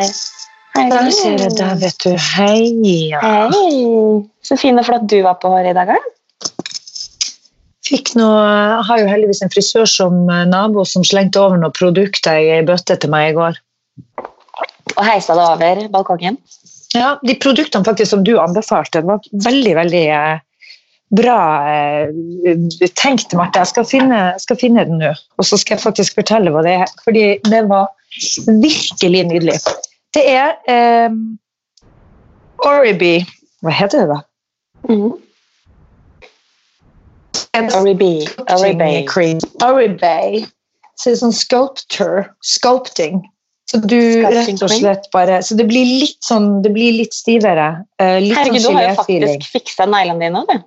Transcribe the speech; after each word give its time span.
der. 0.00 0.14
Der 0.90 1.10
ser 1.12 1.36
jeg 1.36 1.52
deg, 1.58 1.80
vet 1.82 2.04
du. 2.04 2.12
Hei. 2.14 3.10
Hei. 3.20 3.50
Så 4.46 4.56
fin 4.60 4.78
og 4.78 4.86
flott 4.86 5.08
du 5.10 5.18
var 5.26 5.40
på 5.42 5.50
håret 5.52 5.72
i 5.72 5.76
dag. 5.76 5.90
da. 5.90 5.98
Fikk 7.90 8.12
noe, 8.14 8.38
jeg 8.38 8.84
har 8.86 9.00
jo 9.00 9.08
heldigvis 9.10 9.40
en 9.42 9.50
frisør 9.50 9.88
som 9.90 10.20
eh, 10.30 10.44
nabo 10.46 10.84
som 10.86 11.02
slengte 11.06 11.40
over 11.42 11.58
noen 11.58 11.74
produkter 11.74 12.38
i 12.38 12.52
ei 12.54 12.60
bøtte 12.66 12.94
til 13.02 13.10
meg 13.10 13.32
i 13.32 13.34
går. 13.38 13.58
Og 14.94 15.02
heisa 15.06 15.34
det 15.34 15.46
over 15.48 15.82
balkongen. 15.90 16.38
Ja, 16.94 17.16
De 17.26 17.34
produktene 17.38 17.86
faktisk 17.86 18.14
som 18.14 18.22
du 18.26 18.36
anbefalte, 18.38 19.02
var 19.06 19.26
veldig 19.46 19.74
veldig 19.80 20.04
eh, 20.14 20.38
bra 21.18 21.40
eh, 21.66 22.14
tenkt, 22.94 23.34
Marte. 23.34 23.64
Jeg 23.64 23.72
skal 23.72 23.88
finne, 23.90 24.22
skal 24.38 24.60
finne 24.60 24.86
den 24.86 25.02
nå, 25.02 25.10
og 25.10 25.50
så 25.50 25.58
skal 25.58 25.76
jeg 25.76 25.86
faktisk 25.88 26.22
fortelle 26.22 26.54
hva 26.54 26.62
det 26.66 26.76
er. 26.84 26.96
Fordi 27.02 27.26
det 27.50 27.64
var 27.70 27.90
virkelig 28.46 29.26
nydelig. 29.32 29.58
Det 30.14 30.24
er 30.26 30.56
eh, 30.68 31.10
Oriby 32.66 33.20
Hva 33.62 33.74
heter 33.74 34.04
det, 34.04 34.16
da? 34.16 34.20
Mm. 34.88 35.12
En 37.58 37.68
Oribi. 37.74 38.14
Oribi. 38.46 38.94
Oribay. 39.64 40.40
Så 40.96 41.10
det 41.10 41.16
er 41.16 41.20
sånn 41.22 41.34
sculpture. 41.34 42.24
Sculpting. 42.46 43.22
Så 43.70 43.78
du 43.86 43.96
rett 44.26 44.62
og 44.64 44.72
slett 44.72 45.06
bare 45.14 45.38
Så 45.46 45.54
det 45.54 45.68
blir 45.70 45.86
litt 45.86 46.18
sånn 46.26 46.58
Det 46.64 46.72
blir 46.74 46.96
litt 46.96 47.14
stivere. 47.14 47.84
eh, 48.02 48.18
litt 48.22 48.34
Herregud, 48.34 48.58
du 48.58 48.66
sånn 48.66 48.78
har 48.80 48.88
jo 48.88 48.96
faktisk 48.98 49.46
fiksa 49.52 49.86
neglene 49.86 50.26
dine. 50.26 50.42
Du. 50.48 50.66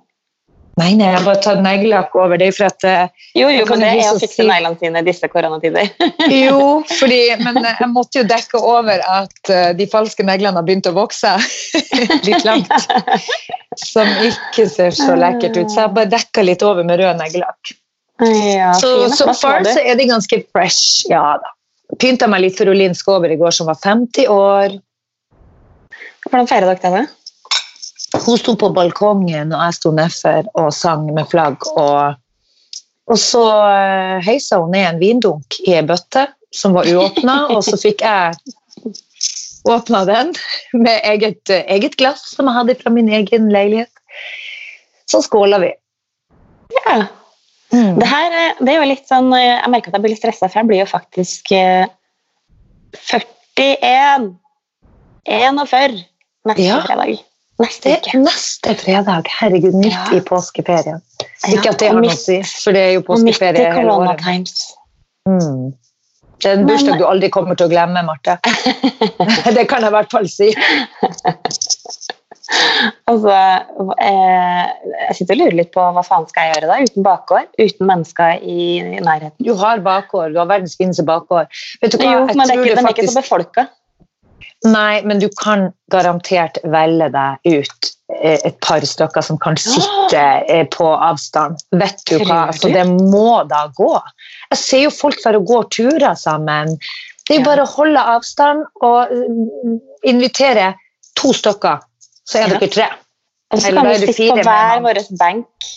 Nei, 0.74 0.96
nei, 0.98 1.06
jeg 1.06 1.18
har 1.20 1.26
bare 1.26 1.38
tatt 1.42 1.60
neglelakk 1.62 2.14
over. 2.18 2.38
Det 2.40 2.48
for 2.56 2.66
at 2.66 2.86
eh, 2.88 3.26
Jo, 3.38 3.46
jo, 3.52 3.62
men 3.68 3.84
det 3.84 3.90
er 3.92 4.08
å 4.10 4.18
fikse 4.18 4.46
neglene 4.46 4.78
sine 4.80 5.02
disse 5.06 5.28
koronatider. 5.30 5.90
Jo, 6.44 6.82
fordi 6.98 7.20
Men 7.44 7.60
eh, 7.62 7.78
jeg 7.78 7.90
måtte 7.92 8.20
jo 8.20 8.26
dekke 8.30 8.58
over 8.58 9.04
at 9.06 9.52
eh, 9.54 9.70
de 9.78 9.86
falske 9.90 10.26
neglene 10.26 10.58
har 10.58 10.66
begynt 10.66 10.90
å 10.90 10.94
vokse 10.96 11.36
litt 12.26 12.46
langt. 12.46 12.74
Som 13.78 14.10
ikke 14.26 14.66
ser 14.70 14.94
så 14.96 15.14
lekkert 15.18 15.60
ut. 15.60 15.70
Så 15.70 15.84
jeg 15.84 15.94
bare 15.94 16.10
dekka 16.10 16.46
litt 16.46 16.66
over 16.66 16.86
med 16.86 16.98
rød 17.02 17.22
neglelakk. 17.22 17.74
Ja, 18.22 18.72
Så 18.78 19.10
so 19.10 19.26
så 19.26 19.34
far 19.34 19.66
så 19.66 19.80
er 19.82 19.98
de 19.98 20.06
ganske 20.10 20.42
fresh. 20.54 21.06
Ja 21.10 21.36
da. 21.42 21.54
Pynta 22.00 22.26
meg 22.30 22.46
litt 22.46 22.58
for 22.58 22.70
Olin 22.72 22.94
Skåber 22.96 23.30
i 23.30 23.38
går, 23.38 23.54
som 23.54 23.68
var 23.70 23.78
50 23.78 24.30
år. 24.32 24.78
Hvordan 26.24 26.48
feirer 26.50 26.72
dere 26.72 26.92
det? 26.96 27.04
Hun 28.14 28.38
sto 28.38 28.54
på 28.56 28.70
balkongen, 28.74 29.52
og 29.52 29.64
jeg 29.66 29.76
sto 29.78 29.90
nedfor 29.94 30.46
og 30.60 30.70
sang 30.74 31.08
med 31.16 31.26
flagg. 31.30 31.64
Og, 31.74 32.14
og 33.10 33.18
så 33.20 33.42
eh, 33.68 34.20
heisa 34.24 34.60
hun 34.62 34.72
ned 34.74 34.86
en 34.92 35.00
vindunk 35.02 35.58
i 35.66 35.74
ei 35.76 35.82
bøtte 35.86 36.28
som 36.54 36.76
var 36.76 36.86
uåpna, 36.86 37.48
og 37.50 37.64
så 37.66 37.74
fikk 37.80 38.04
jeg 38.06 38.36
åpna 39.66 40.04
den 40.06 40.30
med 40.76 41.00
eget, 41.08 41.50
eget 41.50 41.96
glass 41.98 42.22
som 42.36 42.46
jeg 42.50 42.58
hadde 42.60 42.78
fra 42.80 42.92
min 42.94 43.10
egen 43.10 43.50
leilighet. 43.52 43.90
Så 45.10 45.20
skåla 45.26 45.58
vi. 45.64 45.72
Ja. 46.84 46.96
Det 47.74 48.06
her 48.06 48.34
eh, 48.38 48.60
det 48.62 48.70
er 48.70 48.78
jo 48.78 48.86
litt 48.86 49.08
sånn 49.10 49.32
eh, 49.34 49.56
Jeg 49.58 49.70
merker 49.72 49.90
at 49.90 49.96
jeg 49.98 50.04
blir 50.04 50.12
litt 50.14 50.22
stressa, 50.22 50.46
for 50.46 50.60
jeg 50.60 50.68
blir 50.70 50.82
jo 50.84 50.88
faktisk 50.90 51.50
eh, 51.56 51.86
41. 53.10 54.28
41 55.26 56.02
neste 56.46 56.62
Ja. 56.68 56.82
fredag. 56.86 57.24
Neste 57.62 57.94
neste 58.18 58.74
fredag. 58.74 59.28
Herregud, 59.40 59.74
midt 59.78 59.92
Ja. 59.92 60.16
i 60.16 60.20
påskeferien. 60.20 61.00
Ikke 61.48 61.70
at 61.70 61.78
det 61.78 61.88
har 61.88 62.00
noe 62.00 62.10
å 62.10 62.18
si, 62.18 62.40
for 62.42 62.74
det 62.74 62.82
er 62.82 62.92
jo 62.96 63.04
påskeferie 63.06 63.72
hele 63.76 63.94
året. 63.94 64.18
times. 64.18 64.74
Mm. 65.28 65.72
Det 66.42 66.50
er 66.50 66.58
en 66.58 66.66
bursdag 66.66 66.98
du 66.98 67.06
aldri 67.06 67.30
kommer 67.30 67.54
til 67.54 67.66
å 67.66 67.70
glemme, 67.70 68.02
Marte. 68.04 68.38
det 69.56 69.68
kan 69.70 69.80
jeg 69.86 69.92
i 69.92 69.94
hvert 69.94 70.10
fall 70.10 70.28
si. 70.28 70.50
Altså, 73.08 73.32
eh, 74.04 74.64
jeg 75.08 75.16
sitter 75.16 75.34
og 75.34 75.40
lurer 75.40 75.56
litt 75.58 75.70
på 75.74 75.84
hva 75.96 76.02
faen 76.04 76.26
skal 76.28 76.46
jeg 76.46 76.54
gjøre 76.54 76.68
da, 76.68 76.76
uten 76.84 77.06
bakgård, 77.06 77.48
uten 77.56 77.88
mennesker 77.88 78.44
i 78.44 78.82
nærheten. 79.00 79.38
Du 79.44 79.54
har 79.58 79.80
bakgård, 79.84 80.34
du 80.34 80.38
har 80.42 80.50
verdens 80.50 80.76
fineste 80.76 81.06
bakgård. 81.08 81.48
Vet 81.82 81.94
du 81.94 81.98
hva? 81.98 82.10
Jo, 82.12 82.26
men 82.28 82.44
det 82.44 82.52
er 82.52 82.60
ikke, 82.60 82.76
den 82.76 82.88
er 82.90 82.96
ikke 82.96 83.08
så 83.08 83.22
befolka. 83.22 83.66
Nei, 84.64 85.02
men 85.04 85.20
du 85.20 85.26
kan 85.40 85.68
garantert 85.92 86.58
velge 86.72 87.10
deg 87.12 87.48
ut 87.52 87.88
eh, 88.16 88.38
et 88.38 88.56
par 88.64 88.84
stykker 88.88 89.24
som 89.24 89.38
kan 89.40 89.58
sitte 89.60 90.22
eh, 90.48 90.64
på 90.72 90.86
avstand. 90.88 91.60
Vet 91.76 92.00
du 92.08 92.16
hva? 92.22 92.24
Tror 92.24 92.52
Altså, 92.54 92.70
det 92.72 92.84
må 92.88 93.42
da 93.50 93.66
gå. 93.76 93.92
Jeg 94.54 94.60
ser 94.62 94.84
jo 94.86 94.94
folk 94.94 95.20
der 95.24 95.36
og 95.40 95.50
går 95.50 95.68
turer 95.76 96.16
sammen. 96.16 96.78
Det 97.24 97.36
er 97.36 97.42
jo 97.42 97.46
bare 97.46 97.64
å 97.64 97.72
holde 97.76 98.08
avstand 98.14 98.64
og 98.84 99.12
mm, 99.12 99.78
invitere 100.08 100.72
to 101.20 101.32
stykker, 101.36 101.84
så 102.28 102.42
er 102.42 102.54
dere 102.54 102.68
tre. 102.72 102.88
Og 103.52 103.62
så 103.62 103.72
kan 103.76 103.88
vi 103.88 103.98
sitte 104.02 104.32
på 104.32 104.44
hver 104.44 104.80
vår 104.84 105.00
benk. 105.20 105.68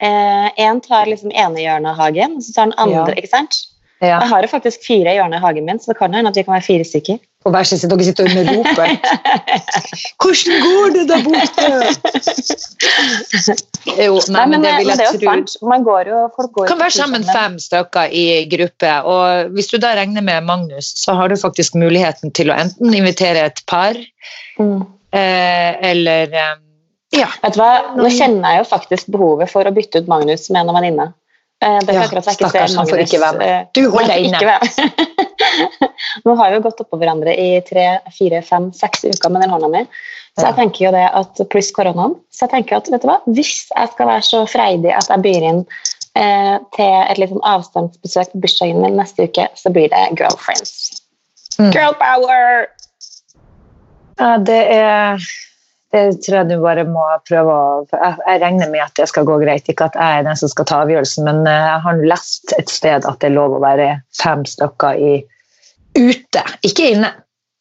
Én 0.00 0.80
tar 0.84 1.08
liksom 1.08 1.32
ene 1.36 1.60
hjørnet 1.60 1.92
av 1.92 2.00
hagen, 2.00 2.38
og 2.40 2.44
så 2.44 2.56
tar 2.56 2.70
den 2.70 2.78
andre. 2.80 3.12
Ja. 3.12 3.20
ikke 3.20 3.32
sant? 3.32 3.60
Ja, 4.00 4.18
Jeg 4.22 4.28
har 4.30 4.40
jo 4.42 4.48
faktisk 4.48 4.84
fire 4.86 5.12
hjørner 5.12 5.36
i 5.36 5.40
hagen 5.44 5.66
min, 5.68 5.78
så 5.78 5.92
det 5.92 5.98
kan 5.98 6.14
hende 6.16 6.30
at 6.32 6.36
vi 6.38 6.42
kan 6.46 6.54
være 6.56 6.64
fire 6.64 6.84
stykker. 6.88 7.18
Og 7.44 7.52
hver 7.54 7.64
sin 7.68 7.78
side. 7.80 7.90
Dere 7.96 8.04
sitter 8.04 8.24
og 8.24 8.48
roper. 8.48 8.88
Hvordan 10.20 10.56
går 10.64 10.86
det 10.96 11.04
der 11.08 11.20
borte? 11.24 11.68
Jo, 13.96 14.18
nei, 14.32 14.44
men 14.50 14.64
det 14.64 14.72
vil 14.78 14.88
men 14.90 14.98
det 15.00 15.04
er 15.06 15.08
jo 15.08 15.18
tro. 15.20 15.26
sant. 15.30 15.54
Man 15.72 15.84
går 15.86 16.10
jo, 16.12 16.20
folk 16.36 16.52
går 16.56 16.68
kan 16.70 16.80
være 16.82 16.94
sammen 16.96 17.24
fem 17.28 17.58
stykker 17.60 18.12
i 18.12 18.24
gruppe. 18.52 18.92
og 19.08 19.52
Hvis 19.56 19.70
du 19.72 19.78
da 19.80 19.94
regner 19.98 20.24
med 20.24 20.44
Magnus, 20.48 20.92
så 21.00 21.16
har 21.16 21.32
du 21.32 21.36
faktisk 21.40 21.76
muligheten 21.80 22.32
til 22.36 22.52
å 22.52 22.56
enten 22.60 22.94
invitere 22.96 23.46
et 23.50 23.62
par, 23.68 23.96
Mm. 24.60 24.82
eh, 25.12 25.76
eller 25.92 26.28
eh, 26.34 26.56
Ja. 27.16 27.26
Vet 27.42 27.54
du 27.54 27.60
hva? 27.60 27.96
Nå 27.96 28.08
kjenner 28.12 28.52
jeg 28.54 28.58
jo 28.64 28.68
faktisk 28.70 29.08
behovet 29.10 29.50
for 29.50 29.64
å 29.64 29.72
bytte 29.74 29.98
ut 30.02 30.08
Magnus 30.08 30.50
med 30.50 30.60
en 30.68 30.74
venninne. 30.76 31.06
Eh, 31.60 31.78
Det 31.80 31.92
er 31.92 31.98
Ja, 31.98 32.04
akkurat 32.06 32.24
stakkars, 32.24 32.74
han 32.76 32.88
får 32.88 33.02
ikke 33.04 33.20
være 33.20 33.38
med. 33.38 33.66
Du 33.76 33.90
holder 33.90 34.14
deg 34.14 34.24
inne. 34.24 34.58
Nå 36.24 36.34
har 36.38 36.50
vi 36.50 36.56
jo 36.56 36.62
gått 36.64 36.80
oppå 36.80 36.96
hverandre 36.96 37.34
i 37.36 37.60
tre, 37.68 37.98
fire, 38.16 38.40
fem, 38.42 38.70
seks 38.72 39.04
uker 39.04 39.32
med 39.32 39.44
den 39.44 39.52
hånda 39.52 39.68
mi. 39.68 39.84
Så 40.38 40.46
jeg 40.46 40.56
tenker 40.56 40.84
jo 40.86 40.92
det 40.94 41.04
at, 41.04 41.42
Pluss 41.52 41.68
koronaen. 41.76 42.16
Så 42.32 42.46
jeg 42.46 42.54
tenker 42.54 42.78
at 42.78 42.88
vet 42.88 43.04
du 43.04 43.10
hva? 43.10 43.18
hvis 43.28 43.68
jeg 43.68 43.92
skal 43.92 44.08
være 44.08 44.24
så 44.24 44.44
freidig 44.48 44.94
at 44.96 45.10
jeg 45.12 45.24
byr 45.26 45.46
inn 45.50 45.60
eh, 46.16 46.56
til 46.76 46.96
et 47.02 47.20
litt 47.20 47.34
sånn 47.34 47.44
avstandsbesøk 47.44 48.32
på 48.32 48.42
bursdagen 48.46 48.80
min 48.80 48.96
neste 48.96 49.28
uke, 49.28 49.48
så 49.58 49.74
blir 49.74 49.92
det 49.92 50.06
girlfriends. 50.16 51.02
Mm. 51.58 51.74
Girl 51.76 51.92
power! 52.00 52.70
Ja, 54.20 54.36
det 54.48 54.62
er 54.72 55.20
det 55.90 56.02
tror 56.22 56.36
jeg 56.38 56.48
du 56.50 56.60
bare 56.62 56.84
må 56.86 57.02
prøve 57.26 57.54
å 57.54 57.70
jeg, 57.90 58.18
jeg 58.22 58.42
regner 58.44 58.70
med 58.70 58.84
at 58.84 58.94
det 58.98 59.08
skal 59.10 59.26
gå 59.26 59.40
greit. 59.42 59.66
Ikke 59.70 59.88
at 59.90 59.98
jeg 59.98 60.20
er 60.20 60.28
den 60.28 60.38
som 60.38 60.52
skal 60.52 60.68
ta 60.70 60.82
avgjørelsen, 60.84 61.26
men 61.26 61.42
eh, 61.50 61.66
jeg 61.66 61.82
har 61.86 62.04
lest 62.12 62.54
et 62.58 62.70
sted 62.70 63.08
at 63.08 63.18
det 63.22 63.30
er 63.30 63.36
lov 63.36 63.56
å 63.58 63.64
være 63.64 63.90
fem 64.20 64.46
stykker 64.46 65.02
i, 65.02 65.16
ute, 65.98 66.44
ikke 66.66 66.92
inne. 66.94 67.10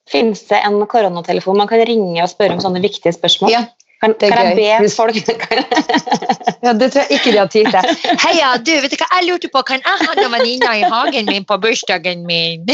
Finnes 0.09 0.41
det 0.49 0.61
en 0.65 0.79
koronatelefon 0.89 1.57
man 1.57 1.69
kan 1.69 1.81
ringe 1.85 2.21
og 2.23 2.31
spørre 2.31 2.57
om 2.57 2.63
sånne 2.63 2.81
viktige 2.81 3.13
spørsmål? 3.13 3.53
Ja, 3.53 3.65
kan, 3.99 4.13
kan 4.15 4.31
jeg 4.31 4.55
be 4.55 4.89
folk 4.93 5.17
Ja, 6.65 6.73
Det 6.73 6.91
tror 6.91 7.01
jeg 7.03 7.17
ikke 7.17 7.31
de 7.33 7.37
har 7.37 7.49
tid 7.51 7.67
til. 7.67 7.99
Heia, 8.23 8.53
du, 8.63 8.71
vet 8.83 8.93
du 8.93 8.97
hva 8.99 9.09
jeg 9.17 9.27
lurte 9.27 9.49
på? 9.51 9.63
Kan 9.67 9.83
jeg 9.83 10.05
ha 10.05 10.15
noen 10.15 10.33
venninner 10.37 10.79
i 10.79 10.87
hagen 10.87 11.27
min 11.27 11.45
på 11.47 11.57
bursdagen 11.61 12.25
min? 12.29 12.65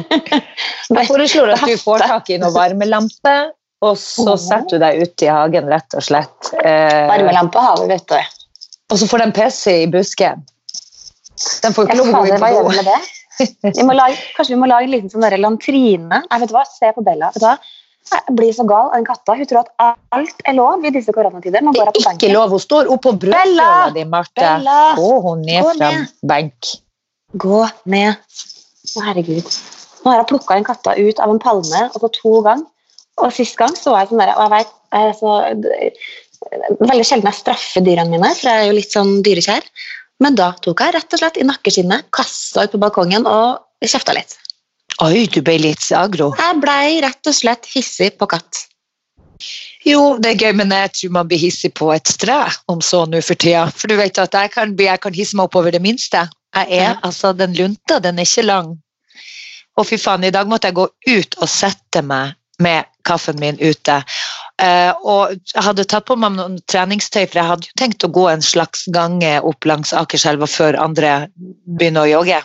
Jeg 0.90 1.06
foreslår 1.06 1.54
at 1.54 1.62
du 1.66 1.76
får 1.78 2.02
tak 2.02 2.30
i 2.34 2.38
noen 2.42 2.54
varmelampe, 2.54 3.34
og 3.80 3.96
så 3.98 4.34
setter 4.40 4.76
du 4.76 4.82
deg 4.82 5.00
ute 5.04 5.24
i 5.26 5.30
hagen, 5.32 5.68
rett 5.72 5.96
og 5.96 6.04
slett. 6.04 6.50
Eh, 6.60 7.06
Varmelampe 7.08 7.62
har 7.64 7.80
vi, 7.80 7.88
vet 7.94 8.06
du. 8.12 8.18
og 8.92 8.98
så 9.00 9.08
får 9.08 9.24
de 9.24 9.30
PC 9.38 9.76
i 9.82 9.88
busken. 9.90 10.42
De 11.62 11.72
får 11.72 11.88
ikke 11.88 11.96
lov 12.00 12.10
å 12.12 12.20
gå 12.20 12.26
i 12.28 12.54
do. 12.58 12.62
med 12.68 12.90
det? 12.90 13.00
Vi 13.78 13.84
må 13.88 13.94
lage, 13.96 14.18
kanskje 14.36 14.52
vi 14.52 14.60
må 14.60 14.68
lage 14.68 14.84
en 14.84 14.92
liten 14.92 15.12
sånn 15.12 15.24
lantrine. 15.40 16.18
Nei, 16.26 16.40
vet 16.42 16.50
du 16.50 16.56
hva? 16.58 16.66
Se 16.68 16.90
på 16.92 17.04
Bella. 17.06 17.30
Vet 17.32 17.40
du 17.40 17.46
hva? 17.46 17.54
Jeg 18.10 18.34
blir 18.36 18.52
så 18.52 18.64
gal 18.66 18.88
av 18.90 18.96
den 18.98 19.06
katta. 19.06 19.36
Hun 19.38 19.48
tror 19.48 19.60
at 19.62 19.96
alt 20.16 20.42
er 20.48 20.56
lov 20.58 20.84
i 20.84 20.90
disse 20.92 21.12
koronatider. 21.14 21.62
Det 21.62 21.72
går 21.76 21.88
jeg 21.88 21.94
på 21.94 22.00
ikke 22.00 22.08
benken. 22.10 22.32
lov. 22.34 22.52
Hun 22.52 22.62
står 22.64 22.90
oppå 22.92 23.12
Bella! 23.22 23.68
di, 23.94 24.04
Marte. 24.04 24.40
Bella! 24.40 24.78
Gå 24.98 25.10
hun 25.24 25.44
ned 25.46 25.62
Gå 25.62 25.74
fra 25.78 25.90
ned. 25.94 26.14
benk. 26.32 26.70
Gå 27.44 27.60
ned. 27.94 28.18
Å, 28.90 29.04
herregud. 29.06 29.48
Nå 30.02 30.10
har 30.10 30.20
jeg 30.22 30.28
plukka 30.32 30.56
en 30.58 30.66
katta 30.66 30.96
ut 30.98 31.20
av 31.22 31.32
en 31.32 31.40
palme 31.40 31.82
og 31.94 31.98
på 32.02 32.12
to 32.18 32.34
ganger. 32.44 32.66
Og 33.20 33.32
sist 33.36 33.56
gang 33.60 33.74
så 33.76 33.92
var 33.94 34.04
jeg 34.04 34.12
sånn 34.12 34.22
der, 34.22 34.34
og 34.36 34.46
jeg 34.46 34.52
vet, 34.56 34.76
er 34.96 35.92
Veldig 36.80 37.04
sjelden 37.04 37.28
jeg 37.28 37.36
straffer 37.36 37.82
dyrene 37.84 38.14
mine, 38.14 38.30
for 38.32 38.48
jeg 38.48 38.62
er 38.62 38.70
jo 38.70 38.76
litt 38.78 38.94
sånn 38.94 39.10
dyrekjær. 39.26 39.66
Men 40.24 40.38
da 40.38 40.50
tok 40.64 40.80
jeg 40.80 40.94
rett 40.96 41.16
og 41.16 41.20
slett 41.20 41.36
i 41.36 41.44
nakkeskinnet, 41.44 42.06
kasta 42.16 42.64
ut 42.64 42.72
på 42.72 42.80
balkongen 42.80 43.26
og 43.28 43.60
kjefta 43.84 44.14
litt. 44.16 44.38
Oi, 45.04 45.26
du 45.32 45.40
ble 45.44 45.58
litt 45.60 45.84
agro. 45.96 46.30
Jeg 46.40 46.58
blei 46.64 46.98
rett 47.04 47.28
og 47.28 47.36
slett 47.36 47.68
hissig 47.72 48.14
på 48.20 48.28
katt. 48.32 48.64
Jo, 49.88 50.16
det 50.20 50.34
er 50.34 50.42
gøy, 50.46 50.56
men 50.60 50.72
jeg 50.76 50.92
tror 50.96 51.14
man 51.16 51.28
blir 51.28 51.40
hissig 51.40 51.72
på 51.76 51.88
et 51.94 52.08
strø 52.08 52.40
om 52.72 52.82
så 52.84 53.06
nå 53.08 53.22
for 53.24 53.40
tida. 53.40 53.66
For 53.72 53.88
du 53.88 53.96
vet 54.00 54.20
at 54.20 54.36
jeg 54.36 54.52
kan, 54.56 54.74
jeg 54.76 55.00
kan 55.00 55.16
hisse 55.16 55.36
meg 55.36 55.48
opp 55.48 55.56
over 55.60 55.72
det 55.72 55.80
minste. 55.84 56.26
Jeg 56.56 56.66
er, 56.68 56.90
Ja. 56.90 56.96
altså, 57.02 57.32
Den 57.36 57.52
lunta, 57.54 58.00
den 58.00 58.18
er 58.18 58.28
ikke 58.28 58.44
lang. 58.48 58.78
Og 59.76 59.86
fy 59.86 59.96
faen, 59.96 60.24
i 60.24 60.30
dag 60.34 60.48
måtte 60.48 60.68
jeg 60.68 60.74
gå 60.74 60.88
ut 60.88 61.36
og 61.40 61.48
sette 61.48 62.02
meg 62.02 62.34
med 62.60 62.88
kaffen 63.08 63.38
min 63.40 63.58
ute. 63.60 63.96
Eh, 64.60 64.92
og 65.08 65.32
jeg 65.54 65.64
hadde 65.64 65.86
tatt 65.88 66.06
på 66.08 66.16
meg 66.20 66.34
noen 66.36 66.58
treningstøy, 66.70 67.24
for 67.24 67.40
jeg 67.40 67.48
hadde 67.48 67.70
jo 67.70 67.78
tenkt 67.80 68.04
å 68.04 68.12
gå 68.12 68.26
en 68.30 68.44
slags 68.44 68.84
gange 68.94 69.32
opp 69.48 69.64
langs 69.68 69.94
Akerselva 69.96 70.48
før 70.50 70.78
andre 70.80 71.14
begynner 71.78 72.04
å 72.04 72.12
jogge. 72.12 72.42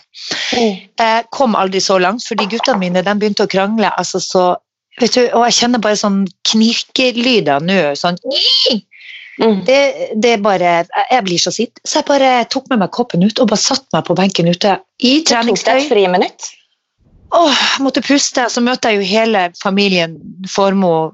Jeg 0.55 1.27
kom 1.35 1.57
aldri 1.59 1.83
så 1.83 1.99
langt, 1.99 2.23
fordi 2.27 2.47
guttene 2.55 2.79
mine 2.81 3.03
de 3.03 3.17
begynte 3.19 3.45
å 3.45 3.51
krangle. 3.51 3.91
altså 3.99 4.23
så, 4.23 4.45
vet 5.01 5.13
du, 5.13 5.27
Og 5.35 5.45
jeg 5.49 5.59
kjenner 5.59 5.83
bare 5.83 5.99
sånn 5.99 6.23
knirkelyder 6.51 7.59
nå. 7.63 7.79
sånn 7.99 8.19
Mm. 9.35 9.65
det, 9.65 10.13
det 10.15 10.37
bare, 10.39 10.85
Jeg 11.11 11.23
blir 11.25 11.37
så 11.37 11.51
sint, 11.51 11.79
så 11.83 11.99
jeg 11.99 12.07
bare 12.07 12.45
tok 12.47 12.69
med 12.71 12.79
meg 12.79 12.91
koppen 12.95 13.23
ut 13.23 13.39
og 13.43 13.49
bare 13.51 13.59
satte 13.59 13.91
meg 13.91 14.05
på 14.07 14.15
benken 14.15 14.47
ute 14.47 14.77
i 15.03 15.17
Tok 15.19 15.19
det 15.19 15.19
et 15.19 15.27
treningstøy. 15.27 15.89
friminutt? 15.89 16.47
Åh, 17.33 17.61
jeg 17.75 17.83
måtte 17.83 18.03
puste. 18.05 18.45
Så 18.51 18.61
møter 18.63 18.93
jeg 18.93 19.01
jo 19.01 19.09
hele 19.09 19.45
familien 19.61 20.17
Formoe, 20.51 21.09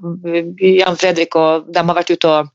Jan 0.60 0.98
Fredrik, 1.00 1.36
og 1.38 1.68
de 1.72 1.82
har 1.82 1.98
vært 1.98 2.12
ute 2.12 2.30
og 2.30 2.50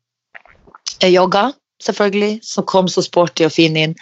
eh, 1.02 1.12
jogga, 1.12 1.50
selvfølgelig. 1.84 2.40
Så 2.46 2.64
kom 2.70 2.90
så 2.92 3.04
sporty 3.06 3.48
og 3.48 3.54
fin 3.56 3.78
inn. 3.80 3.96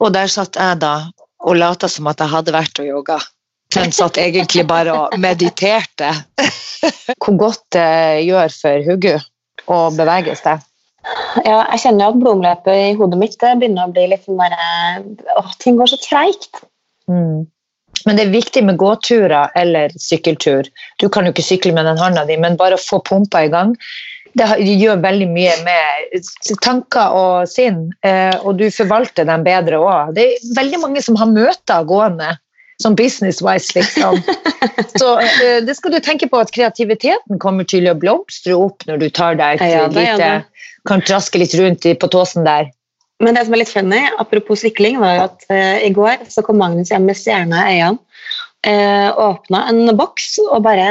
Og 0.00 0.14
der 0.16 0.30
satt 0.32 0.58
jeg 0.58 0.80
da 0.82 0.94
og 1.40 1.56
lata 1.56 1.88
som 1.88 2.08
at 2.10 2.20
jeg 2.20 2.32
hadde 2.34 2.56
vært 2.56 2.82
og 2.82 2.88
jogga. 2.88 3.20
Men 3.76 3.92
satt 3.94 4.18
egentlig 4.18 4.64
bare 4.68 4.96
og 4.96 5.14
mediterte. 5.22 6.10
Hvor 7.22 7.36
godt 7.38 7.62
det 7.76 8.26
gjør 8.26 8.50
for 8.56 8.88
hodet 8.88 9.20
å 9.70 9.78
bevege 9.94 10.34
seg. 10.38 10.66
Ja, 11.46 11.62
jeg 11.70 11.80
kjenner 11.84 12.04
jo 12.04 12.10
at 12.12 12.20
blodomløpet 12.20 12.76
i 12.76 12.96
hodet 12.98 13.20
mitt 13.20 13.36
begynner 13.40 13.86
å 13.86 13.92
bli 13.94 14.08
litt 14.10 14.26
sånn 14.26 14.40
bare, 14.40 14.66
Åh, 15.38 15.54
ting 15.62 15.78
går 15.78 15.92
så 15.92 15.98
treigt. 16.02 16.60
Mm. 17.08 17.46
Men 18.06 18.16
det 18.16 18.26
er 18.26 18.34
viktig 18.34 18.62
med 18.64 18.78
gåturer 18.80 19.52
eller 19.58 19.92
sykkeltur. 20.00 20.68
Du 21.00 21.08
kan 21.12 21.26
jo 21.26 21.34
ikke 21.34 21.46
sykle 21.46 21.74
med 21.76 21.88
den 21.88 22.00
hånda 22.00 22.24
di, 22.28 22.38
men 22.40 22.58
bare 22.60 22.78
å 22.78 22.82
få 22.82 23.00
pumpa 23.06 23.44
i 23.44 23.52
gang. 23.52 23.74
Det 24.38 24.46
gjør 24.62 25.00
veldig 25.02 25.26
mye 25.32 25.56
med 25.66 26.28
tanker 26.62 27.16
og 27.18 27.48
sinn, 27.50 27.88
eh, 28.06 28.36
og 28.44 28.60
du 28.60 28.68
forvalter 28.70 29.26
dem 29.26 29.42
bedre 29.46 29.80
òg. 29.82 30.14
Det 30.14 30.26
er 30.26 30.52
veldig 30.56 30.80
mange 30.84 31.02
som 31.02 31.18
har 31.18 31.30
møter 31.32 31.88
gående, 31.88 32.36
sånn 32.80 32.96
business-wise, 32.98 33.74
liksom. 33.76 34.20
Så 35.00 35.16
eh, 35.18 35.58
det 35.66 35.74
skal 35.76 35.96
du 35.96 36.00
tenke 36.04 36.30
på 36.30 36.38
at 36.40 36.52
kreativiteten 36.54 37.42
kommer 37.42 37.66
til 37.68 37.90
å 37.90 37.96
blomstre 37.98 38.54
opp 38.54 38.86
når 38.88 39.02
du 39.02 39.08
tar 39.10 39.40
deg 39.40 39.60
et 39.60 39.74
Ja, 39.74 39.86
lite. 39.90 40.30
Kan 40.88 41.02
traske 41.04 41.42
litt 41.42 41.52
rundt 41.58 41.84
på 42.00 42.08
tåsen 42.08 42.46
der. 42.46 42.70
Men 43.20 43.36
det 43.36 43.44
som 43.46 43.54
er 43.54 43.62
litt 43.62 43.72
funny, 43.72 44.00
apropos 44.22 44.62
sykling, 44.64 45.00
var 45.00 45.16
jo 45.16 45.24
at 45.26 45.44
eh, 45.52 45.82
i 45.88 45.90
går 45.96 46.24
så 46.32 46.44
kom 46.44 46.60
Magnus 46.60 46.92
hjem 46.92 47.08
med 47.08 47.18
stjerna 47.18 47.66
i 47.68 47.80
øynene. 47.80 48.06
Uh, 48.60 49.08
åpna 49.16 49.62
en 49.70 49.88
boks 49.96 50.34
og 50.42 50.66
bare 50.66 50.90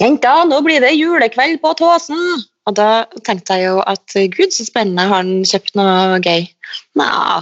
'Jenta, 0.00 0.40
nå 0.42 0.56
blir 0.66 0.82
det 0.82 0.96
julekveld 0.96 1.60
på 1.62 1.70
Tåsen!' 1.78 2.40
Og 2.68 2.74
da 2.76 3.04
tenkte 3.26 3.56
jeg 3.58 3.68
jo 3.68 3.78
at 3.88 4.16
eh, 4.18 4.28
gud, 4.30 4.52
så 4.54 4.66
spennende, 4.66 5.06
har 5.08 5.22
han 5.22 5.46
kjøpt 5.48 5.76
noe 5.78 6.18
gøy? 6.22 6.48
Nja. 6.98 7.40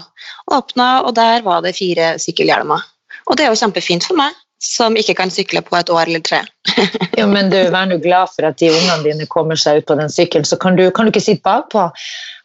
Åpna, 0.53 0.89
og 1.05 1.15
der 1.19 1.43
var 1.47 1.65
det 1.65 1.77
fire 1.77 2.15
sykkelhjelmer. 2.23 2.85
Og 3.29 3.37
det 3.37 3.45
er 3.45 3.53
jo 3.53 3.61
kjempefint 3.61 4.07
for 4.09 4.17
meg, 4.21 4.37
som 4.63 4.97
ikke 4.99 5.15
kan 5.19 5.31
sykle 5.31 5.63
på 5.63 5.77
et 5.79 5.91
år 5.91 6.09
eller 6.09 6.23
tre. 6.25 6.43
Ja, 7.19 7.25
men 7.27 7.49
du, 7.51 7.57
Vær 7.75 7.89
nå 7.91 7.97
glad 7.99 8.31
for 8.31 8.47
at 8.47 8.61
de 8.61 8.69
ungene 8.71 9.03
dine 9.03 9.25
kommer 9.27 9.59
seg 9.59 9.81
ut 9.81 9.87
på 9.89 9.97
den 9.99 10.11
sykkelen. 10.13 10.45
Så 10.47 10.55
kan 10.63 10.77
du, 10.79 10.85
kan 10.95 11.09
du 11.09 11.11
ikke 11.11 11.23
sitte 11.25 11.43
bakpå. 11.43 11.89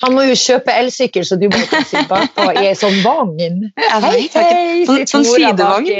Han 0.01 0.15
må 0.15 0.23
jo 0.25 0.37
kjøpe 0.39 0.73
elsykkel, 0.73 1.25
så 1.29 1.37
du 1.37 1.45
må 1.51 1.59
ikke 1.61 1.83
sitte 1.85 2.07
bakpå 2.09 2.47
i 2.55 2.63
ei 2.71 2.73
sånn 2.79 2.97
vogn. 3.05 3.67
Hei, 3.77 4.23
hei. 4.33 5.05
Sånn- 5.11 5.27
sidevogn. 5.29 5.91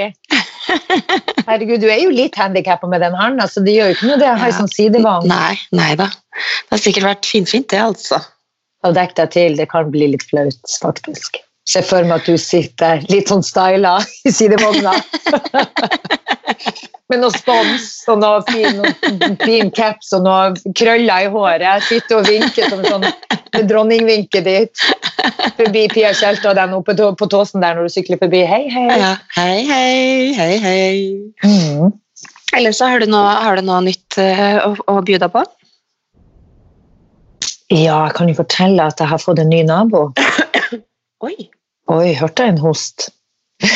Herregud, 1.45 1.83
du 1.83 1.89
er 1.91 2.01
jo 2.01 2.09
litt 2.13 2.37
handikappa 2.39 2.89
med 2.89 3.03
den 3.05 3.13
handa, 3.19 3.45
så 3.51 3.61
det 3.65 3.77
gjør 3.77 3.91
jo 3.91 3.97
ikke 3.99 4.09
noe 4.09 4.19
det 4.23 4.29
å 4.31 4.35
ha 4.41 4.49
ei 4.49 4.57
sånn 4.57 4.71
sidevogn. 4.73 5.29
Nei, 5.29 5.53
nei 5.75 5.93
da. 5.99 6.09
Det 6.33 6.77
har 6.77 6.81
sikkert 6.87 7.09
vært 7.11 7.29
finfint, 7.29 7.69
det, 7.73 7.81
altså. 7.83 8.21
Og 8.87 8.97
dekk 8.97 9.13
deg 9.21 9.33
til, 9.37 9.57
det 9.59 9.69
kan 9.71 9.91
bli 9.93 10.09
litt 10.15 10.25
flaut, 10.31 10.77
faktisk. 10.81 11.43
Se 11.69 11.81
for 11.85 12.03
meg 12.03 12.19
at 12.19 12.27
du 12.27 12.35
sitter 12.39 13.03
litt 13.07 13.29
sånn 13.31 13.43
styla 13.45 13.95
i 14.27 14.31
sidevogna. 14.35 14.93
Med 17.11 17.21
noe 17.21 17.31
spons 17.35 17.85
og 18.11 18.19
noe 18.19 18.41
fin, 18.49 18.81
noe 18.81 19.29
fin 19.43 19.71
caps 19.75 20.11
og 20.17 20.25
noe 20.25 20.73
krøller 20.75 21.27
i 21.27 21.31
håret. 21.31 21.85
Sitter 21.87 22.19
og 22.19 22.27
vinker 22.27 22.69
som 22.71 22.83
sånn 22.83 23.05
dronningvinket 23.69 24.47
ditt. 24.47 24.83
Forbi 25.59 25.87
Pia 25.93 26.11
Tjelte 26.17 26.51
og 26.51 26.57
den 26.59 26.75
oppe 26.75 26.95
på 26.95 27.27
tåsen 27.31 27.63
der 27.63 27.77
når 27.77 27.87
du 27.87 27.95
sykler 27.95 28.19
forbi. 28.21 28.43
Hei, 28.49 28.63
hei. 28.73 28.87
Ja. 28.99 29.13
Hei, 29.37 29.57
hei, 29.69 30.33
hei, 30.35 30.53
hei. 30.63 30.93
Mm. 31.45 31.93
Ellers 32.57 32.79
så 32.81 32.91
har 32.91 33.01
du 33.01 33.07
noe, 33.09 33.35
har 33.43 33.57
du 33.57 33.65
noe 33.65 33.81
nytt 33.87 34.19
eh, 34.21 34.59
å, 34.61 34.75
å 34.91 34.99
by 35.05 35.17
deg 35.23 35.31
på? 35.33 35.41
Ja, 37.73 38.03
jeg 38.05 38.13
kan 38.17 38.29
jo 38.29 38.35
fortelle 38.37 38.89
at 38.91 38.99
jeg 39.01 39.09
har 39.09 39.21
fått 39.21 39.41
en 39.41 39.53
ny 39.53 39.63
nabo. 39.65 40.09
Oi. 41.23 41.35
Oi, 41.93 42.13
hørte 42.19 42.45
jeg 42.45 42.55
en 42.55 42.63
host? 42.63 43.09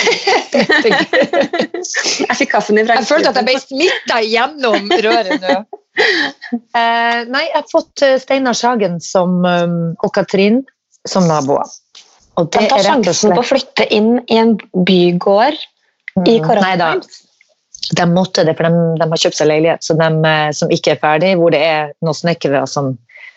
Jeg 0.58 2.36
fikk 2.36 2.50
kaffen 2.52 2.80
i 2.80 2.84
Jeg 2.84 3.06
følte 3.08 3.30
at 3.30 3.38
jeg 3.38 3.46
ble 3.46 3.60
smitta 3.62 4.18
gjennom 4.26 4.90
røret 5.06 5.44
nå. 5.44 5.54
Eh, 5.98 7.20
nei, 7.26 7.44
jeg 7.48 7.56
har 7.56 7.68
fått 7.72 8.04
eh, 8.06 8.18
Steinar 8.22 8.54
Sagen 8.58 9.00
som, 9.02 9.40
um, 9.46 9.96
og 10.06 10.12
Katrin 10.14 10.60
som 11.08 11.26
naboer. 11.30 11.70
Og 12.38 12.52
De 12.54 12.60
det 12.60 12.68
er 12.68 12.70
rett 12.70 12.76
og 12.78 12.86
sjansen 12.86 13.34
på 13.34 13.42
å 13.42 13.48
flytte 13.48 13.88
inn 13.94 14.12
i 14.28 14.38
en 14.38 14.54
bygård 14.74 15.58
i 15.58 15.62
Mm, 16.18 16.48
Nei 16.64 16.76
da, 16.80 16.94
de 17.94 18.06
måtte 18.10 18.42
det, 18.48 18.56
for 18.58 18.66
de, 18.66 18.86
de 18.98 19.06
har 19.12 19.20
kjøpt 19.22 19.38
seg 19.38 19.50
leilighet 19.52 19.86
så 19.86 19.94
de, 20.00 20.08
eh, 20.26 20.50
som 20.58 20.72
ikke 20.74 20.96
er 20.96 21.02
ferdig, 21.02 21.36
hvor 21.38 21.54
det 21.54 21.62
er 21.62 21.92
noen 22.02 22.18
snekkere 22.18 22.64
som 22.70 22.96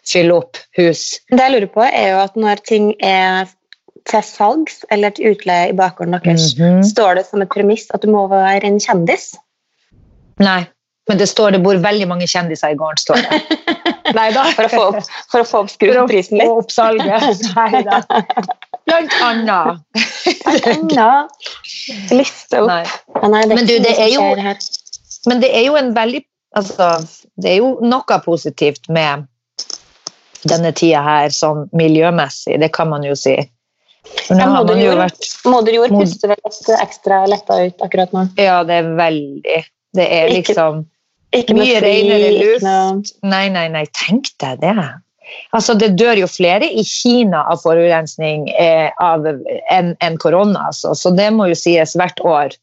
fyller 0.09 0.41
opp 0.41 0.61
hus. 0.79 1.21
Det 1.29 1.43
jeg 1.43 1.55
lurer 1.55 1.73
på, 1.75 1.85
er 1.85 2.15
jo 2.15 2.21
at 2.23 2.39
når 2.41 2.63
ting 2.65 2.93
er 3.05 3.51
til 4.09 4.23
salgs 4.23 4.85
eller 4.91 5.11
til 5.17 5.33
utleie 5.35 5.71
i 5.71 5.77
bakgården 5.77 6.17
deres, 6.23 6.55
Mhm. 6.59 6.83
står 6.85 7.15
det 7.17 7.27
som 7.27 7.43
et 7.43 7.49
premiss 7.51 7.87
at 7.95 8.03
du 8.03 8.09
må 8.09 8.29
være 8.29 8.65
en 8.65 8.79
kjendis. 8.81 9.35
Nei, 10.39 10.67
men 11.09 11.19
det 11.19 11.29
står 11.29 11.53
det 11.53 11.63
bor 11.63 11.75
veldig 11.77 12.07
mange 12.09 12.27
kjendiser 12.27 12.73
i 12.73 12.77
gården, 12.77 12.99
står 12.99 13.17
det. 13.17 13.41
Nei 14.15 14.31
da. 14.33 14.45
For 14.57 14.65
å 14.65 14.69
få 14.73 14.83
opp, 14.89 15.05
for 15.31 15.41
å 15.41 15.45
få 15.47 15.59
opp 15.65 15.71
For 15.71 15.87
å 16.03 16.07
få 16.09 16.59
opp 16.59 16.71
salget. 16.71 17.45
Nei 17.57 17.83
da. 17.87 18.01
Blant 18.87 19.13
annet. 19.23 19.83
Ja, 20.97 21.29
liste 22.11 22.63
opp. 22.63 22.69
Nei. 22.69 22.85
Nei, 23.29 23.43
det 23.47 23.55
Men 23.55 23.67
du, 23.67 23.79
det 23.79 23.99
er 23.99 24.09
jo- 24.09 24.57
Men 25.27 25.41
det 25.41 25.51
er 25.55 25.65
jo 25.67 25.77
en 25.77 25.93
veldig 25.95 26.25
altså, 26.57 27.07
Det 27.39 27.51
er 27.53 27.57
jo 27.59 27.79
noe 27.83 28.21
positivt 28.25 28.89
med 28.89 29.27
denne 30.49 30.73
tida 30.73 31.03
her, 31.05 31.29
sånn 31.29 31.69
miljømessig, 31.77 32.59
det 32.61 32.73
kan 32.73 32.89
man 32.89 33.03
jo 33.05 33.15
si. 33.15 33.37
Ja, 34.31 34.47
moderjord 34.49 34.99
vært 35.91 35.99
puster 36.01 36.31
vel 36.33 36.79
ekstra 36.81 37.21
letta 37.29 37.59
ut 37.67 37.83
akkurat 37.85 38.13
nå. 38.17 38.25
Ja, 38.41 38.63
det 38.65 38.81
er 38.81 38.89
veldig 38.99 39.61
Det 39.97 40.07
er 40.07 40.31
liksom 40.31 40.85
Ikke 41.35 41.53
ikke 41.53 41.59
Mye 41.61 41.81
renere 41.85 42.31
luft. 42.39 42.63
noe- 42.65 43.31
Nei, 43.31 43.49
nei, 43.55 43.69
nei, 43.69 43.85
tenk 43.95 44.31
deg 44.43 44.61
det. 44.61 44.75
Altså, 45.55 45.77
det 45.79 45.93
dør 45.99 46.19
jo 46.25 46.27
flere 46.27 46.67
i 46.67 46.83
Kina 46.83 47.45
av 47.53 47.61
forurensning 47.63 48.49
eh, 48.59 48.91
enn 49.71 49.93
en 50.01 50.17
korona, 50.19 50.67
altså. 50.73 50.95
så 50.95 51.13
det 51.15 51.29
må 51.33 51.47
jo 51.51 51.55
sies 51.55 51.95
hvert 51.95 52.19
år. 52.27 52.57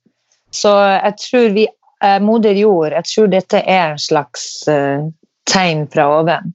Så 0.52 0.74
jeg 0.76 1.16
tror 1.22 1.54
vi, 1.56 1.68
eh, 2.04 2.20
moder 2.20 2.60
jord, 2.60 2.92
jeg 2.92 3.04
tror 3.08 3.28
dette 3.32 3.64
er 3.64 3.94
en 3.94 3.98
slags 4.02 4.68
eh, 4.68 5.06
tegn 5.48 5.88
fra 5.94 6.10
oven. 6.20 6.54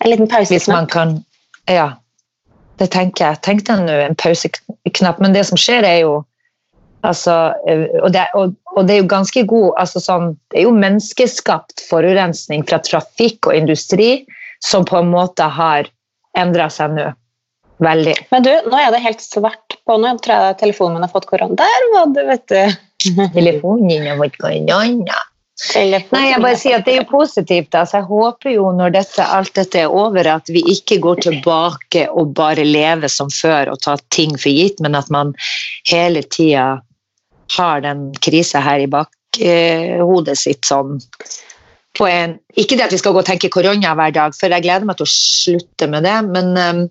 En 0.00 0.10
liten 0.10 0.28
pause. 0.30 0.52
Hvis 0.54 0.68
man 0.70 0.86
kan 0.86 1.24
Ja, 1.68 1.92
det 2.80 2.90
tenker 2.94 3.26
jeg. 3.26 3.40
Tenk 3.44 3.64
deg 3.68 3.84
nå 3.84 3.94
en 4.06 4.18
pauseknapp. 4.18 5.20
Men 5.20 5.36
det 5.36 5.44
som 5.50 5.60
skjer, 5.60 5.84
er 5.84 6.02
jo 6.02 6.14
altså, 7.06 7.52
eh, 7.68 7.86
og, 8.00 8.10
det, 8.16 8.26
og, 8.38 8.54
og 8.74 8.88
det 8.88 8.96
er 8.96 9.02
jo 9.02 9.10
ganske 9.12 9.44
god 9.48 9.70
altså 9.80 10.02
sånn, 10.04 10.34
Det 10.50 10.60
er 10.60 10.68
jo 10.68 10.76
menneskeskapt 10.76 11.84
forurensning 11.88 12.64
fra 12.68 12.80
trafikk 12.84 13.50
og 13.50 13.56
industri 13.56 14.10
som 14.64 14.84
på 14.88 14.98
en 15.00 15.12
måte 15.12 15.46
har 15.48 15.88
endra 16.38 16.68
seg 16.72 16.96
nå. 16.96 17.10
Veldig. 17.80 18.14
Men 18.28 18.44
du, 18.44 18.50
nå 18.68 18.76
er 18.76 18.92
det 18.92 19.00
helt 19.00 19.22
svart 19.24 19.78
på 19.88 19.96
nå. 19.96 20.12
Tror 20.20 20.50
jeg 20.50 20.58
telefonen 20.60 20.98
min 20.98 21.06
har 21.06 21.12
fått 21.12 21.28
korona. 21.30 21.56
Der 21.56 21.86
var 21.94 22.10
det, 22.12 22.26
vet 22.28 22.46
du. 22.52 22.80
Telefonen 23.36 23.88
din 23.88 24.08
har 24.08 24.20
fått 24.20 24.36
korona. 24.40 25.20
Nei, 25.60 26.00
jeg 26.30 26.40
bare 26.40 26.56
sier 26.56 26.78
at 26.78 26.86
det 26.86 26.94
er 26.94 27.02
jo 27.02 27.08
positivt. 27.10 27.74
Altså, 27.76 28.00
jeg 28.00 28.08
håper 28.08 28.54
jo 28.54 28.70
når 28.72 28.94
dette, 28.94 29.24
alt 29.24 29.52
dette 29.58 29.82
er 29.82 29.92
over, 29.92 30.24
at 30.32 30.48
vi 30.48 30.62
ikke 30.72 30.96
går 31.04 31.20
tilbake 31.26 32.06
og 32.08 32.32
bare 32.38 32.64
lever 32.64 33.12
som 33.12 33.28
før 33.34 33.74
og 33.74 33.82
tar 33.84 34.00
ting 34.14 34.32
for 34.38 34.48
gitt, 34.48 34.80
men 34.80 34.96
at 34.96 35.10
man 35.12 35.34
hele 35.90 36.24
tida 36.32 36.80
har 37.58 37.84
den 37.84 38.08
krisa 38.24 38.62
her 38.64 38.80
i 38.80 38.88
bakhodet 38.90 40.38
sitt 40.38 40.68
sånn 40.68 41.00
på 41.98 42.06
en 42.06 42.36
Ikke 42.54 42.76
det 42.78 42.86
at 42.86 42.92
vi 42.94 43.00
skal 43.00 43.14
gå 43.14 43.22
og 43.22 43.26
tenke 43.26 43.50
korona 43.52 43.94
hver 43.98 44.14
dag, 44.14 44.34
for 44.38 44.52
jeg 44.52 44.64
gleder 44.64 44.86
meg 44.86 44.98
til 44.98 45.08
å 45.08 45.12
slutte 45.12 45.88
med 45.90 46.06
det, 46.06 46.16
men 46.30 46.52
um, 46.54 46.84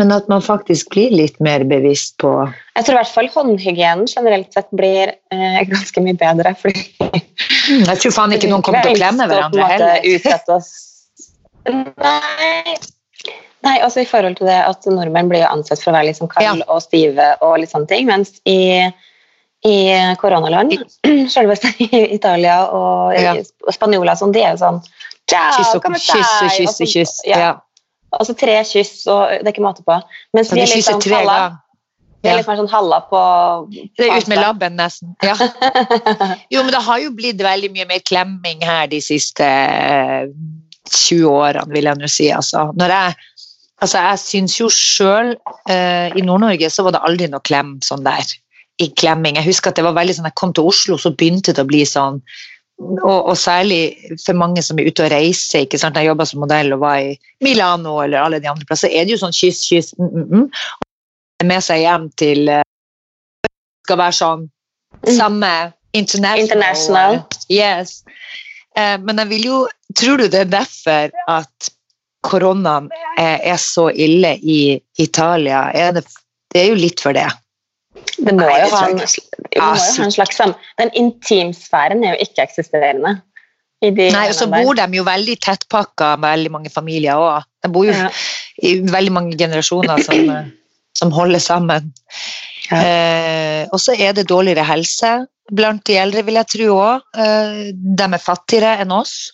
Men 0.00 0.12
at 0.14 0.28
man 0.28 0.40
faktisk 0.40 0.94
blir 0.94 1.12
litt 1.12 1.36
mer 1.44 1.66
bevisst 1.68 2.14
på 2.22 2.30
Jeg 2.48 2.84
tror 2.86 2.94
i 2.94 2.98
hvert 3.02 3.12
fall 3.12 3.28
håndhygienen 3.34 4.06
generelt 4.08 4.54
sett 4.54 4.70
blir 4.72 5.12
eh, 5.34 5.58
ganske 5.68 6.04
mye 6.04 6.16
bedre. 6.16 6.54
Fordi 6.56 6.86
Jeg 7.02 7.98
tror 8.00 8.16
faen 8.16 8.32
ikke 8.32 8.48
noen 8.48 8.64
kommer 8.64 8.86
til 8.86 8.96
å 8.96 9.00
klemme 9.02 9.28
hverandre 9.28 9.68
heller. 9.74 10.00
Nei. 12.02 12.76
Nei, 13.62 13.76
altså 13.78 14.02
i 14.02 14.08
forhold 14.08 14.40
til 14.40 14.48
det 14.50 14.58
at 14.66 14.86
nordmenn 14.90 15.28
blir 15.30 15.44
ansett 15.46 15.78
for 15.78 15.92
å 15.92 15.96
være 15.96 16.08
litt 16.08 16.18
sånn 16.18 16.30
ja. 16.42 16.56
og 16.66 16.80
stive 16.82 17.28
og 17.44 17.60
litt 17.62 17.70
sånne 17.70 17.86
ting, 17.92 18.08
mens 18.08 18.32
i, 18.48 18.82
i 19.68 19.76
koronaland, 20.18 20.74
selveste 21.36 21.70
i 21.86 22.06
Italia 22.16 22.64
og 22.74 23.14
Ja. 23.14 23.36
spanjoler 23.70 24.16
og 24.16 24.24
sånn, 24.24 24.34
de 24.34 24.42
er 24.42 24.56
jo 24.56 24.64
sånn 24.64 24.82
Ciao, 25.30 25.52
Kyss 25.54 25.76
og 25.76 25.84
kyss 25.94 26.32
og 26.42 26.50
kyss 26.56 26.80
kyss. 26.90 27.12
Ja. 27.28 27.52
Ja. 28.12 28.20
Og 28.20 28.28
så 28.28 28.36
tre 28.36 28.60
kyss, 28.68 29.06
og 29.08 29.32
det 29.40 29.46
er 29.48 29.54
ikke 29.54 29.64
måte 29.64 29.84
på. 29.86 29.98
Mens 30.36 30.50
Så 30.52 30.58
vi 30.58 30.64
er 30.64 30.72
litt 30.72 30.86
sånn 30.86 31.02
halla. 31.14 31.38
Vi 32.22 32.30
er 32.30 32.38
litt 32.38 32.46
mer 32.46 32.58
sånn 32.60 32.70
halla 32.70 33.00
på 33.10 33.20
Det 33.98 34.06
er 34.06 34.20
ut 34.22 34.28
med 34.30 34.38
labben, 34.38 34.76
nesten. 34.78 35.16
Ja. 35.26 35.34
Jo, 36.52 36.62
men 36.62 36.70
det 36.74 36.82
har 36.86 37.00
jo 37.02 37.10
blitt 37.16 37.40
veldig 37.42 37.72
mye 37.74 37.88
mer 37.88 38.04
klemming 38.06 38.62
her 38.62 38.86
de 38.92 39.00
siste 39.02 39.46
eh, 39.46 40.28
20 40.92 41.26
årene, 41.32 41.72
vil 41.74 41.88
jeg 41.90 41.98
nå 41.98 42.10
si. 42.10 42.28
Altså, 42.34 42.68
når 42.78 42.94
jeg, 42.94 43.16
altså, 43.80 44.04
jeg 44.04 44.22
syns 44.22 44.58
jo 44.60 44.68
sjøl 44.70 45.34
uh, 45.34 46.08
I 46.12 46.24
Nord-Norge 46.24 46.70
så 46.70 46.86
var 46.86 46.96
det 46.96 47.02
aldri 47.08 47.30
noe 47.32 47.42
klem 47.48 47.76
sånn 47.84 48.06
der. 48.06 48.36
I 48.82 48.88
klemming. 48.98 49.36
Jeg 49.38 49.46
husker 49.50 49.72
at 49.72 49.78
det 49.78 49.86
var 49.86 49.96
veldig 49.98 50.16
sånn, 50.16 50.30
jeg 50.30 50.38
kom 50.38 50.54
til 50.56 50.70
Oslo, 50.70 50.98
så 50.98 51.12
begynte 51.14 51.54
det 51.54 51.64
å 51.64 51.68
bli 51.68 51.82
sånn. 51.88 52.22
Og, 52.82 53.28
og 53.30 53.36
særlig 53.38 53.94
for 54.24 54.36
mange 54.36 54.62
som 54.62 54.78
er 54.78 54.88
ute 54.90 55.04
og 55.06 55.12
reiser. 55.12 55.64
ikke 55.64 55.78
sant? 55.78 55.96
Jeg 55.96 56.10
jobba 56.10 56.26
som 56.28 56.42
modell 56.42 56.74
og 56.74 56.82
var 56.82 56.98
i 56.98 57.12
Milano 57.44 58.00
eller 58.02 58.22
alle 58.22 58.40
de 58.42 58.50
andre 58.50 58.66
plasser. 58.68 58.90
er 58.90 59.06
det 59.06 59.14
jo 59.14 59.22
sånn 59.22 59.36
kyss, 59.36 59.62
kyss, 59.68 59.92
mm, 59.98 60.10
mm, 60.10 60.26
mm. 60.32 60.48
Og 61.42 61.46
med 61.48 61.64
seg 61.64 61.82
hjem 61.82 62.08
til 62.18 62.50
eh, 62.52 62.66
skal 63.86 63.98
være 63.98 64.18
sånn 64.18 64.50
Mm. 64.92 65.16
samme 65.16 65.72
international. 65.92 66.42
International. 66.42 67.22
Yes. 67.48 68.04
Eh, 68.76 68.98
men 69.00 69.18
jeg 69.18 69.28
vil 69.28 69.46
jo 69.50 69.60
Tror 69.92 70.16
du 70.16 70.28
det 70.28 70.38
er 70.40 70.48
derfor 70.48 71.10
at 71.28 71.68
koronaen 72.24 72.86
er, 73.20 73.42
er 73.44 73.58
så 73.60 73.90
ille 73.92 74.38
i 74.40 74.80
Italia? 74.96 75.66
Er 75.76 75.92
det, 75.92 76.06
det 76.54 76.62
er 76.62 76.70
jo 76.70 76.78
litt 76.80 77.02
for 77.04 77.12
det. 77.12 77.26
Det 77.92 78.32
må 78.32 78.46
Nei, 78.46 78.60
jo 78.62 78.70
ha 78.72 78.86
en, 78.88 79.00
ha 79.60 79.72
en 80.04 80.14
slags 80.14 80.38
sånn 80.38 80.54
Den 80.80 80.92
intimsfæren 80.96 82.04
er 82.06 82.14
jo 82.14 82.26
ikke-eksisterende. 82.26 83.18
Nei, 83.82 84.28
og 84.28 84.36
så 84.38 84.46
bor 84.46 84.76
de 84.78 84.86
jo 84.94 85.02
veldig 85.06 85.34
tettpakka 85.42 86.14
veldig 86.22 86.52
mange 86.54 86.70
familier 86.70 87.18
òg. 87.18 87.48
De 87.64 87.70
bor 87.72 87.88
jo 87.88 87.94
Ja. 87.96 88.10
i 88.62 88.76
veldig 88.78 89.12
mange 89.12 89.36
generasjoner 89.36 90.02
som, 90.06 90.30
eh, 90.30 90.50
som 90.94 91.10
holder 91.10 91.42
sammen. 91.42 91.92
Ja. 92.70 92.78
Eh, 92.78 93.66
og 93.72 93.80
så 93.80 93.98
er 93.98 94.12
det 94.12 94.28
dårligere 94.28 94.64
helse 94.64 95.26
blant 95.50 95.84
de 95.84 95.98
eldre, 95.98 96.22
vil 96.22 96.34
jeg 96.34 96.46
tro 96.46 96.68
òg. 96.78 97.02
Eh, 97.18 97.72
de 97.74 98.04
er 98.04 98.22
fattigere 98.22 98.78
enn 98.80 98.92
oss. 98.92 99.32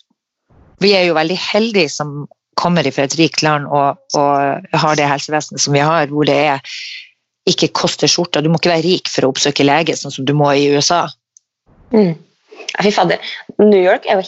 Vi 0.81 0.95
er 0.95 1.05
jo 1.05 1.13
veldig 1.13 1.37
heldige 1.37 1.91
som 1.91 2.27
kommer 2.57 2.83
fra 2.91 3.03
et 3.03 3.15
rikt 3.19 3.43
land 3.43 3.67
og, 3.67 3.99
og 4.15 4.65
har 4.73 4.95
det 4.95 5.07
helsevesenet 5.07 5.61
som 5.61 5.73
vi 5.73 5.79
har, 5.79 6.07
hvor 6.07 6.25
det 6.25 6.35
er 6.35 6.59
ikke 7.47 7.71
koster 7.75 8.09
skjorta. 8.11 8.41
Du 8.43 8.49
må 8.51 8.59
ikke 8.59 8.73
være 8.73 8.85
rik 8.85 9.11
for 9.11 9.25
å 9.25 9.31
oppsøke 9.33 9.65
lege, 9.65 9.95
sånn 9.97 10.13
som 10.13 10.27
du 10.27 10.33
må 10.37 10.51
i 10.57 10.67
USA. 10.73 11.05
Mm. 11.93 12.17
Fy 12.83 12.91
fader. 12.93 13.21
New 13.57 13.79
York 13.79 14.05
er 14.05 14.19
jo 14.19 14.25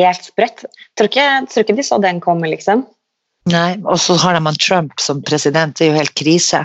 helt 0.00 0.26
sprøtt. 0.26 0.64
Tror 0.98 1.10
ikke, 1.10 1.28
tror 1.52 1.64
ikke 1.64 1.78
de 1.78 1.86
så 1.86 2.00
den 2.02 2.20
komme, 2.22 2.50
liksom. 2.50 2.84
Nei, 3.50 3.78
Og 3.88 3.96
så 4.02 4.18
har 4.20 4.36
de 4.36 4.42
han 4.44 4.60
Trump 4.60 5.00
som 5.00 5.22
president, 5.24 5.78
det 5.78 5.86
er 5.86 5.94
jo 5.94 6.00
helt 6.02 6.14
krise. 6.18 6.64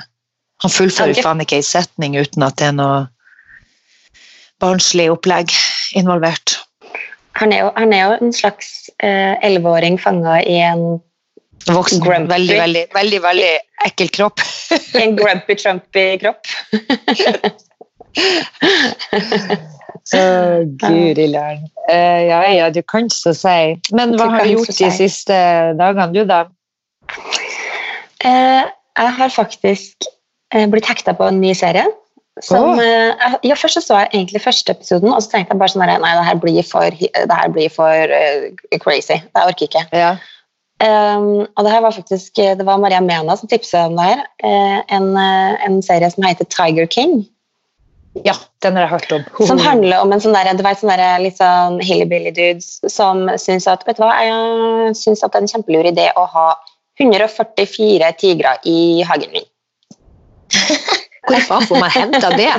Han 0.63 0.72
fullfører 0.72 1.22
faen 1.24 1.44
ikke 1.44 1.60
ei 1.60 1.65
setning 1.65 2.18
uten 2.20 2.44
at 2.46 2.58
det 2.60 2.70
er 2.72 2.75
noe 2.75 3.00
barnslig 4.63 5.10
opplegg 5.12 5.51
involvert. 6.00 6.58
Han 7.39 7.51
er 7.51 7.65
jo, 7.65 7.72
han 7.75 7.92
er 7.96 8.06
jo 8.06 8.20
en 8.24 8.36
slags 8.36 8.89
eh, 9.04 9.36
elleveåring 9.44 10.00
fanga 10.00 10.39
i 10.44 10.60
en, 10.63 10.86
Voksen, 11.65 12.00
Grumpy. 12.04 12.30
veldig, 12.30 12.58
veldig, 12.62 12.84
veldig, 12.94 13.20
veldig 13.24 13.51
ekkel 13.88 14.12
kropp. 14.13 14.44
En 15.01 15.15
grumpy, 15.17 15.55
trumpy 15.60 16.05
kropp. 16.22 16.44
Guri 20.82 21.27
land. 21.32 21.67
Uh, 21.89 22.22
ja, 22.29 22.39
ja, 22.53 22.70
du 22.70 22.82
kan 22.82 23.10
så 23.13 23.34
si. 23.38 23.75
Men 23.96 24.15
hva 24.20 24.29
har 24.36 24.46
du 24.46 24.55
gjort 24.55 24.77
de 24.77 24.91
siste 24.94 25.38
dagene, 25.79 26.12
du 26.13 26.24
da? 26.29 26.46
Uh, 28.25 28.63
jeg 28.96 29.13
har 29.20 29.29
faktisk 29.34 30.10
uh, 30.55 30.65
blitt 30.72 30.89
hekta 30.89 31.15
på 31.17 31.29
en 31.29 31.41
ny 31.41 31.53
serie. 31.58 31.86
Som, 32.44 32.75
oh. 32.75 32.79
eh, 32.84 33.36
ja, 33.48 33.55
først 33.55 33.77
så, 33.79 33.82
så 33.82 33.98
jeg 34.01 34.10
egentlig 34.13 34.41
første 34.44 34.72
episoden, 34.72 35.13
og 35.13 35.22
så 35.24 35.29
tenkte 35.32 35.55
jeg 35.55 35.60
bare 35.62 35.72
sånn 35.72 35.86
Nei, 35.88 36.15
det 36.17 36.25
her 36.27 36.39
blir 36.41 36.65
for, 36.67 36.91
det 36.91 37.38
her 37.39 37.51
blir 37.55 37.70
for 37.72 38.15
eh, 38.17 38.50
crazy. 38.84 39.22
Det 39.24 39.44
orker 39.48 39.70
ikke. 39.70 39.86
Ja. 39.96 40.17
Um, 40.84 41.46
og 41.55 41.62
det 41.63 41.72
her 41.72 41.79
var 41.86 41.94
faktisk 41.96 42.36
Det 42.36 42.65
var 42.67 42.82
Maria 42.84 43.00
Mena 43.00 43.38
som 43.39 43.48
tipset 43.48 43.79
om 43.79 43.96
det 43.96 44.10
her. 44.10 44.25
Eh, 44.44 44.82
en, 44.98 45.13
eh, 45.15 45.53
en 45.65 45.79
serie 45.84 46.10
som 46.12 46.25
heter 46.27 46.46
Tiger 46.51 46.88
King. 46.91 47.24
ja, 48.24 48.34
den 48.63 48.75
har 48.75 48.86
jeg 48.86 48.89
hørt 48.89 49.12
om. 49.12 49.24
Som 49.48 49.60
handler 49.60 50.00
om 50.00 50.13
en 50.13 50.22
sånn 50.24 50.36
der, 50.36 50.48
du 50.55 50.63
vet, 50.63 50.79
sånn 50.79 50.91
der, 50.91 51.03
litt 51.20 51.36
sånn 51.36 51.82
hillbilly 51.84 52.32
dudes 52.32 52.77
som 52.88 53.25
syns 53.41 53.67
at 53.67 53.84
vet 53.88 54.00
du 54.00 54.05
hva, 54.05 54.13
jeg 54.24 54.96
syns 54.96 55.24
at 55.24 55.34
det 55.34 55.41
er 55.41 55.44
en 55.44 55.51
kjempelur 55.51 55.89
idé 55.89 56.05
å 56.15 56.24
ha 56.32 56.46
144 57.01 58.13
tigre 58.22 58.53
i 58.63 59.03
hagen 59.03 59.36
min. 59.36 59.48
Hvor 61.27 61.44
faen 61.50 61.67
får 61.67 61.82
man 61.82 61.91
henta 61.91 62.32
det? 62.38 62.51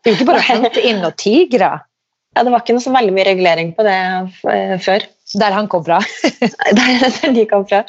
Det 0.00 0.10
er 0.10 0.12
jo 0.12 0.18
ikke 0.18 0.28
bare 0.30 0.42
å 0.42 0.46
hente 0.46 0.82
inn 0.84 1.00
noen 1.02 1.16
tigre 1.18 1.70
Ja, 2.36 2.44
Det 2.44 2.52
var 2.52 2.62
ikke 2.62 2.76
noe 2.76 2.84
så 2.84 2.92
veldig 2.94 3.14
mye 3.16 3.26
regulering 3.26 3.72
på 3.76 3.84
det 3.84 3.96
eh, 4.52 4.76
før. 5.32 5.40
der 5.42 5.56
han 5.56 5.68
kom 5.68 5.84
fra. 5.84 6.00
Der, 6.78 7.10
der 7.22 7.32
de 7.34 7.46
kom 7.46 7.66
fra. 7.68 7.84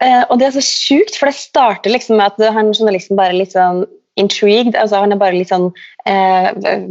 Eh, 0.00 0.24
og 0.28 0.38
det 0.38 0.48
er 0.48 0.56
så 0.56 0.64
sjukt, 0.64 1.16
for 1.16 1.30
det 1.30 1.38
starter 1.38 1.92
liksom 1.92 2.18
med 2.20 2.34
at 2.34 2.52
han 2.54 2.74
journalisten 2.74 3.16
bare 3.16 3.36
litt 3.36 3.54
sånn 3.54 3.84
intrigued. 4.20 4.76
altså 4.76 5.00
Han 5.00 5.12
er 5.12 5.20
bare 5.20 5.36
litt 5.36 5.52
sånn 5.52 5.70
eh, 6.08 6.50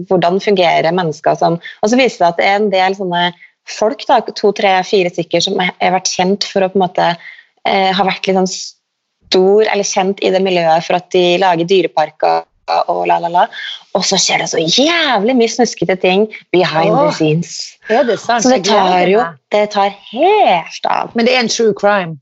Hvordan 0.09 0.39
fungerer 0.41 0.93
mennesker 0.93 1.37
som 1.39 1.59
Og 1.81 1.89
så 1.89 1.97
viser 1.97 2.21
det 2.21 2.31
at 2.31 2.39
det 2.39 2.47
er 2.49 2.59
en 2.59 2.71
del 2.73 2.97
sånne 2.97 3.27
folk, 3.65 4.05
da, 4.05 4.19
to, 4.21 4.51
tre, 4.53 4.75
fire 4.85 5.09
stykker, 5.09 5.41
som 5.41 5.57
har 5.57 5.95
vært 5.95 6.11
kjent 6.13 6.45
for 6.45 6.61
å 6.61 6.69
på 6.69 6.77
en 6.77 6.83
måte 6.83 7.07
eh, 7.65 7.89
ha 7.97 8.05
vært 8.05 8.27
litt 8.27 8.37
sånn 8.37 8.51
stor 8.51 9.65
eller 9.65 9.87
kjent 9.89 10.21
i 10.21 10.29
det 10.29 10.41
miljøet 10.45 10.85
for 10.85 10.99
at 10.99 11.09
de 11.15 11.23
lager 11.41 11.65
dyreparker 11.65 12.45
og 12.67 13.05
la, 13.09 13.19
la, 13.21 13.29
la. 13.29 13.45
Og 13.97 14.05
så 14.07 14.17
skjer 14.21 14.41
det 14.41 14.49
så 14.51 14.61
jævlig 14.61 15.35
mye 15.37 15.51
snuskete 15.51 15.97
ting 16.01 16.27
behind 16.55 16.91
Åh. 16.91 17.05
the 17.05 17.13
scenes. 17.13 17.77
Er 17.89 18.03
det 18.07 18.19
sant? 18.19 18.43
Så 18.43 18.53
det 18.55 18.65
tar 18.65 19.07
jo 19.11 19.23
det 19.53 19.69
tar 19.75 19.93
helt 20.11 20.89
av. 20.89 21.13
Men 21.13 21.27
det 21.27 21.35
er 21.35 21.45
en 21.45 21.51
true 21.51 21.75
crime. 21.77 22.17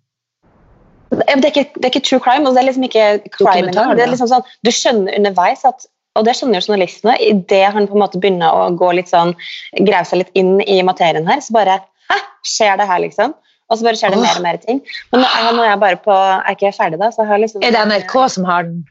Det 1.13 1.29
er 1.29 1.45
ikke, 1.45 1.69
det 1.77 1.85
er 1.85 1.91
ikke 1.93 2.05
true 2.07 2.19
crime, 2.19 2.47
og 2.50 2.55
det 2.55 2.63
er 2.63 2.69
liksom 2.71 2.85
ikke 2.89 3.07
crime 3.38 3.69
engang. 3.69 3.93
Det 3.97 4.05
er 4.05 4.12
liksom 4.12 4.31
sånn, 4.31 4.45
du 4.65 4.71
skjønner 4.73 5.13
underveis 5.19 5.62
at 5.67 5.85
og 6.13 6.27
det 6.27 6.35
skjønner 6.38 6.59
jo 6.59 6.67
journalistene, 6.67 7.15
idet 7.25 7.71
han 7.73 7.88
på 7.89 7.95
en 7.95 8.03
måte 8.03 8.19
begynner 8.21 8.53
å 8.53 8.67
gå 8.77 8.91
litt 8.93 9.09
sånn, 9.09 9.31
grave 9.79 10.05
seg 10.05 10.21
litt 10.21 10.35
inn 10.38 10.59
i 10.62 10.75
materien 10.85 11.25
her, 11.29 11.41
så 11.41 11.55
bare 11.55 11.79
Hæ, 12.12 12.17
skjer 12.45 12.77
det 12.77 12.85
her, 12.89 13.00
liksom? 13.00 13.31
Og 13.71 13.79
så 13.79 13.88
bare 13.88 13.97
skjer 13.97 14.12
det 14.13 14.19
oh. 14.19 14.25
mer 14.25 14.38
og 14.38 14.43
mer 14.43 14.57
ting. 14.62 14.81
Men 15.13 15.23
nå 15.23 15.29
er, 15.29 15.45
nå 15.55 15.63
er 15.63 15.69
jeg 15.71 15.81
bare 15.81 16.00
på 16.03 16.13
er 16.13 16.57
ikke 16.57 16.73
ferdig, 16.75 17.00
da. 17.01 17.09
Jeg 17.15 17.41
liksom 17.45 17.63
Er 17.63 17.73
det 17.73 17.83
NRK 17.89 18.15
som 18.35 18.45
har 18.45 18.67
den? 18.67 18.81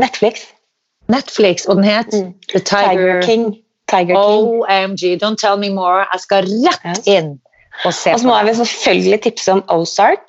Netflix. 0.00 0.48
Netflix, 1.12 1.66
og 1.68 1.76
den 1.76 1.84
het 1.84 2.12
Mm. 2.12 2.34
The 2.48 2.60
Tiger 2.60 2.90
Tiger, 2.90 3.22
King. 3.22 3.44
Tiger 3.88 4.14
King. 4.14 4.48
OMG, 4.64 5.18
don't 5.20 5.36
tell 5.36 5.56
me 5.56 5.68
more. 5.68 6.06
Jeg 6.12 6.20
skal 6.20 6.48
rett 6.48 7.06
inn 7.06 7.40
og 7.84 7.92
se 7.92 8.12
Og 8.14 8.20
så 8.20 8.26
må 8.26 8.38
jeg 8.38 8.56
selvfølgelig 8.56 9.20
tipse 9.22 9.52
om 9.52 9.64
Ozark. 9.68 10.28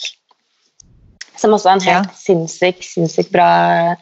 Som 1.38 1.54
også 1.54 1.70
er 1.70 1.74
en 1.74 1.82
helt 1.82 2.08
Ja. 2.08 2.16
sinnssykt, 2.16 2.84
sinnssykt 2.84 3.32
bra 3.32 3.96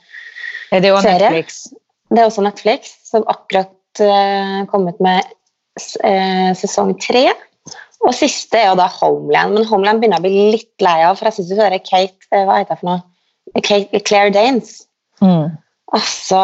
serie. 0.71 0.81
det 0.81 0.89
jo 0.89 1.01
serie? 1.01 1.29
Netflix? 1.29 1.63
Det 2.09 2.19
er 2.19 2.25
også 2.25 2.41
Netflix, 2.41 2.93
som 3.09 3.23
akkurat 3.27 4.01
uh, 4.01 4.65
kom 4.69 4.87
ut 4.87 4.99
med 5.01 5.21
eh, 6.03 6.53
sesong 6.57 6.93
tre. 7.01 7.31
Og 8.03 8.13
siste 8.13 8.57
er 8.59 8.69
jo 8.69 8.75
da 8.75 8.87
Homeland, 8.87 9.53
men 9.53 9.65
Homeland 9.65 10.01
begynner 10.01 10.19
jeg 10.19 10.25
å 10.25 10.27
bli 10.27 10.51
litt 10.57 10.81
lei 10.83 10.99
av, 11.07 11.17
for 11.17 11.29
jeg 11.29 11.33
syns 11.37 11.49
du 11.49 11.55
hører 11.55 11.79
Kate 11.79 12.27
eh, 12.31 12.43
Hva 12.43 12.59
heter 12.59 12.75
det 12.75 12.79
for 12.81 12.89
noe? 12.89 13.01
Kate, 13.63 13.99
Claire 14.05 14.33
Danes. 14.33 14.87
Mm. 15.21 15.53
Altså, 15.93 16.43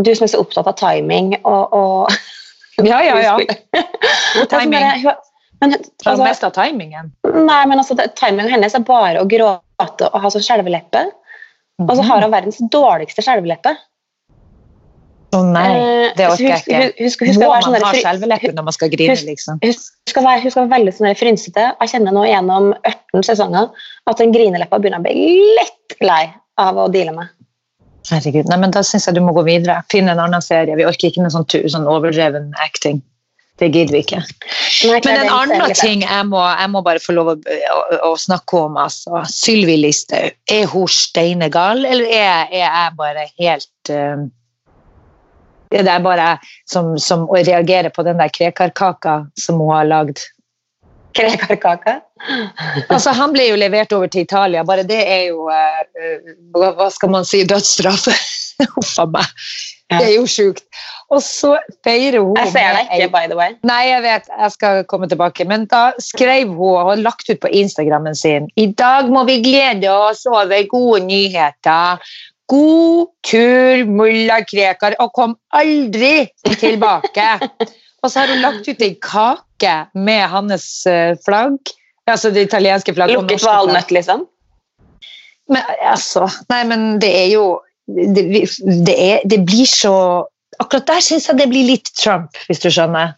du 0.00 0.10
som 0.14 0.26
er 0.26 0.32
så 0.34 0.40
opptatt 0.42 0.68
av 0.70 0.76
timing 0.80 1.34
og, 1.44 1.72
og 1.72 2.12
Ja, 2.90 3.00
ja, 3.04 3.16
ja. 3.20 3.34
God 3.44 4.46
Altså, 4.46 4.46
timing. 4.54 4.86
hun- 5.04 5.26
Men, 5.60 5.74
altså, 6.06 6.22
mest 6.24 6.44
av 6.46 6.54
timingen. 6.56 7.10
nei, 7.28 7.58
men 7.68 7.78
altså, 7.82 7.92
timingen 8.16 8.48
hennes 8.48 8.72
er 8.74 8.80
bare 8.88 9.20
å 9.20 9.26
gråte 9.28 10.06
og 10.08 10.20
ha 10.22 10.30
sånn 10.32 10.44
skjelveleppe. 10.46 11.02
Og 11.84 11.90
så 11.98 12.04
har 12.08 12.22
hun 12.24 12.32
verdens 12.32 12.56
dårligste 12.72 13.20
skjelveleppe. 13.24 13.74
Å 15.36 15.40
nei, 15.46 15.66
Eh, 15.70 16.14
det 16.16 16.24
så 16.26 16.32
orker 16.32 16.48
jeg 16.48 16.62
ikke. 16.64 17.04
husk 17.04 17.20
Må 17.22 17.34
sånn 17.36 17.44
man 17.68 17.76
der 17.76 17.84
ha 17.86 17.92
skjelveleppe 17.94 18.52
når 18.56 18.64
man 18.66 18.74
skal 18.74 18.88
grine, 18.90 19.14
liksom? 19.28 19.60
Hun 19.62 19.74
skal 20.10 20.24
være, 20.26 20.40
hun 20.42 20.50
skal 20.54 20.64
være 20.64 20.72
veldig 20.78 20.94
sånn 20.96 21.14
frynsete. 21.20 21.66
Jeg 21.84 21.92
kjenner 21.92 22.16
nå 22.16 22.24
gjennom 22.26 22.72
18 22.88 23.22
sesonger 23.28 23.68
at 24.10 24.16
den 24.24 24.32
grineleppa 24.34 24.80
begynner 24.80 24.98
å 24.98 25.06
bli 25.06 25.36
litt 25.60 25.96
lei 26.00 26.24
av 26.58 26.80
å 26.82 26.88
deale 26.90 27.12
med. 27.14 27.28
Herregud, 28.10 28.48
nei, 28.50 28.58
men 28.58 28.74
Da 28.74 28.82
syns 28.86 29.06
jeg 29.06 29.16
du 29.16 29.22
må 29.24 29.34
gå 29.36 29.44
videre. 29.46 29.80
Finne 29.92 30.14
en 30.14 30.22
annen 30.22 30.42
serie. 30.44 30.76
Vi 30.78 30.86
orker 30.88 31.10
ikke 31.10 31.22
med 31.24 31.34
sånn, 31.34 31.46
sånn 31.46 31.88
overdreven 31.90 32.50
acting. 32.62 33.00
Det 33.60 33.68
gidder 33.68 33.92
vi 33.92 34.00
ikke. 34.00 34.20
Nei, 34.88 35.00
Men 35.04 35.18
en 35.20 35.26
er 35.26 35.34
annen 35.36 35.74
ting 35.76 36.04
jeg 36.06 36.26
må, 36.30 36.40
jeg 36.40 36.72
må 36.72 36.80
bare 36.86 37.02
få 37.04 37.12
lov 37.12 37.34
å, 37.34 37.36
å, 37.36 37.80
å 38.08 38.12
snakke 38.18 38.62
om. 38.64 38.78
altså. 38.80 39.20
Sylvi 39.28 39.76
Listhaug. 39.82 40.36
Er 40.50 40.68
hun 40.72 40.88
steinegal, 40.88 41.84
eller 41.84 42.08
er, 42.08 42.48
er 42.48 42.64
jeg 42.64 42.94
bare 42.96 43.26
helt 43.36 43.92
uh, 43.92 44.24
Er 45.70 45.86
det 45.86 45.98
bare 46.02 46.30
jeg 46.30 46.54
som, 46.72 46.94
som 46.98 47.28
reagerer 47.28 47.92
på 47.94 48.06
den 48.06 48.18
der 48.18 48.32
krekarkaka 48.32 49.20
som 49.38 49.60
hun 49.60 49.74
har 49.76 49.90
lagd? 49.92 50.24
Krekarkaka. 51.16 52.00
Altså, 52.92 53.14
Han 53.16 53.32
ble 53.32 53.46
jo 53.48 53.56
levert 53.56 53.92
over 53.96 54.10
til 54.12 54.26
Italia. 54.26 54.60
Bare 54.68 54.84
det 54.84 55.00
er 55.00 55.22
jo 55.30 55.46
hva 55.48 56.72
hva 56.76 56.88
skal 56.92 57.12
man 57.14 57.24
si 57.24 57.42
dødsstraff. 57.48 58.10
Huff 58.74 58.98
a 59.00 59.06
meg. 59.08 59.28
Det 59.90 60.04
er 60.04 60.12
jo 60.14 60.26
sjukt. 60.28 60.66
Og 61.10 61.22
så 61.24 61.56
feirer 61.82 62.20
hun 62.22 62.36
Jeg 62.38 62.52
ser 62.52 62.76
deg 62.76 62.90
ikke, 62.94 63.08
by 63.10 63.30
the 63.30 63.38
way. 63.38 63.56
Nei, 63.66 63.80
jeg 63.88 64.02
vet, 64.04 64.28
jeg 64.30 64.54
skal 64.54 64.84
komme 64.90 65.08
tilbake. 65.10 65.46
Men 65.48 65.66
da 65.70 65.90
skrev 66.02 66.52
hun 66.52 66.76
og 66.76 66.92
har 66.92 67.02
lagt 67.02 67.30
ut 67.32 67.40
på 67.42 67.50
Instagrammen 67.62 68.14
sin 68.14 68.46
I 68.60 68.68
dag 68.78 69.10
må 69.10 69.24
vi 69.26 69.40
glede 69.42 69.90
oss 69.90 70.22
over 70.30 70.68
gode 70.70 71.02
nyheter. 71.08 72.12
God 72.50 73.10
tur, 73.26 73.84
mulla 73.86 74.40
Krekar, 74.46 74.96
og 75.02 75.12
kom 75.14 75.36
aldri 75.54 76.28
tilbake. 76.58 77.28
og 78.02 78.10
så 78.10 78.22
har 78.22 78.32
hun 78.32 78.42
lagt 78.42 78.68
ut 78.68 78.82
ei 78.84 78.94
kake 79.04 79.74
med 79.94 80.24
hans 80.32 80.66
eh, 80.88 81.16
flagg. 81.24 81.72
Altså 82.10 82.32
det 82.34 82.46
italienske 82.48 82.94
flagget. 82.96 83.20
Lukket 83.20 83.44
valnøtt, 83.44 83.92
liksom. 83.94 84.26
Men 85.50 85.66
altså 85.82 86.28
Nei, 86.50 86.62
men 86.70 87.00
det 87.02 87.10
er 87.24 87.28
jo 87.32 87.60
Det, 87.90 88.22
det, 88.86 88.94
er, 88.94 89.24
det 89.26 89.40
blir 89.42 89.66
så 89.66 89.94
Akkurat 90.62 90.86
der 90.86 91.00
syns 91.02 91.26
jeg 91.26 91.40
det 91.40 91.48
blir 91.50 91.66
litt 91.66 91.88
Trump, 91.98 92.36
hvis 92.46 92.60
du 92.62 92.68
skjønner. 92.70 93.14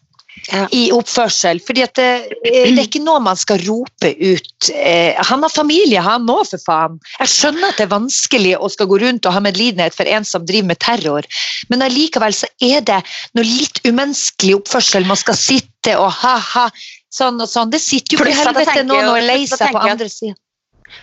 Ja. 0.50 0.66
I 0.74 0.90
oppførsel. 0.90 1.60
fordi 1.62 1.84
at 1.84 1.94
det, 1.94 2.08
det 2.42 2.62
er 2.72 2.80
ikke 2.82 3.02
noe 3.04 3.20
man 3.22 3.38
skal 3.38 3.62
rope 3.62 4.10
ut. 4.18 4.70
Eh, 4.74 5.14
han 5.14 5.44
har 5.44 5.52
familie, 5.52 6.02
han 6.02 6.26
òg, 6.26 6.42
for 6.50 6.64
faen. 6.66 6.98
Jeg 7.20 7.30
skjønner 7.30 7.68
at 7.70 7.78
det 7.78 7.86
er 7.86 7.92
vanskelig 7.92 8.56
å 8.58 8.70
skal 8.72 8.90
gå 8.90 8.98
rundt 9.04 9.28
og 9.28 9.36
ha 9.36 9.42
medlidenhet 9.44 9.94
for 9.94 10.10
en 10.10 10.26
som 10.26 10.46
driver 10.48 10.72
med 10.72 10.80
terror, 10.82 11.28
men 11.70 11.86
allikevel 11.86 12.34
så 12.34 12.50
er 12.64 12.82
det 12.88 13.00
noe 13.38 13.46
litt 13.46 13.82
umenneskelig 13.86 14.58
oppførsel. 14.58 15.06
Man 15.06 15.20
skal 15.20 15.38
sitte 15.38 15.94
og 16.00 16.10
ha-ha, 16.22 16.68
sånn 17.12 17.40
og 17.42 17.50
sånn. 17.50 17.70
Det 17.70 17.82
sitter 17.82 18.16
jo 18.16 18.24
for 18.24 18.30
Pluss 18.30 18.42
helvete 18.42 18.86
noen 18.88 19.12
og 19.12 19.20
er 19.20 19.28
lei 19.28 19.42
seg 19.46 19.70
på 19.70 19.84
andre 19.86 20.10
sida. 20.10 20.38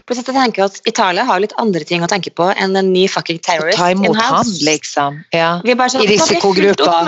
Plutselig 0.06 0.36
tenker 0.36 0.62
jeg 0.62 0.70
at 0.70 0.90
Italia 0.90 1.24
har 1.26 1.40
litt 1.42 1.56
andre 1.62 1.82
ting 1.88 2.04
å 2.06 2.10
tenke 2.10 2.30
på 2.36 2.52
enn 2.52 2.78
en 2.78 2.92
ny 2.94 3.08
fucking 3.10 3.40
terrorist 3.46 3.80
Ta 3.80 3.90
imot 3.96 4.20
han, 4.20 4.52
liksom. 4.66 5.24
Ja. 5.34 5.56
Vi 5.66 5.74
er 5.74 5.80
bare 5.80 5.94
sånn, 5.96 6.04
I 6.06 6.12
"Vet 6.12 6.14
vi 6.14 6.20
er 6.20 6.28
fulgt 6.28 6.62
risikogruppa." 6.62 7.00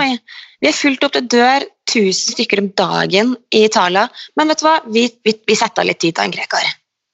opp 1.06 1.14
det 1.18 1.22
dør 1.30 1.64
1000 1.92 2.34
stykker 2.34 2.62
om 2.62 2.70
dagen 2.78 3.34
i 3.54 3.64
Italia. 3.64 4.08
Men 4.36 4.52
vet 4.52 4.62
du 4.62 4.66
hva, 4.68 4.78
vi, 4.86 5.06
vi, 5.24 5.36
vi 5.46 5.58
setter 5.58 5.84
av 5.84 5.90
litt 5.90 6.00
tid 6.02 6.16
til 6.16 6.28
en 6.28 6.34
greker. 6.34 6.72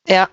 Ja. 0.08 0.26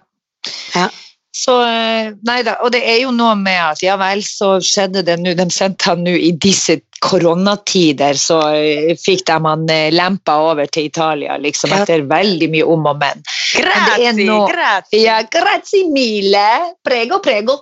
Ja. 0.75 0.89
Så, 1.35 1.57
eh, 1.67 2.13
nei 2.23 2.37
da, 2.47 2.53
og 2.63 2.71
det 2.71 2.79
er 2.87 3.01
jo 3.01 3.09
noe 3.11 3.33
med 3.35 3.57
at 3.59 3.81
ja 3.83 3.97
vel, 3.99 4.21
så 4.23 4.53
skjedde 4.63 5.01
det 5.03 5.17
nå. 5.19 5.33
De 5.35 5.45
sendte 5.51 5.89
han 5.91 6.05
nå 6.05 6.13
i 6.15 6.29
disse 6.31 6.77
koronatider, 7.03 8.15
så 8.17 8.37
eh, 8.55 8.93
fikk 8.95 9.25
de 9.27 9.35
han 9.43 9.65
eh, 9.69 9.89
lempa 9.91 10.37
over 10.47 10.69
til 10.71 10.87
Italia, 10.87 11.35
liksom, 11.43 11.73
etter 11.75 12.05
veldig 12.07 12.49
mye 12.55 12.69
om 12.71 12.87
og 12.87 13.01
men. 13.03 13.25
Grazie, 13.55 14.13
men 14.13 14.21
noe- 14.31 14.47
grazie. 14.53 15.01
Ja, 15.03 15.19
grazie 15.31 15.83
mille, 15.91 16.47
prego, 16.87 17.19
prego. 17.19 17.59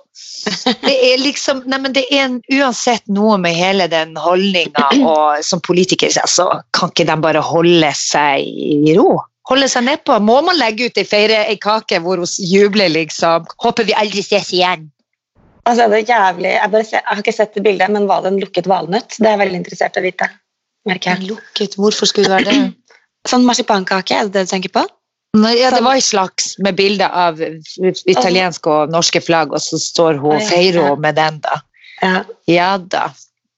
Det 0.84 0.94
er 1.10 1.18
liksom, 1.24 1.64
nei, 1.66 1.78
men 1.82 1.92
det 1.96 2.06
er 2.12 2.28
en, 2.28 2.38
uansett 2.54 3.02
noe 3.10 3.38
med 3.42 3.58
hele 3.58 3.88
den 3.90 4.14
holdninga, 4.20 4.90
og 5.02 5.42
som 5.44 5.62
politiker 5.64 6.14
så 6.14 6.46
kan 6.76 6.94
ikke 6.94 7.08
de 7.10 7.18
bare 7.26 7.42
holde 7.42 7.90
seg 7.98 8.44
i 8.46 8.94
ro? 8.96 9.16
Holde 9.48 9.68
seg 9.68 9.84
nedpå? 9.84 10.16
Må 10.24 10.38
man 10.46 10.56
legge 10.56 10.88
ut 10.88 10.98
ei 11.00 11.04
feire, 11.04 11.42
ei 11.50 11.58
kake 11.60 12.00
hvor 12.04 12.22
hun 12.22 12.30
jubler, 12.48 12.88
liksom? 12.92 13.44
Håper 13.60 13.88
vi 13.88 13.96
aldri 14.00 14.24
ses 14.24 14.52
igjen. 14.56 14.88
Altså, 15.64 15.88
det 15.92 16.02
er 16.02 16.12
jævlig. 16.12 16.50
Jeg, 16.52 16.86
ser, 16.88 16.98
jeg 17.00 17.08
har 17.08 17.20
ikke 17.20 17.36
sett 17.36 17.54
det 17.56 17.64
bildet, 17.64 17.92
men 17.92 18.08
var 18.08 18.24
det 18.24 18.32
en 18.32 18.40
lukket 18.40 18.68
valnøtt? 18.68 19.16
Det 19.18 19.28
er 19.28 19.36
jeg 19.36 19.42
veldig 19.44 19.60
interessert 19.60 19.96
i 19.96 20.02
å 20.02 20.04
vite. 20.04 20.28
Merker 20.88 21.14
jeg. 21.14 21.30
Lukket, 21.32 21.76
hvorfor 21.80 22.08
skulle 22.08 22.28
det 22.28 22.36
være 22.36 22.52
det? 22.52 22.94
Sånn 23.30 23.46
marsipankake, 23.48 24.16
er 24.16 24.28
det 24.28 24.36
det 24.36 24.48
du 24.48 24.52
tenker 24.52 24.72
på? 24.74 24.84
Nei, 25.34 25.54
ja, 25.58 25.72
det 25.74 25.80
var 25.82 25.98
en 25.98 26.04
slags 26.04 26.52
med 26.62 26.76
bilde 26.78 27.06
av 27.08 27.40
italienske 27.42 28.70
og 28.70 28.92
norske 28.92 29.22
flagg, 29.24 29.54
og 29.56 29.62
så 29.64 29.80
står 29.82 30.20
hun 30.22 30.36
og 30.36 30.44
feirer 30.46 30.92
hun 30.92 31.00
med 31.02 31.16
den, 31.18 31.40
da. 31.42 31.58
Ja. 32.04 32.18
Ja 32.50 32.72
da. 32.78 33.08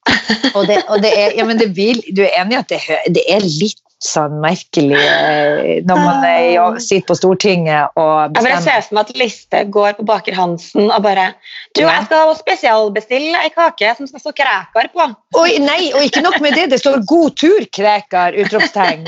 Og 0.57 0.69
det, 0.69 0.77
og 0.87 1.01
det 1.03 1.11
er, 1.11 1.33
ja, 1.35 1.43
men 1.45 1.59
det 1.59 1.73
vil, 1.75 1.99
du 2.15 2.21
er 2.23 2.37
enig 2.39 2.55
i 2.55 2.59
at 2.61 2.69
det, 2.71 2.79
det 3.17 3.25
er 3.27 3.43
litt 3.43 3.81
sånn 4.07 4.39
merkelig 4.43 4.97
eh, 4.99 5.83
når 5.87 6.01
man 6.01 6.25
ja, 6.53 6.67
sitter 6.83 7.07
på 7.11 7.17
Stortinget 7.19 7.99
og 7.99 8.37
Jeg 8.37 8.47
bare 8.47 8.63
ser 8.65 8.85
for 8.87 8.99
meg 8.99 9.11
at 9.11 9.21
Liste 9.21 9.63
går 9.77 9.99
på 9.99 10.07
Baker 10.09 10.39
Hansen 10.39 10.87
og 10.87 10.99
bare 11.05 11.29
Du, 11.77 11.83
jeg 11.83 12.07
skal 12.09 12.35
spesialbestille 12.39 13.43
ei 13.45 13.53
kake 13.55 13.95
som 13.99 14.09
skal 14.09 14.23
stå 14.23 14.35
krekar 14.37 14.91
på. 14.95 15.09
Oi, 15.43 15.59
nei, 15.63 15.91
og 15.93 16.07
ikke 16.07 16.23
nok 16.25 16.39
med 16.45 16.57
det, 16.57 16.71
det 16.73 16.81
står 16.81 17.03
'God 17.05 17.37
tur, 17.37 17.67
Krekar!' 17.77 18.39
utropstegn. 18.45 19.05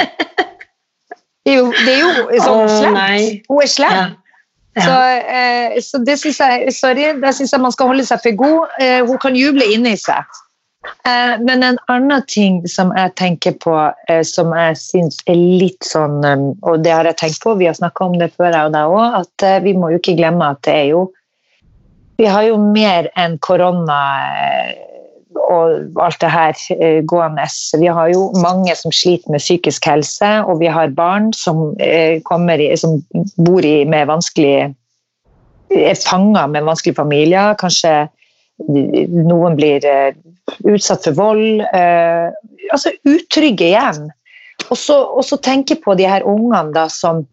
Det 1.49 1.55
er 1.55 1.61
jo, 1.63 1.69
det 1.73 1.93
er 1.95 2.01
jo 2.03 2.41
sånn 2.45 2.67
slemt. 2.69 3.47
Hun 3.49 3.63
er 3.65 3.71
slem. 3.73 3.95
Ja. 3.97 4.83
Så, 4.85 4.97
eh, 5.35 5.79
så 5.83 6.01
det 6.05 6.19
syns 6.21 6.39
jeg 6.43 6.75
Sorry, 6.77 7.07
det 7.23 7.33
syns 7.35 7.55
jeg 7.55 7.63
man 7.63 7.73
skal 7.75 7.89
holde 7.91 8.05
seg 8.07 8.21
for 8.23 8.37
god. 8.39 8.75
Eh, 8.85 9.01
hun 9.07 9.19
kan 9.23 9.37
juble 9.39 9.65
inni 9.73 9.95
seg. 9.99 10.39
Eh, 10.87 11.41
men 11.41 11.63
en 11.63 11.79
annen 11.87 12.23
ting 12.29 12.61
som 12.69 12.93
jeg 12.97 13.15
tenker 13.19 13.57
på, 13.63 13.75
eh, 14.09 14.23
som 14.23 14.53
jeg 14.55 14.77
syns 14.79 15.19
er 15.27 15.35
litt 15.35 15.83
sånn 15.85 16.21
eh, 16.25 16.45
Og 16.71 16.85
det 16.85 16.93
har 16.95 17.09
jeg 17.09 17.19
tenkt 17.19 17.43
på, 17.43 17.57
vi 17.59 17.67
har 17.67 17.75
snakka 17.75 18.07
om 18.07 18.19
det 18.21 18.31
før, 18.37 18.53
jeg 18.55 18.71
og 18.71 18.77
deg 18.77 18.95
òg, 18.95 19.17
at 19.23 19.47
eh, 19.47 19.59
vi 19.65 19.75
må 19.75 19.91
jo 19.91 19.99
ikke 19.99 20.19
glemme 20.21 20.53
at 20.55 20.63
det 20.69 20.77
er 20.77 20.87
jo 20.93 21.09
Vi 22.19 22.27
har 22.27 22.47
jo 22.47 22.59
mer 22.59 23.11
enn 23.19 23.39
korona 23.39 23.99
og 25.39 26.01
alt 26.03 26.19
det 26.21 26.31
her 26.33 26.55
gående. 27.07 27.45
Vi 27.79 27.87
har 27.87 28.09
jo 28.11 28.25
mange 28.43 28.75
som 28.75 28.91
sliter 28.91 29.31
med 29.31 29.39
psykisk 29.39 29.87
helse, 29.87 30.27
og 30.51 30.59
vi 30.59 30.67
har 30.67 30.91
barn 30.97 31.31
som, 31.33 31.77
kommer 32.27 32.59
som 32.77 32.99
bor 33.39 33.63
i, 33.65 33.85
med 33.87 34.11
vanskelig 34.11 34.75
er 35.71 35.95
fanga 36.03 36.49
med 36.51 36.67
vanskelige 36.67 36.99
familier. 36.99 37.55
Kanskje 37.61 38.09
noen 38.67 39.55
blir 39.55 39.87
utsatt 40.65 41.05
for 41.09 41.19
vold. 41.19 41.61
eh, 41.73 42.29
altså 42.73 42.93
utrygge 43.09 43.73
hjem. 43.73 44.09
Og 44.69 44.77
så, 44.77 45.37
tenke 45.43 45.79
på 45.81 45.95
de 45.97 46.07
her 46.09 46.27
ungene 46.27 46.73
da, 46.75 46.89
som 46.93 47.25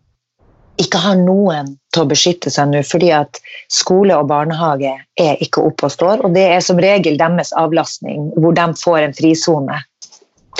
ikke 0.81 0.99
har 0.99 1.15
noen 1.19 1.73
til 1.95 2.03
å 2.03 2.09
beskytte 2.09 2.51
seg 2.51 2.69
nå, 2.71 2.81
fordi 2.87 3.11
at 3.15 3.39
skole 3.71 4.15
og 4.15 4.27
barnehage 4.31 4.91
er 5.19 5.43
ikke 5.43 5.63
oppe 5.63 5.87
og 5.87 5.93
står. 5.93 6.23
Og 6.27 6.35
det 6.35 6.45
er 6.51 6.63
som 6.63 6.79
regel 6.81 7.17
deres 7.19 7.53
avlastning, 7.55 8.29
hvor 8.35 8.55
de 8.55 8.67
får 8.81 8.99
en 9.05 9.15
frisone. 9.15 9.79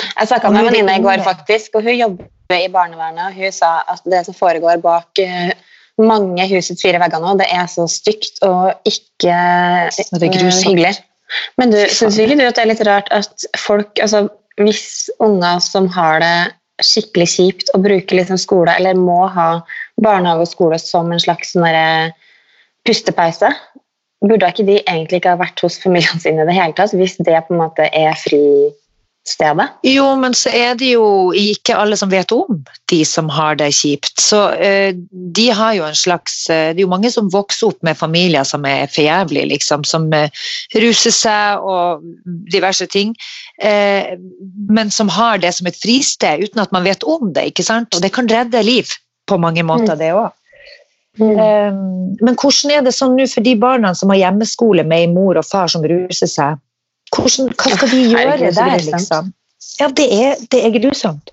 Jeg 0.00 0.28
snakka 0.28 0.52
med 0.52 0.62
en 0.62 0.70
venninne 0.70 0.98
i 0.98 1.04
går, 1.04 1.22
faktisk, 1.24 1.76
og 1.76 1.88
hun 1.88 1.96
jobber 1.96 2.56
i 2.56 2.68
barnevernet. 2.72 3.30
og 3.30 3.40
Hun 3.40 3.52
sa 3.52 3.78
at 3.92 4.04
det 4.08 4.24
som 4.28 4.36
foregår 4.36 4.80
bak 4.84 5.20
eh, 5.22 5.52
mange 6.00 6.48
husets 6.50 6.84
fire 6.84 7.00
vegger 7.00 7.22
nå, 7.22 7.36
det 7.40 7.48
er 7.52 7.68
så 7.72 7.86
stygt 7.88 8.42
og 8.44 8.88
ikke 8.88 9.32
eh, 9.32 10.60
hyggelig. 10.64 10.96
Men 11.60 11.72
du, 11.74 11.78
syns 11.90 12.18
ikke 12.22 12.38
du 12.38 12.44
at 12.46 12.58
det 12.58 12.64
er 12.64 12.70
litt 12.70 12.84
rart 12.86 13.10
at 13.14 13.48
folk 13.58 13.98
altså 14.02 14.26
Hvis 14.56 15.10
unger 15.20 15.58
som 15.60 15.88
har 15.92 16.22
det 16.22 16.36
skikkelig 16.80 17.26
kjipt 17.28 17.72
og 17.76 17.82
bruker 17.84 18.16
liksom 18.16 18.38
skole, 18.40 18.72
eller 18.72 18.96
må 18.96 19.26
ha 19.32 19.58
barnehage 20.00 20.46
og 20.46 20.48
skole 20.48 20.78
som 20.80 21.12
en 21.12 21.20
slags 21.20 21.52
sånn 21.52 22.12
pustepause, 22.88 23.50
burde 24.24 24.48
ikke 24.48 24.64
de 24.64 24.78
egentlig 24.78 25.20
ikke 25.20 25.34
ha 25.34 25.40
vært 25.40 25.60
hos 25.64 25.76
familiene 25.82 26.22
sine 26.22 26.44
i 26.44 26.48
det 26.48 26.56
hele 26.56 26.76
tatt, 26.76 26.96
hvis 26.96 27.18
det 27.20 27.36
på 27.48 27.52
en 27.52 27.62
måte 27.66 27.88
er 27.92 28.16
fristedet? 29.26 29.68
Jo, 29.82 30.16
men 30.16 30.34
så 30.34 30.50
er 30.50 30.74
det 30.74 30.92
jo 30.94 31.32
ikke 31.34 31.76
alle 31.76 31.96
som 31.96 32.10
vet 32.10 32.32
om 32.32 32.64
de 32.90 33.04
som 33.04 33.28
har 33.28 33.56
det 33.56 33.72
kjipt. 33.72 34.20
Så 34.20 34.50
uh, 34.54 34.92
de 35.34 35.50
har 35.50 35.74
jo 35.74 35.84
en 35.84 35.94
slags 35.94 36.48
uh, 36.50 36.72
Det 36.74 36.78
er 36.78 36.84
jo 36.86 36.88
mange 36.88 37.10
som 37.10 37.30
vokser 37.30 37.68
opp 37.68 37.82
med 37.82 37.96
familier 37.96 38.44
som 38.44 38.64
er 38.64 38.86
for 38.86 39.02
jævlig, 39.02 39.46
liksom. 39.50 39.84
Som 39.84 40.12
uh, 40.12 40.28
ruser 40.74 41.10
seg 41.10 41.58
og 41.60 42.02
diverse 42.52 42.86
ting. 42.86 43.14
Men 44.68 44.90
som 44.90 45.08
har 45.08 45.38
det 45.38 45.52
som 45.54 45.66
et 45.66 45.76
fristed 45.76 46.42
uten 46.44 46.60
at 46.60 46.72
man 46.72 46.84
vet 46.84 47.04
om 47.04 47.32
det, 47.32 47.46
ikke 47.50 47.64
sant? 47.64 47.94
Og 47.94 48.02
det 48.02 48.12
kan 48.12 48.28
redde 48.28 48.62
liv 48.62 48.90
på 49.26 49.38
mange 49.40 49.64
måter, 49.66 49.96
det 49.96 50.12
òg. 50.14 50.34
Mm. 51.16 52.18
men 52.20 52.34
hvordan 52.36 52.74
er 52.74 52.82
det 52.84 52.90
sånn 52.92 53.14
nå 53.16 53.24
for 53.32 53.40
de 53.40 53.54
barna 53.56 53.94
som 53.96 54.10
har 54.12 54.18
hjemmeskole 54.20 54.82
med 54.84 55.06
en 55.06 55.14
mor 55.16 55.38
og 55.40 55.46
far 55.48 55.70
som 55.72 55.86
ruser 55.88 56.28
seg? 56.28 56.58
Hvordan, 57.16 57.50
hva 57.56 57.72
skal 57.72 57.90
vi 57.92 58.02
gjøre 58.10 58.36
Herregud, 58.36 58.58
der, 58.60 58.84
liksom? 58.90 59.32
Ja, 59.80 59.88
det 59.88 60.06
er, 60.12 60.36
det 60.52 60.62
er 60.66 60.78
grusomt. 60.78 61.32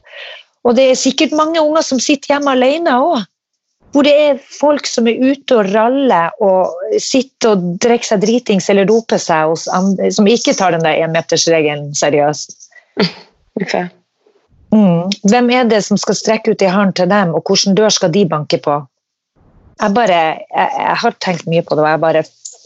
Og 0.63 0.77
det 0.77 0.89
er 0.89 0.99
sikkert 0.99 1.35
mange 1.35 1.61
unger 1.61 1.83
som 1.85 1.99
sitter 2.01 2.35
hjemme 2.35 2.55
alene 2.55 2.97
òg. 2.99 3.29
hvor 3.93 4.07
det 4.07 4.13
er 4.17 4.39
folk 4.41 4.87
som 4.89 5.05
er 5.05 5.19
ute 5.21 5.53
og 5.53 5.67
raller 5.69 6.31
og 6.41 6.71
sitter 6.97 7.51
og 7.53 7.75
drikker 7.83 8.07
seg 8.07 8.23
dritings 8.23 8.69
eller 8.73 8.87
roper 8.89 9.21
seg 9.21 9.53
andre, 9.69 10.09
som 10.09 10.25
ikke 10.25 10.55
tar 10.57 10.73
den 10.73 10.81
der 10.81 11.03
énmetersregelen 11.05 11.93
seriøst. 11.97 12.57
Okay. 13.61 13.85
Mm. 14.73 15.11
Hvem 15.29 15.49
er 15.53 15.67
det 15.69 15.83
som 15.85 15.99
skal 16.01 16.15
strekke 16.17 16.55
ut 16.55 16.63
i 16.65 16.69
hånd 16.73 16.95
til 16.97 17.05
dem, 17.11 17.35
og 17.37 17.45
hvilken 17.45 17.75
dør 17.77 17.93
skal 17.93 18.09
de 18.09 18.23
banke 18.25 18.57
på? 18.57 18.79
Jeg, 19.77 19.93
bare, 19.93 20.21
jeg, 20.49 20.71
jeg 20.79 20.95
har 21.03 21.13
tenkt 21.21 21.45
mye 21.45 21.61
på 21.61 21.77
det, 21.77 21.83
og 21.83 21.91
jeg 21.91 22.01
bare 22.01 22.23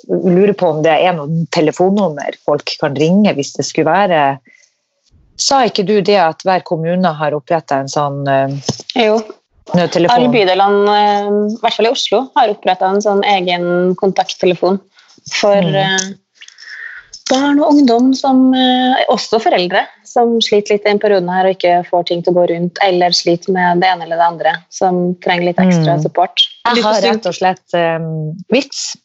lurer 0.09 0.53
på 0.53 0.67
om 0.69 0.83
det 0.85 0.93
er 0.93 1.13
noen 1.17 1.47
telefonnummer 1.55 2.37
folk 2.45 2.75
kan 2.81 2.95
ringe 2.95 3.33
hvis 3.37 3.53
det 3.57 3.65
skulle 3.65 3.89
være 3.91 4.21
Sa 5.37 5.59
ikke 5.69 5.83
du 5.85 6.01
det 6.01 6.15
at 6.17 6.41
hver 6.41 6.63
kommune 6.65 7.11
har 7.13 7.35
oppretta 7.37 7.75
en 7.83 7.89
sånn 7.91 8.23
uh, 8.25 8.49
Jo. 8.97 9.19
nødtelefon? 9.77 10.15
Alle 10.15 10.31
bydelene, 10.33 10.95
eh, 10.97 11.27
i 11.53 11.59
hvert 11.61 11.75
fall 11.77 11.85
i 11.85 11.91
Oslo, 11.93 12.23
har 12.39 12.49
oppretta 12.55 12.87
en 12.89 13.03
sånn 13.05 13.21
egen 13.35 13.93
kontakttelefon 14.01 14.79
for 15.29 15.61
Mm. 15.61 15.75
eh, 15.75 16.07
barn 17.29 17.59
og 17.59 17.69
ungdom, 17.75 18.13
som, 18.15 18.53
eh, 18.55 19.03
også 19.13 19.37
foreldre, 19.43 19.85
som 20.05 20.39
sliter 20.41 20.73
litt 20.73 20.85
i 20.87 20.89
en 20.95 20.99
periode 20.99 21.29
her 21.29 21.45
og 21.45 21.53
ikke 21.57 21.85
får 21.85 22.05
ting 22.07 22.23
til 22.23 22.33
å 22.33 22.37
gå 22.39 22.49
rundt, 22.55 22.77
eller 22.81 23.09
sliter 23.13 23.51
med 23.53 23.81
det 23.81 23.89
ene 23.91 24.03
eller 24.07 24.17
det 24.17 24.29
andre, 24.31 24.53
som 24.71 25.13
trenger 25.21 25.45
litt 25.51 25.57
ekstra 25.61 25.97
Mm. 25.97 26.01
support. 26.01 26.47
Jeg 26.73 26.81
har 26.83 27.01
rett 27.01 27.25
og 27.27 27.33
slett 27.35 27.73
um, 27.75 28.33
vits. 28.49 28.95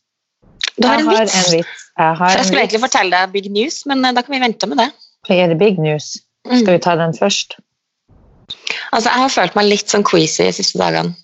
Du 0.79 0.87
har 0.89 0.99
jeg 0.99 1.05
en 1.05 1.11
har 1.13 1.25
vits? 1.25 1.39
en 1.39 1.57
vits. 1.59 1.83
Jeg 1.99 2.17
har 2.19 2.37
jeg 2.39 2.49
skulle 2.49 2.63
egentlig 2.65 2.81
fortelle 2.83 3.19
deg 3.19 3.35
big 3.35 3.51
news, 3.53 3.83
men 3.91 4.05
eh, 4.05 4.15
da 4.17 4.25
kan 4.25 4.35
vi 4.37 4.41
vente 4.43 4.69
med 4.71 4.81
det. 4.81 4.89
Er 5.31 5.53
det 5.53 5.59
big 5.61 5.79
news? 5.79 6.17
Mm. 6.49 6.63
Skal 6.63 6.73
vi 6.75 6.83
ta 6.83 6.97
den 6.99 7.13
først? 7.17 7.59
Altså, 8.93 9.09
jeg 9.09 9.21
har 9.21 9.33
følt 9.33 9.59
meg 9.59 9.69
litt 9.69 9.93
sånn 9.93 10.05
queasy 10.07 10.49
de 10.49 10.57
siste 10.57 10.81
dagene. 10.81 11.15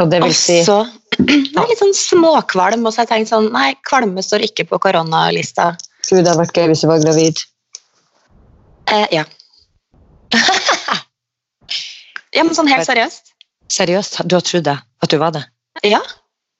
Og 0.00 0.08
det 0.08 0.22
vil 0.22 0.34
si 0.36 0.62
så 0.64 0.78
jeg 1.18 1.52
er 1.60 1.68
litt 1.68 1.80
sånn 1.80 1.94
småkvalm, 1.96 2.86
og 2.86 2.94
så 2.94 3.02
har 3.02 3.06
jeg 3.06 3.12
tenkt 3.12 3.32
sånn 3.32 3.50
Nei, 3.52 3.72
kvalme 3.88 4.24
står 4.24 4.46
ikke 4.48 4.66
på 4.70 4.80
koronalista. 4.82 5.74
Gud, 6.08 6.22
det 6.22 6.30
hadde 6.32 6.40
vært 6.40 6.58
gøy 6.58 6.70
hvis 6.72 6.84
du 6.84 6.88
var 6.90 7.02
gravid. 7.04 7.42
Eh, 8.92 9.06
ja. 9.18 9.26
ja, 12.36 12.42
men 12.42 12.56
sånn 12.56 12.70
helt 12.72 12.88
seriøst. 12.88 13.34
Seriøst, 13.72 14.22
du 14.28 14.36
har 14.36 14.44
trodd 14.44 14.66
det? 14.68 14.78
At 15.04 15.12
du 15.12 15.20
var 15.20 15.36
det? 15.36 15.44
Ja. 15.86 16.00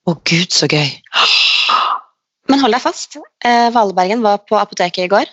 Å 0.03 0.15
gud, 0.27 0.51
så 0.51 0.67
gøy. 0.67 0.89
Men 2.51 2.59
hold 2.59 2.75
deg 2.75 2.83
fast. 2.83 3.15
Eh, 3.45 3.69
Valebergen 3.71 4.23
var 4.25 4.41
på 4.49 4.57
apoteket 4.59 5.05
i 5.05 5.11
går. 5.11 5.31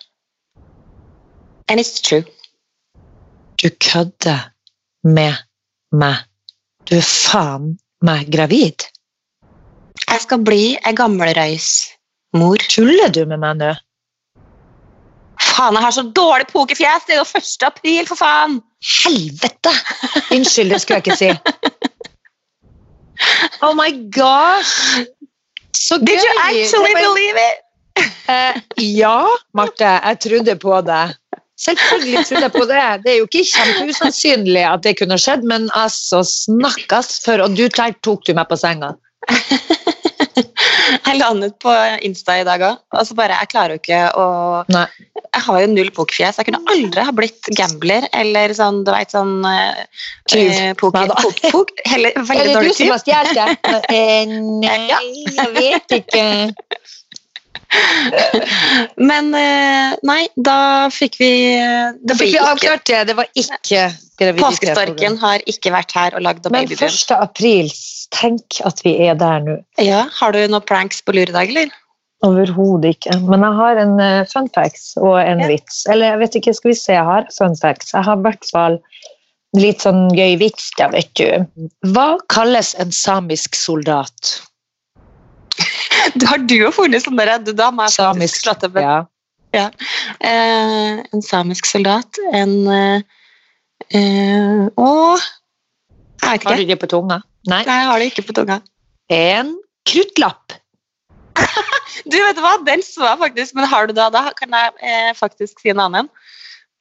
And 1.70 1.82
it's 1.82 1.98
true. 2.02 2.22
Du 3.58 3.68
kødder 3.82 4.52
med 5.02 5.34
meg. 5.90 6.22
Du 6.86 6.96
er 6.96 7.06
faen 7.06 7.74
meg 8.06 8.30
gravid. 8.32 8.86
Jeg 10.06 10.22
skal 10.24 10.42
bli 10.46 10.76
ei 10.86 10.94
gammelrøysmor. 10.96 12.62
Tuller 12.70 13.12
du 13.14 13.24
med 13.26 13.42
meg 13.42 13.58
nå? 13.60 13.74
Faen, 15.40 15.76
jeg 15.76 15.84
har 15.84 15.94
så 15.94 16.04
dårlig 16.14 16.46
pokerfjes! 16.50 17.06
Det 17.08 17.16
er 17.16 17.20
jo 17.20 17.26
1. 17.26 17.52
april, 17.66 18.02
for 18.08 18.20
faen! 18.22 18.60
Helvete! 19.02 19.72
Unnskyld, 20.30 20.72
det 20.72 20.80
skulle 20.82 21.00
jeg 21.00 21.06
ikke 21.06 21.20
si. 21.20 21.30
Oh 23.62 23.74
my 23.76 23.90
gosh! 24.12 25.04
Gøy! 25.90 26.04
Did 26.06 26.22
you 26.22 26.34
actually 26.44 26.94
var- 26.94 27.02
believe 27.02 27.36
it? 27.36 27.58
uh, 28.28 28.60
ja, 28.76 29.26
Marte, 29.54 29.84
jeg 29.84 30.20
trodde 30.20 30.56
på 30.60 30.80
det. 30.86 31.02
Selvfølgelig 31.60 32.26
trodde 32.26 32.46
jeg 32.46 32.52
på 32.52 32.64
det. 32.70 32.84
Det 33.04 33.12
er 33.12 33.18
jo 33.18 33.26
ikke 33.28 33.44
kjempeusannsynlig 33.50 34.64
at 34.64 34.84
det 34.86 34.94
kunne 35.00 35.18
skjedd, 35.20 35.44
men 35.44 35.68
altså, 35.76 36.22
snakkes 36.24 37.20
for 37.24 37.42
Og 37.44 37.56
du 37.56 37.66
der 37.68 37.92
tok 38.04 38.24
du 38.26 38.32
meg 38.36 38.48
på 38.48 38.56
senga. 38.60 38.94
Jeg 41.08 41.20
landet 41.20 41.56
på 41.62 41.72
Insta 42.06 42.38
i 42.40 42.46
dag 42.46 42.62
òg, 42.66 42.80
så 43.06 43.16
bare 43.18 43.38
Jeg 43.42 43.50
klarer 43.52 43.76
jo 43.76 43.82
ikke 43.82 44.02
å 44.18 44.26
Nei. 44.72 44.86
Jeg 45.30 45.44
har 45.46 45.60
jo 45.62 45.66
null 45.70 45.90
pokerfjes. 45.94 46.38
Jeg 46.40 46.46
kunne 46.48 46.60
aldri 46.72 47.02
ha 47.06 47.12
blitt 47.14 47.50
gambler 47.54 48.06
eller 48.18 48.50
sånn, 48.56 48.80
du 48.86 48.90
veit, 48.90 49.12
sånn 49.14 49.44
eh, 49.46 49.84
Tyv. 50.32 50.48
eh, 50.50 50.72
poker, 50.78 51.12
pok, 51.22 51.38
pok, 51.54 51.70
heller, 51.86 52.16
Er 52.18 52.26
Veldig 52.26 52.46
det 52.48 52.50
du 52.50 52.58
dårlig 52.58 52.74
som 52.78 52.90
har 52.90 53.04
stjålet 53.04 53.38
det? 53.38 53.76
Eh, 54.00 54.32
nei, 54.64 54.80
jeg 55.36 55.54
vet 55.54 55.94
ikke. 56.00 56.24
Men 59.10 59.30
eh, 59.36 59.96
nei, 60.06 60.22
da 60.36 60.88
fikk 60.92 61.18
vi 61.20 61.30
eh, 61.56 61.92
Da 62.02 62.16
fikk 62.18 62.34
vi 62.34 62.42
avklart 62.42 62.86
det. 62.90 63.02
Det 63.10 63.16
var 63.18 63.28
ikke 63.34 63.84
graviditet. 64.20 64.40
Påskestorken 64.42 65.18
har 65.22 65.44
ikke 65.50 65.72
vært 65.74 65.94
her 65.96 66.16
og 66.18 66.24
lagd 66.26 66.46
babybjørn. 66.46 66.90
Men 66.90 66.96
1. 66.96 67.14
april, 67.18 67.70
tenk 68.16 68.60
at 68.66 68.82
vi 68.86 68.96
er 69.06 69.18
der 69.20 69.44
nå. 69.46 69.60
Ja, 69.82 70.06
har 70.20 70.34
du 70.36 70.42
noen 70.46 70.66
pranks 70.66 71.02
på 71.04 71.14
lur 71.16 71.30
i 71.30 71.36
dag, 71.36 71.52
eller? 71.52 71.70
Overhodet 72.26 72.98
ikke. 72.98 73.16
Men 73.30 73.46
jeg 73.46 73.56
har 73.56 73.78
en 73.80 73.94
uh, 73.96 74.26
fun 74.28 74.50
facts 74.52 74.90
og 75.00 75.16
en 75.22 75.40
Ja. 75.40 75.48
vits. 75.48 75.86
Eller 75.88 76.12
jeg 76.12 76.20
vet 76.24 76.40
ikke, 76.42 76.56
skal 76.58 76.72
vi 76.74 76.76
se, 76.76 76.92
jeg 76.98 77.06
har 77.06 77.30
fun 77.36 77.56
facts. 77.56 77.94
Jeg 77.96 78.04
har 78.04 78.18
i 78.20 78.26
hvert 78.26 78.50
fall 78.52 78.76
litt 79.56 79.82
sånn 79.86 80.10
gøy 80.14 80.36
vits, 80.42 80.68
da, 80.78 80.90
vet 80.92 81.10
du. 81.18 81.70
Hva 81.94 82.18
kalles 82.30 82.74
en 82.78 82.92
samisk 82.94 83.56
soldat? 83.58 84.36
Har 86.30 86.42
du 86.44 86.56
jo 86.56 86.70
funnet 86.74 87.04
sånn 87.04 87.18
der, 87.20 87.36
du, 87.44 87.52
da 87.56 87.70
må 87.74 87.86
jeg 87.86 87.96
faktisk 87.98 88.50
opp 88.52 88.64
en, 88.70 89.08
ja. 89.56 89.66
eh, 90.18 91.00
en 91.00 91.24
samisk 91.24 91.68
soldat, 91.68 92.20
en 92.32 92.54
eh, 92.70 93.02
Og 94.78 94.80
Å 94.80 95.18
Jeg 95.18 96.38
vet 96.38 96.46
Har 96.46 96.60
du 96.60 96.68
det 96.68 96.78
på 96.78 96.90
tunga? 96.90 97.22
Nei. 97.48 97.62
Nei, 97.64 97.76
jeg 97.80 97.88
har 97.88 98.02
det 98.02 98.08
ikke 98.10 98.26
på 98.28 98.36
tunga. 98.36 98.60
En 99.10 99.54
kruttlapp. 99.88 100.58
Du, 102.10 102.16
vet 102.16 102.36
du 102.36 102.40
hva? 102.44 102.54
Den 102.64 102.82
så 102.84 103.04
jeg 103.04 103.18
faktisk, 103.20 103.54
men 103.58 103.66
har 103.68 103.88
du 103.88 103.92
det? 103.96 104.06
Da 104.14 104.30
kan 104.36 104.54
jeg 104.56 104.72
eh, 104.86 105.10
faktisk 105.16 105.60
si 105.60 105.72
en 105.72 105.82
annen. 105.82 106.08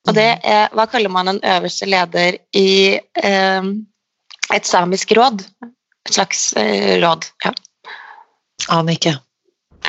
Og 0.07 0.15
det 0.15 0.29
er 0.47 0.71
Hva 0.75 0.85
kaller 0.89 1.11
man 1.11 1.27
en 1.31 1.41
øverste 1.43 1.87
leder 1.89 2.37
i 2.55 2.97
eh, 2.97 3.71
et 4.55 4.69
samisk 4.69 5.11
råd? 5.17 5.43
Et 6.07 6.13
slags 6.15 6.51
eh, 6.59 6.95
råd. 7.01 7.27
Ja. 7.45 7.51
Aner 8.69 8.97
ikke. 8.97 9.15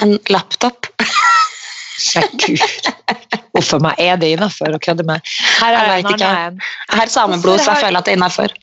En 0.00 0.16
laptop. 0.32 0.88
Nei, 2.16 2.24
Gud. 2.40 2.62
A 3.60 3.78
meg, 3.84 3.98
er 4.00 4.16
det 4.16 4.30
innafor 4.36 4.72
å 4.72 4.80
kødde 4.80 5.04
med? 5.04 5.20
Her 5.60 5.74
Jeg 5.74 5.80
er 5.80 6.08
vet 6.08 6.22
en. 6.24 6.60
Jeg 6.88 6.98
har 7.02 7.12
sameblod, 7.12 7.60
så 7.60 7.74
jeg 7.74 7.84
føler 7.84 8.00
at 8.00 8.08
det 8.08 8.14
er 8.14 8.18
innafor. 8.20 8.54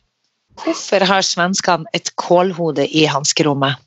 Hvorfor 0.64 1.06
har 1.06 1.22
svenskene 1.26 1.86
et 1.94 2.10
kålhode 2.18 2.88
i 2.90 3.06
hanskerommet? 3.06 3.78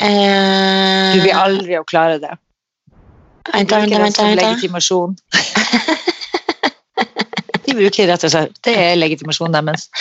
Eh, 0.00 1.16
Du 1.16 1.22
vil 1.24 1.32
aldri 1.34 1.78
å 1.80 1.84
klare 1.88 2.20
det. 2.22 2.34
Vent, 3.52 3.70
vent, 3.70 3.90
det 3.90 3.98
vent, 4.02 4.16
som 4.16 4.28
vent, 4.28 4.40
vent. 4.40 4.44
legitimasjon. 4.44 5.16
De 7.66 7.74
bruker 7.74 8.06
rett 8.10 8.24
og 8.26 8.30
slett 8.30 8.58
Det 8.66 8.74
er 8.78 8.98
legitimasjonen 9.00 9.58
deres. 9.58 9.88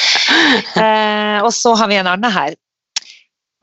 Eh, 0.76 1.40
og 1.44 1.52
så 1.54 1.74
har 1.80 1.88
vi 1.90 1.98
en 1.98 2.08
annen 2.08 2.32
her. 2.32 2.54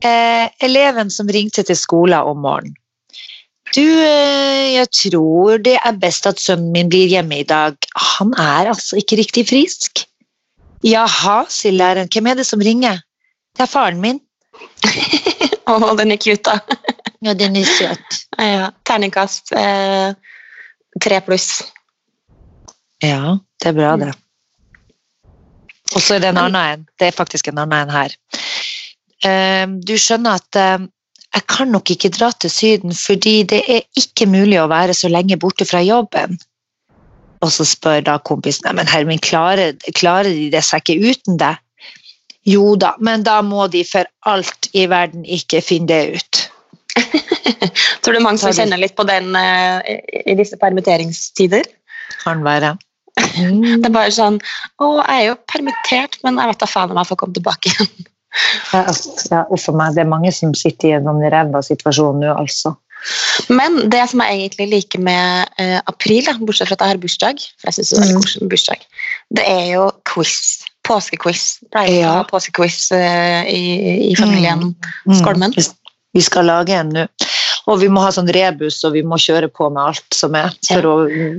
Eh, 0.02 0.48
eleven 0.66 1.10
som 1.14 1.28
ringte 1.30 1.62
til 1.62 1.78
skolen 1.78 2.26
om 2.26 2.40
morgenen. 2.42 2.78
Du, 3.72 3.80
eh, 3.80 4.74
jeg 4.74 4.88
tror 4.92 5.60
det 5.62 5.78
er 5.78 6.00
best 6.02 6.26
at 6.28 6.40
sønnen 6.42 6.72
min 6.74 6.90
blir 6.92 7.08
hjemme 7.08 7.38
i 7.38 7.46
dag. 7.46 7.76
Han 8.18 8.34
er 8.34 8.72
altså 8.74 8.98
ikke 9.00 9.16
riktig 9.22 9.46
frisk. 9.48 10.02
Jaha, 10.84 11.44
sier 11.48 11.72
læreren. 11.72 12.10
Hvem 12.12 12.26
er 12.26 12.40
det 12.40 12.46
som 12.46 12.60
ringer? 12.60 13.00
Det 13.56 13.64
er 13.64 13.70
faren 13.70 14.02
min. 14.02 14.20
Å, 15.70 15.94
den 15.96 16.12
er 16.12 16.20
cute, 16.20 16.50
da. 16.50 16.58
Ja, 17.22 17.36
den 17.38 17.56
er 17.56 17.70
søt. 17.70 18.18
Ja, 18.36 18.72
terningkast 18.84 19.54
eh, 19.54 20.12
tre 21.00 21.22
pluss. 21.24 21.62
Ja, 23.02 23.38
det 23.62 23.70
er 23.70 23.78
bra, 23.78 23.94
det. 24.02 24.10
Og 25.94 26.00
så 26.02 26.16
er 26.16 26.24
det 26.24 26.32
en 26.32 26.40
annen 26.42 26.60
en. 26.60 26.84
Det 26.98 27.08
er 27.08 27.16
faktisk 27.16 27.48
en 27.48 27.62
annen 27.62 27.86
en 27.86 27.94
her. 27.94 28.16
Eh, 29.28 29.66
Du 29.86 29.94
skjønner 30.00 30.40
at 30.40 30.58
eh, 30.58 30.86
jeg 31.32 31.46
kan 31.48 31.70
nok 31.72 31.90
ikke 31.94 32.10
dra 32.12 32.28
til 32.36 32.50
Syden 32.52 32.92
fordi 32.96 33.42
det 33.48 33.62
er 33.70 33.82
ikke 33.96 34.26
mulig 34.28 34.58
å 34.60 34.68
være 34.68 34.92
så 34.96 35.08
lenge 35.08 35.38
borte 35.40 35.64
fra 35.68 35.80
jobben. 35.84 36.38
Og 37.42 37.50
så 37.50 37.64
spør 37.66 38.02
da 38.06 38.18
kompisen 38.22 38.68
men 38.76 38.86
Hermin, 38.86 39.18
klarer, 39.18 39.72
klarer 39.98 40.28
de 40.30 40.50
det 40.52 40.60
seg 40.66 40.84
ikke 40.84 41.10
uten 41.14 41.38
deg? 41.40 41.56
Jo 42.46 42.74
da, 42.76 42.92
men 42.98 43.22
da 43.26 43.38
må 43.46 43.68
de 43.70 43.84
for 43.86 44.06
alt 44.26 44.68
i 44.74 44.84
verden 44.90 45.24
ikke 45.24 45.60
finne 45.62 45.86
det 45.86 46.20
ut. 46.20 46.40
Tror 48.02 48.14
du 48.16 48.20
mange 48.22 48.38
som 48.42 48.50
kjenner 48.54 48.80
litt 48.82 48.94
på 48.98 49.06
den 49.08 49.32
eh, 49.38 50.00
i- 50.26 50.34
disse 50.38 50.58
permitteringstider? 50.60 51.64
Kan 52.22 52.42
være. 52.44 52.74
Det 53.22 53.86
er 53.86 53.92
bare 53.94 54.10
sånn 54.14 54.38
Å, 54.80 54.86
jeg 55.06 55.16
er 55.18 55.26
jo 55.30 55.36
permittert, 55.50 56.18
men 56.24 56.38
jeg 56.40 56.50
vet 56.52 56.62
da 56.62 56.68
faen 56.70 56.92
om 56.94 57.00
jeg 57.00 57.10
får 57.12 57.18
komme 57.22 57.36
tilbake 57.38 57.72
igjen. 57.72 58.06
Ja, 58.72 59.44
uff 59.50 59.68
a 59.68 59.72
meg, 59.76 59.94
det 59.94 60.04
er 60.04 60.08
mange 60.10 60.32
som 60.32 60.54
sitter 60.54 60.88
i 60.88 60.92
en 60.96 61.04
sånn 61.08 61.20
ræva 61.32 61.60
situasjon 61.66 62.20
nå, 62.22 62.32
altså. 62.38 62.74
Men 63.50 63.88
det 63.90 64.04
som 64.12 64.20
jeg 64.22 64.38
egentlig 64.38 64.68
liker 64.70 65.00
med 65.02 65.48
eh, 65.58 65.80
april, 65.90 66.22
da, 66.28 66.36
bortsett 66.38 66.68
fra 66.70 66.76
at 66.78 66.84
jeg 66.86 66.92
har 66.94 67.00
bursdag, 67.02 67.40
for 67.58 67.68
jeg 67.68 67.74
synes 67.74 67.90
det 67.90 67.98
er 67.98 68.12
veldig 68.14 68.42
Mm. 68.42 68.48
bursdag, 68.52 68.84
det 69.34 69.44
er 69.48 69.64
jo 69.74 69.90
quiz. 70.04 70.64
påskequiz. 70.82 71.42
Pleier 71.70 72.00
Ja. 72.00 72.08
å 72.10 72.14
ha 72.16 72.22
påskequiz 72.26 72.90
eh, 72.90 73.44
i, 73.46 74.10
i 74.10 74.14
familien 74.18 74.74
Mm. 75.06 75.14
Skolmen. 75.20 75.52
Vi- 75.56 75.70
Vi 76.14 76.20
skal 76.20 76.44
lage 76.44 76.70
en 76.74 76.88
nå. 76.90 77.06
Og 77.70 77.78
vi 77.82 77.88
må 77.92 78.02
ha 78.02 78.10
sånn 78.14 78.30
rebus, 78.34 78.80
og 78.86 78.96
vi 78.96 79.04
må 79.06 79.18
kjøre 79.22 79.48
på 79.54 79.68
med 79.70 79.92
alt 79.92 80.16
som 80.16 80.34
er. 80.38 80.50
For 80.66 80.88
å, 80.88 80.94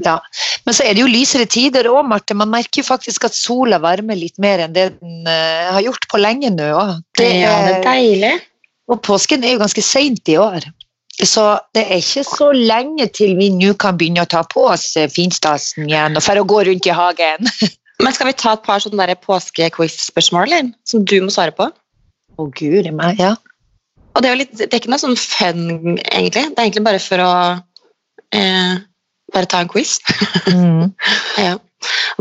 ja. 0.06 0.16
Men 0.64 0.78
så 0.78 0.86
er 0.86 0.96
det 0.96 1.04
jo 1.04 1.12
lysere 1.12 1.48
tider 1.50 1.90
òg, 1.92 2.06
Marte. 2.08 2.38
Man 2.38 2.54
merker 2.54 2.82
jo 2.82 2.88
faktisk 2.88 3.28
at 3.28 3.36
sola 3.36 3.82
varmer 3.84 4.20
litt 4.20 4.40
mer 4.44 4.64
enn 4.64 4.76
det 4.76 4.94
den 5.02 5.28
uh, 5.28 5.74
har 5.76 5.84
gjort 5.84 6.08
på 6.12 6.22
lenge 6.22 6.54
nå. 6.54 6.72
Det 7.20 7.28
ja, 7.28 7.58
det 7.68 7.76
er 7.76 7.82
er, 7.82 7.84
deilig. 7.90 8.34
og 8.92 9.04
påsken 9.04 9.44
er 9.44 9.58
jo 9.58 9.64
ganske 9.66 9.84
seint 9.84 10.32
i 10.32 10.40
år. 10.40 10.70
Så 11.22 11.44
det 11.76 11.84
er 11.84 12.02
ikke 12.02 12.24
så 12.26 12.50
lenge 12.56 13.06
til 13.14 13.36
vi 13.38 13.52
nå 13.54 13.76
kan 13.80 14.00
begynne 14.00 14.24
å 14.24 14.30
ta 14.30 14.42
på 14.50 14.66
oss 14.72 14.96
eh, 14.98 15.12
finstasen 15.12 15.86
igjen, 15.86 16.18
og 16.18 16.26
for 16.26 16.40
å 16.40 16.48
gå 16.50 16.64
rundt 16.70 16.90
i 16.90 16.96
hagen. 16.96 17.52
Men 18.04 18.16
skal 18.16 18.32
vi 18.32 18.38
ta 18.40 18.56
et 18.56 18.66
par 18.66 18.82
sånne 18.82 19.16
påskequiz-spørsmål. 19.22 20.56
Som 20.90 21.06
du 21.08 21.20
må 21.24 21.34
svare 21.34 21.54
på? 21.56 21.70
Å 22.34 22.48
guri 22.58 22.92
meg, 22.92 23.22
ja. 23.22 23.36
Og 24.14 24.22
det 24.22 24.30
er 24.30 24.36
jo 24.36 24.42
litt, 24.44 24.56
det 24.60 24.70
er 24.70 24.82
ikke 24.82 24.94
noe 24.94 25.02
sånn 25.02 25.18
fun, 25.18 25.62
egentlig. 25.98 26.46
Det 26.54 26.60
er 26.60 26.68
egentlig 26.68 26.86
bare 26.86 27.02
for 27.02 27.24
å 27.24 27.32
eh, 28.38 28.74
bare 29.34 29.50
ta 29.50 29.64
en 29.64 29.72
quiz. 29.72 29.98
Mm. 30.50 30.92
ja. 31.46 31.56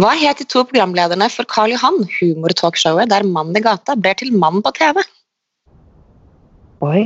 Hva 0.01 0.13
het 0.19 0.41
de 0.41 0.47
to 0.49 0.65
programlederne 0.67 1.29
for 1.31 1.47
Karl 1.51 1.75
Johan, 1.75 2.01
humortalkshowet 2.17 3.13
der 3.13 3.27
Mannen 3.29 3.59
i 3.59 3.63
gata 3.63 3.95
blir 3.99 4.17
til 4.19 4.33
mann 4.35 4.63
på 4.65 4.73
TV? 4.79 5.03
Oi, 6.83 7.05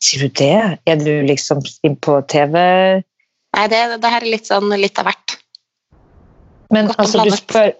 sier 0.00 0.24
du 0.24 0.38
det? 0.40 0.78
Er 0.88 1.02
du 1.02 1.12
liksom 1.26 1.60
inn 1.84 1.98
på 2.00 2.20
TV? 2.32 2.56
Nei, 3.52 3.66
det, 3.68 3.82
det 4.00 4.12
her 4.14 4.24
er 4.24 4.32
litt 4.38 4.48
sånn 4.48 4.70
litt 4.78 5.02
av 5.02 5.10
hvert. 5.10 5.36
Men 6.72 6.88
Godt 6.88 7.02
altså, 7.02 7.26
du 7.26 7.34
spør, 7.36 7.74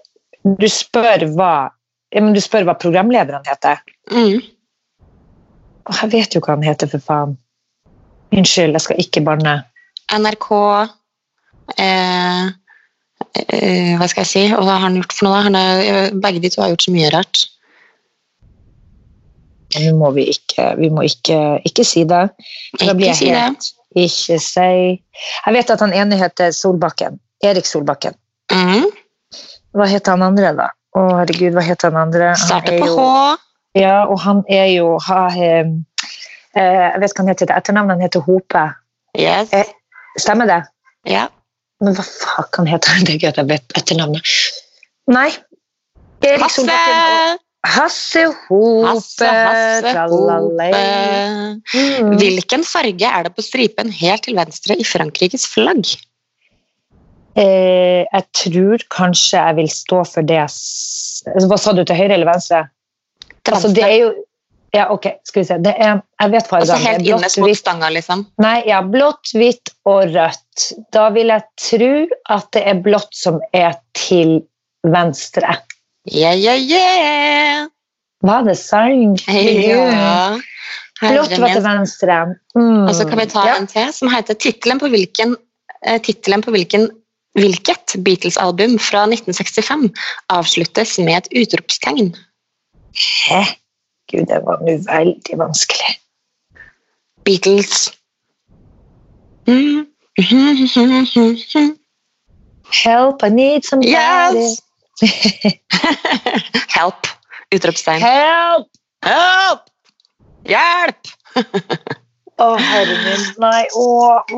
du 0.59 0.67
spør 0.69 1.25
hva 1.33 1.53
ja, 2.13 2.21
men 2.21 2.35
du 2.35 2.41
spør 2.43 2.67
hva 2.67 2.75
programlederen 2.77 3.45
heter? 3.47 3.79
Mm. 4.13 4.43
Jeg 5.91 6.11
vet 6.13 6.35
jo 6.35 6.41
hva 6.43 6.55
han 6.55 6.65
heter, 6.65 6.89
for 6.91 7.03
faen. 7.03 7.37
Unnskyld, 8.33 8.75
jeg 8.77 8.85
skal 8.85 9.01
ikke 9.01 9.23
banne. 9.25 9.55
NRK 10.13 10.47
eh, 11.79 12.45
eh, 13.41 13.91
Hva 13.99 14.07
skal 14.09 14.23
jeg 14.23 14.31
si? 14.31 14.45
Og 14.55 14.63
hva 14.65 14.77
har 14.77 14.87
han 14.87 14.97
gjort 14.99 15.15
for 15.15 15.27
noe? 15.27 15.41
Han 15.47 15.57
er, 15.57 16.13
begge 16.23 16.41
de 16.43 16.51
to 16.53 16.63
har 16.63 16.73
gjort 16.73 16.87
så 16.87 16.93
mye 16.95 17.11
rart. 17.13 17.43
Nå 19.73 19.93
må 19.97 20.11
vi 20.13 20.27
ikke 20.29 20.67
Vi 20.77 20.89
må 20.93 21.05
ikke, 21.07 21.37
ikke 21.65 21.85
si 21.87 22.03
det. 22.09 22.27
Da 22.77 22.93
blir 22.93 23.09
jeg 23.09 23.33
helt 23.33 23.71
Ikke 23.97 24.37
si 24.41 24.67
Jeg 24.67 25.55
vet 25.55 25.71
at 25.73 25.81
han 25.81 25.95
ene 25.97 26.19
heter 26.19 26.53
Solbakken. 26.53 27.19
Erik 27.43 27.67
Solbakken. 27.69 28.15
Mm. 28.53 28.85
Hva 29.73 29.87
heter 29.89 30.15
han 30.15 30.25
andre, 30.25 30.53
da? 30.57 30.69
Å, 30.93 31.01
herregud, 31.19 31.55
hva 31.57 31.63
heter 31.65 31.89
han 31.89 31.99
andre? 32.05 32.33
Starter 32.37 32.77
er 32.77 32.83
på 32.85 32.93
H. 32.93 33.33
Ja, 33.77 34.03
og 34.05 34.19
han 34.21 34.43
er 34.49 34.67
jo 34.73 34.97
ha, 35.07 35.21
eh, 35.33 35.69
eh, 36.55 36.83
Jeg 36.91 37.01
vet 37.01 37.15
hva 37.15 37.23
han 37.23 37.31
heter 37.31 37.49
til 37.49 37.55
etternavn. 37.55 37.93
Han 37.95 38.03
heter 38.05 38.25
Hope. 38.25 38.65
Yes. 39.17 39.53
Eh. 39.53 39.71
Stemmer 40.17 40.49
det? 40.49 40.61
Ja. 41.09 41.27
Men 41.83 41.97
hva 41.97 42.05
faen 42.05 42.69
heter 42.69 42.93
han? 42.93 43.03
Det 43.07 43.15
er 43.15 43.23
gøy 43.23 43.31
at 43.33 43.41
jeg 43.41 43.49
vet 43.49 43.79
etternavnet. 43.79 44.35
Nei. 45.11 45.31
Erik 46.23 46.45
Hasse! 46.45 46.61
Solbakken. 46.61 47.41
Hasse 47.63 48.23
Hope. 48.27 48.87
Hasse, 48.87 49.27
Hasse. 49.27 50.05
Hope. 50.11 50.69
Mm. 51.73 52.15
Hvilken 52.19 52.65
farge 52.67 53.09
er 53.09 53.25
det 53.25 53.33
på 53.35 53.45
stripen 53.45 53.91
helt 53.95 54.27
til 54.27 54.37
venstre 54.37 54.77
i 54.77 54.85
Frankrikes 54.87 55.47
flagg? 55.49 55.95
Eh, 57.39 58.03
jeg 58.05 58.25
tror 58.37 58.83
kanskje 58.93 59.39
jeg 59.39 59.57
vil 59.57 59.69
stå 59.73 60.03
for 60.05 60.21
det 60.29 60.43
Hva 60.43 61.57
sa 61.57 61.71
du, 61.73 61.81
til 61.81 61.97
høyre 61.97 62.13
eller 62.13 62.29
venstre? 62.29 62.67
Altså, 63.51 63.73
det 63.75 63.83
er 63.83 63.97
jo 64.03 64.13
Ja, 64.73 64.87
ok, 64.89 65.03
skal 65.21 65.43
vi 65.43 65.45
se. 65.45 65.55
Det 65.61 65.71
er, 65.77 65.99
jeg 66.17 66.31
vet 66.33 66.47
fargene. 66.49 66.73
Altså 66.73 66.89
helt 66.89 67.03
er 67.03 67.11
innerst 67.13 67.37
mot 67.37 67.57
stanga, 67.59 67.91
liksom. 67.93 68.23
Nei, 68.41 68.55
ja, 68.65 68.79
blått, 68.81 69.29
hvitt 69.37 69.69
og 69.85 70.15
rødt. 70.15 70.63
Da 70.95 71.03
vil 71.13 71.29
jeg 71.29 71.45
tro 71.61 71.91
at 72.33 72.47
det 72.57 72.63
er 72.71 72.79
blått 72.81 73.13
som 73.13 73.37
er 73.53 73.75
til 73.93 74.39
venstre. 74.89 75.59
Yeah, 76.09 76.33
yeah, 76.33 76.57
yeah! 76.57 77.69
Var 78.25 78.49
det 78.49 78.57
sant? 78.57 79.21
Ja. 79.29 80.39
Blått 81.03 81.37
var 81.37 81.53
til 81.53 81.63
venstre. 81.67 82.17
Mm. 82.57 82.87
Og 82.87 82.93
så 82.97 83.05
kan 83.05 83.21
vi 83.21 83.29
ta 83.29 83.45
ja. 83.45 83.55
en 83.61 83.69
til 83.69 83.93
som 83.93 84.09
heter 84.09 84.41
tittelen 84.41 84.81
på 84.81 84.89
hvilken 84.89 85.37
eh, 85.85 86.01
tittelen 86.01 86.41
på 86.41 86.53
hvilken 86.55 86.89
Hvilket 87.33 87.95
Beatles-album 88.05 88.75
fra 88.77 89.07
1965 89.09 89.87
avsluttes 90.29 90.99
med 91.01 91.17
et 91.17 91.31
utropstegn? 91.41 92.11
Hæ? 92.95 93.43
Gud, 94.11 94.25
det 94.25 94.41
var 94.45 94.59
nå 94.61 94.77
veldig 94.85 95.37
vanskelig. 95.39 95.99
Beatles. 97.25 97.91
Mm. 99.47 99.87
Help, 102.83 103.23
I 103.23 103.29
need 103.29 103.65
somebody. 103.65 103.91
Yes! 103.91 104.61
Help! 106.77 107.07
Utropstegn. 107.55 108.01
Help! 108.01 108.67
Help! 109.03 109.59
Hjelp! 110.45 111.07
Å, 112.41 112.47
herre 112.57 112.95
min. 113.03 113.25
Nei, 113.43 113.63
å, 113.77 113.87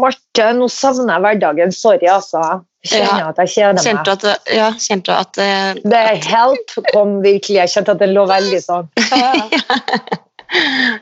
Marte, 0.01 0.49
nå 0.57 0.67
savner 0.71 1.13
jeg 1.15 1.23
hverdagen. 1.25 1.71
Sorry, 1.75 2.07
altså. 2.11 2.41
Kjenner 2.85 3.21
Ja. 3.23 3.29
at 3.31 3.37
jeg 3.41 3.47
kjeder 3.53 3.73
meg. 3.77 3.83
Kjente 3.87 4.11
at, 4.11 4.21
det- 4.21 4.55
ja, 4.57 4.67
kjente 4.77 5.13
at 5.15 5.33
Det 5.33 6.01
er 6.01 6.15
help 6.27 6.75
kom 6.91 7.21
virkelig. 7.23 7.55
Jeg 7.63 7.69
kjente 7.73 7.95
at 7.95 7.99
det 8.03 8.09
lå 8.11 8.27
veldig 8.29 8.59
sånn. 8.61 8.89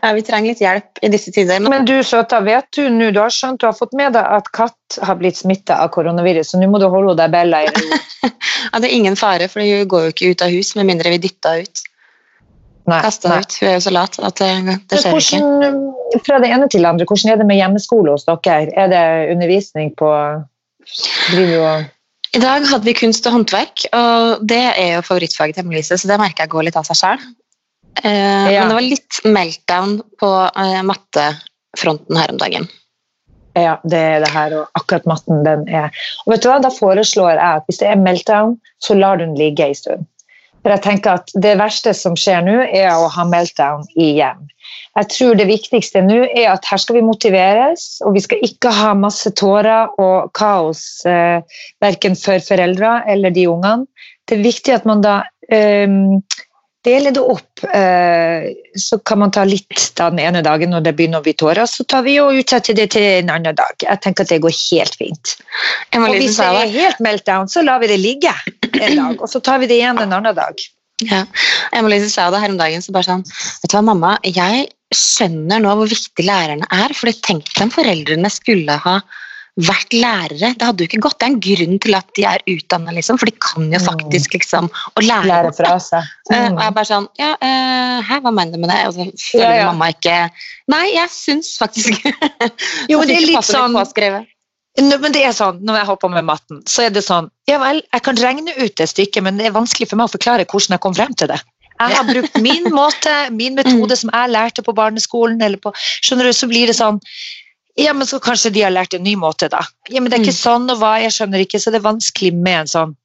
ja, 0.02 0.14
Vi 0.16 0.22
trenger 0.24 0.54
litt 0.54 0.62
hjelp 0.64 1.02
i 1.04 1.10
disse 1.12 1.32
tider. 1.36 1.60
Men 1.60 1.70
Men 1.74 1.86
du 1.90 1.98
søta, 2.04 2.40
vet 2.46 2.70
du 2.78 2.88
nå, 2.90 3.12
du 3.12 3.20
har 3.20 3.34
skjønt, 3.34 3.60
du 3.60 3.66
har 3.68 3.76
fått 3.76 3.94
med 3.98 4.14
deg 4.16 4.24
at 4.38 4.48
katt 4.56 5.00
har 5.04 5.16
blitt 5.20 5.38
smitta 5.42 5.82
av 5.84 5.90
koronavirus, 5.96 6.54
så 6.54 6.62
nå 6.62 6.70
må 6.72 6.80
du 6.80 6.88
holde 6.94 7.18
deg 7.20 7.32
Bella 7.34 7.64
i 7.66 7.68
ro. 7.74 8.00
ja, 8.72 8.80
det 8.80 8.88
er 8.90 8.96
ingen 8.96 9.18
fare, 9.20 9.50
for 9.52 9.60
hun 9.66 9.88
går 9.92 10.08
jo 10.08 10.14
ikke 10.16 10.32
ut 10.32 10.46
av 10.46 10.54
hus 10.56 10.76
med 10.80 10.88
mindre 10.94 11.10
vi 11.16 11.18
dytta 11.28 11.58
ut. 11.66 11.84
Nei, 12.90 13.00
Kasta 13.06 13.38
ut. 13.40 13.58
Hun 13.62 13.70
er 13.70 13.78
jo 13.78 13.84
så 13.86 13.94
lat 13.96 14.18
at 14.20 14.40
det, 14.42 14.78
det 14.92 15.00
skjer 15.00 15.20
skjer 15.24 15.44
ikke. 15.44 16.22
fra 16.26 16.40
det 16.44 16.50
ene 16.52 16.68
til 16.68 16.84
det 16.84 16.90
andre, 16.90 17.08
hvordan 17.08 17.32
er 17.32 17.40
det 17.40 17.48
med 17.48 17.60
hjemmeskole 17.62 18.16
hos 18.16 18.26
dere? 18.28 18.66
Er 18.76 18.92
det 18.92 19.04
undervisning 19.32 19.94
på 20.00 20.10
I 22.34 22.42
dag 22.42 22.66
hadde 22.68 22.88
vi 22.90 22.96
kunst 22.98 23.28
og 23.30 23.38
håndverk, 23.38 23.86
og 23.94 24.44
det 24.50 24.64
er 24.74 24.98
jo 24.98 25.06
favorittfaget 25.06 25.56
til 25.60 25.68
Emilise, 25.68 25.98
så 26.02 26.10
det 26.10 26.20
merker 26.20 26.44
jeg 26.44 26.54
går 26.56 26.68
litt 26.68 26.80
av 26.80 26.88
seg 26.90 27.00
sjøl. 27.00 27.26
Eh, 28.02 28.54
Ja. 28.54 28.64
Men 28.64 28.72
det 28.74 28.78
var 28.80 28.88
litt 28.88 29.20
meltdown 29.24 30.00
på 30.20 30.32
eh, 30.50 30.80
mattefronten 30.88 32.18
her 32.18 32.34
om 32.34 32.42
dagen. 32.42 32.66
Ja, 33.54 33.78
det 33.86 34.00
er 34.02 34.24
det 34.24 34.32
her, 34.34 34.56
og 34.58 34.80
akkurat 34.80 35.06
matten, 35.06 35.44
den 35.46 35.68
er 35.70 35.94
Og 36.26 36.34
vet 36.34 36.42
du 36.42 36.50
hva, 36.50 36.58
da 36.58 36.72
foreslår 36.74 37.36
jeg 37.36 37.60
at 37.62 37.68
hvis 37.70 37.84
det 37.84 37.92
er 37.92 38.02
meltdown, 38.02 38.56
så 38.82 38.98
lar 38.98 39.22
du 39.22 39.28
den 39.28 39.38
ligge 39.38 39.68
en 39.68 39.78
stund. 39.78 40.08
For 40.64 40.72
jeg 40.72 40.84
tenker 40.86 41.20
at 41.20 41.32
det 41.44 41.58
verste 41.60 41.92
som 41.98 42.16
skjer 42.20 42.44
nå, 42.46 42.56
er 42.72 42.94
å 42.96 43.10
ha 43.12 43.26
meltdown 43.28 43.84
igjen. 44.00 44.48
Jeg 44.96 45.10
tror 45.12 45.36
det 45.36 45.50
viktigste 45.50 46.04
nå 46.06 46.22
er 46.30 46.54
at 46.54 46.68
her 46.70 46.80
skal 46.80 47.00
vi 47.00 47.06
motiveres, 47.06 47.98
og 48.06 48.16
vi 48.16 48.24
skal 48.24 48.46
ikke 48.48 48.72
ha 48.72 48.94
masse 48.96 49.34
tårer 49.40 49.92
og 50.02 50.32
kaos 50.38 51.04
eh, 51.10 51.44
verken 51.84 52.16
for 52.20 52.40
foreldre 52.46 53.02
eller 53.12 53.34
de 53.36 53.48
ungene. 53.52 53.90
Det 54.30 54.38
er 54.38 54.46
viktig 54.46 54.76
at 54.78 54.88
man 54.88 55.04
da 55.04 55.18
eh, 55.52 55.90
deler 56.88 57.16
det 57.16 57.24
opp. 57.24 57.64
Eh, 57.68 58.50
så 58.80 59.00
kan 59.04 59.20
man 59.24 59.34
ta 59.36 59.44
litt 59.48 59.90
da 60.00 60.10
den 60.14 60.22
ene 60.24 60.44
dagen 60.46 60.72
når 60.72 60.88
det 60.88 60.96
begynner 61.00 61.24
å 61.24 61.28
bli 61.28 61.36
tårer, 61.40 61.66
så 61.70 61.84
tar 61.84 62.06
vi 62.08 62.20
og 62.24 62.40
utsetter 62.40 62.78
det 62.78 62.92
til 62.96 63.08
en 63.20 63.34
annen 63.34 63.58
dag. 63.58 63.76
Jeg 63.84 64.04
tenker 64.06 64.28
at 64.28 64.32
det 64.32 64.44
går 64.46 64.56
helt 64.56 65.00
fint. 65.00 65.36
Og 65.98 66.08
hvis 66.16 66.40
det 66.40 66.52
er 66.52 66.78
helt 66.78 67.04
meltdown, 67.04 67.52
så 67.52 67.66
lar 67.66 67.84
vi 67.84 67.92
det 67.92 68.00
ligge 68.04 68.36
en 68.80 68.96
dag, 68.98 69.22
og 69.22 69.30
så 69.30 69.42
tar 69.44 69.60
vi 69.60 69.68
det 69.72 69.80
igjen 69.82 70.00
en 70.02 70.14
annen 70.20 70.36
dag. 70.36 70.56
Ja. 71.02 71.26
Emilise 71.76 72.10
sa 72.14 72.30
det 72.32 72.40
her 72.40 72.54
om 72.54 72.58
dagen, 72.60 72.82
så 72.86 72.94
bare 72.94 73.08
sånn 73.10 73.24
Vet 73.26 73.72
du 73.72 73.76
hva, 73.76 73.82
mamma, 73.84 74.14
jeg 74.24 74.68
skjønner 74.94 75.60
nå 75.64 75.74
hvor 75.76 75.90
viktig 75.90 76.24
lærerne 76.28 76.68
er, 76.72 76.94
for 76.96 77.10
tenk 77.26 77.50
deg 77.50 77.66
om 77.66 77.72
foreldrene 77.74 78.30
skulle 78.32 78.76
ha 78.86 79.00
vært 79.62 79.94
lærere. 79.94 80.54
Det 80.58 80.66
hadde 80.66 80.82
jo 80.82 80.88
ikke 80.90 81.02
gått. 81.06 81.20
Det 81.22 81.26
er 81.28 81.32
en 81.34 81.42
grunn 81.46 81.76
til 81.84 81.94
at 81.98 82.08
de 82.18 82.24
er 82.26 82.42
utdanna, 82.50 82.94
liksom, 82.96 83.20
for 83.22 83.30
de 83.30 83.36
kan 83.38 83.68
jo 83.70 83.80
Mm. 83.80 83.86
faktisk 83.86 84.34
liksom 84.34 84.70
å 84.70 85.02
lære. 85.04 85.28
Lære 85.30 85.52
fra 85.58 85.76
seg. 85.80 86.04
Eh, 86.32 86.50
Mm. 86.50 86.58
Og 86.58 86.62
jeg 86.64 86.74
bare 86.74 86.90
sånn 86.90 87.08
Ja, 87.20 87.32
uh, 87.42 88.02
hæ, 88.02 88.20
hva 88.22 88.32
mener 88.34 88.52
du 88.54 88.58
med 88.60 88.70
det? 88.70 88.88
Og 88.88 88.94
så 88.94 89.06
føler 89.14 89.44
Ja, 89.44 89.56
ja. 89.60 89.66
mamma 89.72 89.90
ikke 89.94 90.30
Nei, 90.70 90.86
jeg 90.96 91.10
syns 91.10 91.58
faktisk 91.60 92.02
Jo, 92.90 92.98
men 93.00 93.08
det 93.08 93.18
er 93.18 93.28
litt 93.28 93.46
sånn 93.46 93.74
men 94.82 95.14
det 95.14 95.22
er 95.22 95.36
sånn, 95.38 95.60
når 95.66 95.80
jeg 95.80 95.90
hopper 95.92 96.10
med 96.10 96.26
matten, 96.26 96.64
så 96.70 96.88
er 96.88 96.94
det 96.94 97.04
sånn 97.06 97.30
Ja 97.50 97.60
vel, 97.62 97.84
jeg 97.94 98.06
kan 98.06 98.18
regne 98.18 98.56
ut 98.58 98.74
det 98.80 98.88
stykket, 98.90 99.22
men 99.26 99.38
det 99.38 99.50
er 99.50 99.54
vanskelig 99.54 99.92
for 99.92 100.00
meg 100.00 100.10
å 100.10 100.14
forklare 100.16 100.48
hvordan 100.50 100.76
jeg 100.76 100.84
kom 100.86 100.96
frem 100.98 101.14
til 101.20 101.30
det. 101.30 101.38
Jeg 101.74 101.98
har 101.98 102.08
brukt 102.08 102.36
min 102.42 102.70
måte, 102.74 103.14
min 103.34 103.58
metode 103.58 103.98
som 104.00 104.12
jeg 104.14 104.32
lærte 104.34 104.64
på 104.66 104.76
barneskolen, 104.78 105.42
eller 105.42 105.62
på 105.62 105.74
Skjønner 105.78 106.30
du, 106.30 106.34
så 106.38 106.50
blir 106.50 106.70
det 106.70 106.78
sånn 106.78 107.02
Ja, 107.80 107.94
men 107.98 108.08
så 108.10 108.20
kanskje 108.22 108.54
de 108.54 108.62
har 108.66 108.74
lært 108.74 108.94
en 108.94 109.06
ny 109.06 109.16
måte, 109.18 109.50
da. 109.50 109.64
Ja, 109.90 110.02
men 110.02 110.12
det 110.12 110.20
er 110.20 110.26
ikke 110.28 110.38
sånn 110.38 110.70
og 110.70 110.78
hva, 110.82 110.96
jeg 111.02 111.16
skjønner 111.16 111.42
ikke, 111.42 111.62
så 111.62 111.74
det 111.74 111.82
er 111.82 111.88
vanskelig 111.90 112.34
med 112.38 112.64
en 112.64 112.70
sånn 112.70 112.98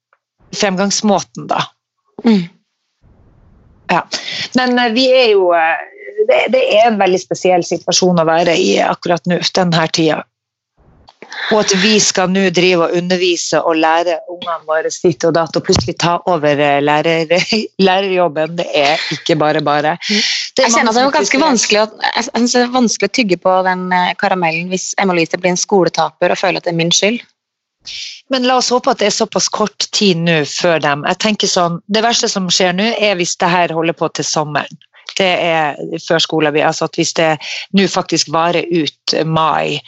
fremgangsmåten, 0.57 1.47
da. 1.49 1.63
Mm. 2.25 2.43
Ja. 3.89 4.03
Men 4.57 4.77
eh, 4.77 4.91
vi 4.93 5.07
er 5.09 5.31
jo 5.33 5.49
eh, 5.57 5.81
det, 6.29 6.43
det 6.53 6.61
er 6.77 6.89
en 6.89 6.99
veldig 7.01 7.21
spesiell 7.21 7.65
situasjon 7.65 8.21
å 8.21 8.27
være 8.29 8.53
i 8.57 8.75
akkurat 8.85 9.25
nå, 9.29 9.39
denne 9.55 9.87
tida. 9.95 10.21
Og 11.49 11.61
at 11.63 11.73
vi 11.81 11.95
skal 12.03 12.29
nå 12.31 12.45
drive 12.53 12.85
og 12.87 12.97
undervise 12.97 13.61
og 13.61 13.79
lære 13.81 14.19
ungene 14.29 14.59
våre 14.67 14.91
ditt 14.93 15.25
og 15.27 15.33
datt 15.37 15.57
og 15.57 15.65
plutselig 15.65 15.95
ta 16.01 16.17
over 16.29 16.61
eh, 16.61 16.77
lærer, 16.83 17.33
lærerjobben, 17.87 18.55
det 18.59 18.67
er 18.75 19.01
ikke 19.15 19.37
bare 19.39 19.63
bare. 19.65 19.95
Det 20.09 20.65
er 20.65 20.69
Jeg 20.69 20.75
kjenner 20.77 20.91
at 20.93 20.99
det 20.99 21.03
er 21.05 21.17
ganske 21.17 21.41
vanskelig 21.41 21.81
å, 21.81 21.87
det 21.95 22.61
er 22.61 22.71
vanskelig 22.73 23.09
å 23.09 23.17
tygge 23.19 23.39
på 23.41 23.57
den 23.67 23.89
eh, 23.95 24.13
karamellen 24.21 24.69
hvis 24.73 24.91
Emma 25.01 25.17
Lise 25.17 25.41
blir 25.41 25.55
en 25.55 25.59
skoletaper 25.59 26.33
og 26.33 26.41
føler 26.41 26.61
at 26.61 26.69
det 26.69 26.75
er 26.75 26.81
min 26.81 26.93
skyld. 26.93 27.21
Men 28.29 28.45
la 28.45 28.59
oss 28.59 28.69
håpe 28.73 28.91
at 28.91 28.99
det 29.01 29.07
er 29.09 29.15
såpass 29.15 29.47
kort 29.49 29.87
tid 29.95 30.19
nå 30.21 30.41
før 30.51 30.81
dem. 30.83 31.05
Jeg 31.07 31.21
tenker 31.23 31.49
sånn, 31.49 31.79
Det 31.87 32.03
verste 32.05 32.29
som 32.29 32.49
skjer 32.51 32.75
nå, 32.75 32.91
er 32.99 33.15
hvis 33.17 33.37
det 33.39 33.49
her 33.49 33.73
holder 33.73 33.97
på 33.97 34.09
til 34.13 34.27
sommeren. 34.27 34.81
Det 35.17 35.29
er 35.29 35.79
før 36.03 36.21
skole. 36.23 36.51
Altså 36.63 36.89
at 36.89 36.99
hvis 36.99 37.13
det 37.17 37.29
nå 37.77 37.87
faktisk 37.91 38.31
varer 38.33 38.67
ut 38.69 39.15
mai, 39.25 39.79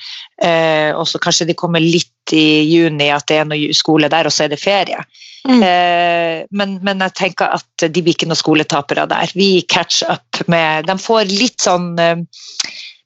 eh, 0.43 0.91
og 0.95 1.05
så 1.07 1.21
kanskje 1.21 1.51
det 1.51 1.59
kommer 1.59 1.83
litt 1.83 2.33
i 2.35 2.63
juni, 2.69 3.09
at 3.11 3.27
det 3.29 3.41
er 3.41 3.49
noe 3.49 3.75
skole 3.75 4.09
der, 4.11 4.29
og 4.29 4.33
så 4.33 4.45
er 4.45 4.53
det 4.53 4.61
ferie. 4.61 5.03
Mm. 5.47 5.61
Eh, 5.65 6.43
men, 6.53 6.77
men 6.85 7.01
jeg 7.07 7.17
tenker 7.17 7.55
at 7.57 7.87
de 7.87 8.01
blir 8.03 8.13
ikke 8.13 8.29
noen 8.29 8.39
skoletapere 8.39 9.07
der. 9.09 9.33
Vi 9.33 9.63
catch 9.69 10.03
up 10.05 10.43
med 10.51 10.85
De 10.85 10.97
får 11.01 11.31
litt 11.31 11.57
sånn 11.63 11.95
eh, 11.97 12.21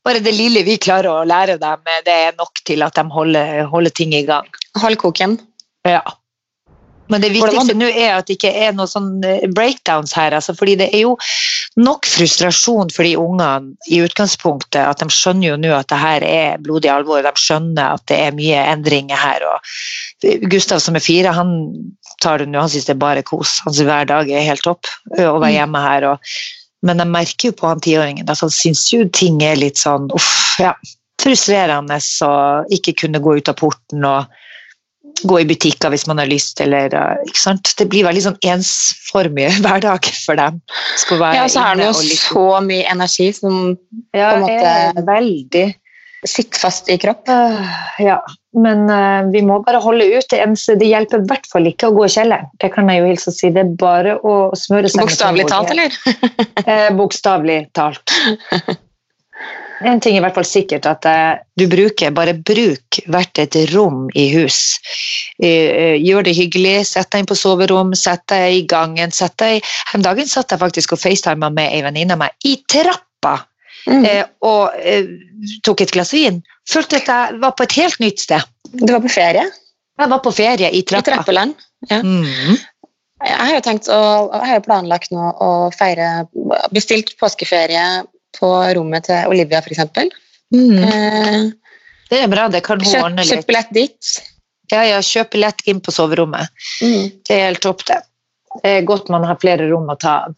Bare 0.05 0.19
det 0.21 0.35
lille 0.35 0.61
vi 0.67 0.75
klarer 0.77 1.07
å 1.09 1.23
lære 1.25 1.55
dem, 1.61 1.79
eh, 1.89 2.03
det 2.05 2.17
er 2.27 2.35
nok 2.37 2.61
til 2.67 2.83
at 2.85 2.99
de 2.99 3.07
holder, 3.09 3.63
holder 3.71 3.95
ting 3.95 4.13
i 4.13 4.25
gang. 4.27 4.45
Hold 4.83 4.99
koken. 5.01 5.39
Ja. 5.87 6.03
Men 7.09 7.21
det 7.21 7.31
viktigste 7.35 7.75
nå 7.77 7.87
er 7.89 8.15
at 8.15 8.27
det 8.27 8.37
ikke 8.39 8.51
er 8.65 8.73
noen 8.75 8.89
sånn 8.89 9.09
eh, 9.25 9.45
breakdowns 9.53 10.13
her. 10.17 10.35
Altså, 10.37 10.55
fordi 10.57 10.75
det 10.81 10.91
er 10.91 11.05
jo 11.05 11.15
nok 11.75 12.07
frustrasjon 12.07 12.89
for 12.93 13.03
de 13.03 13.15
ungene 13.19 13.75
i 13.91 13.99
utgangspunktet. 14.03 14.79
At 14.79 15.01
de 15.03 15.09
skjønner 15.11 15.49
jo 15.49 15.57
nå 15.59 15.73
at 15.75 15.89
det 15.91 15.99
her 15.99 16.25
er 16.27 16.61
blodig 16.63 16.91
alvor. 16.91 17.23
De 17.25 17.33
skjønner 17.39 17.97
at 17.97 18.05
det 18.11 18.19
er 18.27 18.35
mye 18.37 18.61
endringer 18.71 19.19
her. 19.19 19.45
Og 19.49 20.49
Gustav 20.51 20.79
som 20.83 20.95
er 20.95 21.03
fire, 21.03 21.35
han 21.35 21.55
tar 22.23 22.39
det 22.39 22.49
nå. 22.51 22.61
Han 22.63 22.71
syns 22.71 22.87
det 22.87 22.95
er 22.95 23.03
bare 23.03 23.25
kos. 23.27 23.59
Han 23.65 23.75
synes 23.75 23.89
hver 23.89 24.07
dag 24.11 24.31
er 24.31 24.47
helt 24.47 24.63
topp 24.65 24.87
å 25.19 25.35
være 25.41 25.55
hjemme 25.57 25.83
her. 25.83 26.07
Og, 26.13 26.35
men 26.87 27.03
jeg 27.03 27.11
merker 27.11 27.51
jo 27.51 27.59
på 27.59 27.71
han 27.71 27.83
tiåringen 27.83 28.31
at 28.31 28.45
han 28.45 28.53
syns 28.53 28.87
jo 28.93 29.03
ting 29.11 29.41
er 29.43 29.59
litt 29.59 29.81
sånn 29.81 30.07
uff, 30.15 30.55
ja, 30.61 30.71
frustrerende 31.21 31.99
å 32.23 32.33
ikke 32.75 32.95
kunne 33.03 33.23
gå 33.23 33.39
ut 33.39 33.51
av 33.51 33.59
porten 33.59 34.07
og 34.07 34.31
gå 35.23 35.39
i 35.41 35.45
butikker 35.47 35.89
hvis 35.93 36.03
man 36.09 36.19
har 36.19 36.27
lyst, 36.27 36.59
eller 36.61 36.91
uh, 36.93 37.15
ikke 37.27 37.39
sant? 37.39 37.71
Det 37.79 37.87
blir 37.91 38.03
veldig 38.07 38.23
sånn 38.27 38.37
ensformig 38.51 39.47
hverdag 39.63 40.09
for 40.25 40.35
dem. 40.41 40.59
Skal 40.99 41.21
være 41.23 41.39
Ja, 41.39 41.47
og 41.47 41.53
så 41.55 41.63
er 41.69 41.79
det 41.79 41.87
jo 41.87 41.95
litt- 42.03 42.21
så 42.25 42.45
mye 42.67 42.85
energi 42.91 43.31
som 43.37 43.59
ja, 44.13 44.33
på 44.35 44.35
en 44.35 44.45
måte- 44.45 45.05
veldig. 45.07 45.65
sitter 46.25 46.57
fast 46.59 46.87
i 46.89 46.97
kroppen. 46.97 47.33
Øh, 47.61 47.99
ja, 48.01 48.15
men 48.57 48.87
uh, 48.89 49.27
vi 49.29 49.43
må 49.45 49.59
bare 49.65 49.77
holde 49.83 50.07
ut. 50.15 50.25
Det, 50.31 50.39
eneste, 50.41 50.73
det 50.79 50.87
hjelper 50.89 51.21
i 51.21 51.27
hvert 51.29 51.45
fall 51.51 51.67
ikke 51.69 51.91
å 51.91 51.93
gå 51.93 52.07
i 52.07 52.13
kjelleren. 52.15 52.47
Det 52.63 52.71
kan 52.73 52.89
jeg 52.89 53.03
jo 53.03 53.09
hilse 53.11 53.29
og 53.29 53.35
si. 53.37 53.51
Det 53.53 53.61
er 53.61 53.75
bare 53.77 54.15
å 54.25 54.33
smøre 54.57 54.89
seg 54.89 55.03
med 55.03 55.05
Bokstavelig 55.11 55.45
talt, 55.51 55.75
eller? 55.75 55.99
Eh, 56.65 56.89
Bokstavelig 56.97 57.59
talt. 57.77 58.15
En 59.83 59.99
ting 59.99 60.15
er 60.15 60.21
i 60.21 60.23
hvert 60.23 60.37
fall 60.37 60.47
sikkert, 60.47 60.85
at 60.87 61.05
eh, 61.09 61.41
du 61.59 61.65
bruker, 61.71 62.13
bare 62.15 62.35
bruk 62.37 62.99
hvert 63.11 63.41
et 63.41 63.57
rom 63.73 64.05
i 64.15 64.29
hus. 64.31 64.77
Eh, 65.43 65.49
eh, 65.49 65.95
gjør 65.99 66.23
det 66.27 66.35
hyggelig, 66.37 66.77
sett 66.93 67.09
deg 67.11 67.23
inn 67.23 67.29
på 67.31 67.35
soverom, 67.39 67.91
sett 67.97 68.23
deg 68.31 68.61
i 68.61 68.63
gangen. 68.71 69.11
Sett 69.11 69.35
deg, 69.41 69.65
om 69.97 70.05
dagen 70.05 70.29
satt 70.31 70.53
jeg 70.53 70.61
faktisk 70.61 70.95
og 70.95 71.01
facetima 71.01 71.49
med 71.51 71.73
ei 71.75 71.83
venninne 71.83 72.15
av 72.15 72.23
meg 72.23 72.47
i 72.47 72.57
trappa 72.71 73.41
Mm. 73.85 74.01
og 74.41 74.73
tok 75.61 75.81
et 75.83 75.91
glass 75.93 76.09
vin. 76.15 76.39
Følte 76.65 76.97
at 76.97 77.09
jeg 77.11 77.35
var 77.37 77.51
på 77.53 77.67
et 77.67 77.75
helt 77.77 77.99
nytt 78.01 78.23
sted. 78.23 78.41
Du 78.81 78.89
var 78.89 79.03
på 79.03 79.11
ferie 79.13 79.43
Jeg 79.45 80.09
var 80.09 80.23
på 80.25 80.31
ferie 80.33 80.71
i 80.73 80.81
trappa. 80.81 81.03
i 81.03 81.13
trappeland. 81.13 81.53
Ja. 81.91 81.99
Mm. 82.01 82.57
Jeg 83.21 83.37
har 83.37 83.53
jo 83.53 83.61
tenkt 83.61 83.87
å, 83.93 83.99
jeg 84.33 84.49
har 84.55 84.63
planlagt 84.65 85.13
nå 85.13 85.27
å 85.37 85.51
feire 85.77 86.25
Bestilt 86.73 87.13
påskeferie 87.21 87.85
på 88.39 88.49
rommet 88.77 89.07
til 89.09 89.31
Olivia, 89.31 89.61
f.eks. 89.63 89.83
Mm. 90.53 90.77
Eh, 90.83 91.51
Det 92.11 92.21
er 92.21 92.29
bra, 92.29 92.47
det 92.53 92.61
kan 92.65 92.79
hun 92.81 92.85
kjøp, 92.87 93.03
ordne 93.03 93.25
kjøp 93.25 93.39
litt. 93.41 93.47
billett 93.49 93.71
dit. 93.73 94.15
Ja, 94.71 94.83
ja, 94.85 94.99
kjøp 95.01 95.31
billett 95.33 95.61
inn 95.69 95.79
på 95.81 95.93
soverommet. 95.93 96.51
Mm. 96.81 97.09
Det 97.25 97.33
er 97.35 97.47
helt 97.49 97.61
topp, 97.65 97.85
det. 97.89 98.01
Det 98.61 98.71
er 98.79 98.85
godt 98.87 99.09
man 99.11 99.25
har 99.27 99.39
flere 99.41 99.67
rom 99.71 99.89
å 99.91 99.97
ta 99.99 100.19
av. 100.27 100.35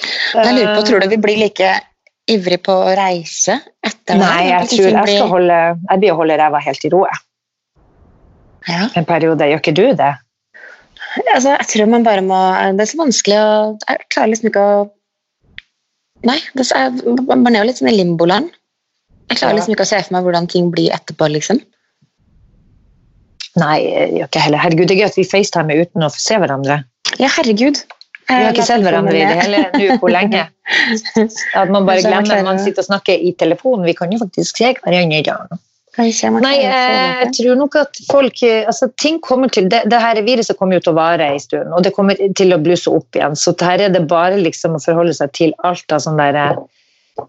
Jeg 0.00 0.54
lurer 0.56 0.76
på, 0.78 0.84
Tror 0.88 1.02
du 1.02 1.08
vi 1.10 1.18
blir 1.20 1.40
like 1.42 1.72
ivrig 2.30 2.60
på 2.64 2.72
å 2.72 2.94
reise 2.96 3.58
etter 3.84 4.14
det? 4.14 4.20
Nei, 4.22 4.46
jeg 4.48 4.70
tror 4.70 4.88
jeg 4.94 5.16
skal 5.18 5.28
holde 5.28 5.58
Jeg 5.74 6.00
blir 6.00 6.14
å 6.14 6.18
holde 6.22 6.38
ræva 6.40 6.60
helt 6.64 6.86
i 6.86 6.90
ro 6.94 7.02
ja. 8.68 8.86
en 8.94 9.06
periode. 9.08 9.48
Gjør 9.50 9.60
ikke 9.62 9.74
du 9.76 9.84
det? 9.98 10.12
altså, 11.34 11.56
Jeg 11.56 11.68
tror 11.72 11.90
man 11.90 12.06
bare 12.06 12.22
må 12.24 12.38
Det 12.78 12.86
er 12.86 12.90
så 12.92 13.00
vanskelig 13.00 13.38
å 13.42 13.52
Jeg 13.88 14.08
klarer 14.14 14.32
liksom 14.32 14.50
ikke 14.52 14.64
å 14.64 14.80
Nei, 16.28 16.38
det 16.56 16.66
er, 16.76 16.90
man 17.30 17.54
er 17.54 17.62
jo 17.62 17.68
litt 17.70 17.80
sånn 17.80 17.92
i 17.92 17.96
limboland. 17.96 18.50
Jeg 19.30 19.38
klarer 19.38 19.56
liksom 19.56 19.76
ikke 19.76 19.86
å 19.86 19.90
se 19.92 20.00
for 20.02 20.16
meg 20.16 20.26
hvordan 20.26 20.48
ting 20.50 20.72
blir 20.74 20.92
etterpå, 20.92 21.28
liksom. 21.30 21.60
Nei, 23.60 23.78
jeg 23.82 24.10
gjør 24.18 24.28
ikke 24.28 24.42
heller. 24.44 24.62
Herregud, 24.62 24.90
det 24.90 24.96
er 24.96 25.00
gøy 25.00 25.08
at 25.08 25.18
vi 25.18 25.26
facetimer 25.26 25.80
uten 25.80 26.06
å 26.06 26.10
få 26.12 26.22
se 26.22 26.38
hverandre. 26.42 26.82
Ja, 27.18 27.30
herregud. 27.38 27.80
Vi 28.30 28.36
har 28.36 28.52
ikke 28.52 28.66
sett 28.66 28.84
hverandre 28.84 29.16
i 29.18 29.24
det 29.26 29.38
hele 29.40 29.62
nå 29.74 29.96
hvor 30.02 30.12
lenge. 30.12 30.44
At 31.58 31.72
man 31.72 31.86
bare 31.88 32.04
glemmer 32.04 32.36
at 32.36 32.46
man 32.46 32.60
sitter 32.62 32.84
og 32.84 32.90
snakker 32.90 33.26
i 33.26 33.32
telefonen. 33.38 33.88
Vi 33.88 33.96
kan 33.98 34.12
jo 34.14 34.20
faktisk 34.22 34.60
se 34.60 34.70
hverandre 34.76 35.18
i 35.18 35.26
dag. 35.26 35.58
Nei, 36.00 36.56
få 36.62 36.64
jeg 36.64 37.30
tror 37.36 37.58
nok 37.60 37.76
at 37.80 38.00
folk 38.08 38.42
eh, 38.46 38.66
altså 38.68 38.88
ting 39.00 39.18
kommer 39.24 39.52
til, 39.52 39.68
det, 39.72 39.82
det 39.92 40.00
her 40.00 40.20
viruset 40.24 40.56
kommer 40.58 40.78
jo 40.78 40.84
til 40.86 40.94
å 40.94 40.98
vare 40.98 41.26
en 41.34 41.42
stund, 41.42 41.72
og 41.76 41.84
det 41.84 41.92
kommer 41.96 42.20
til 42.38 42.54
å 42.56 42.60
blusse 42.62 42.90
opp 42.92 43.16
igjen. 43.16 43.36
Så 43.36 43.54
her 43.60 43.84
er 43.86 43.92
det 43.92 44.06
bare 44.10 44.40
liksom 44.40 44.78
å 44.78 44.82
forholde 44.82 45.16
seg 45.16 45.34
til 45.36 45.52
alt 45.66 45.92
av 45.92 46.04
sånn 46.04 46.20
der 46.20 46.38
eh, 46.40 46.56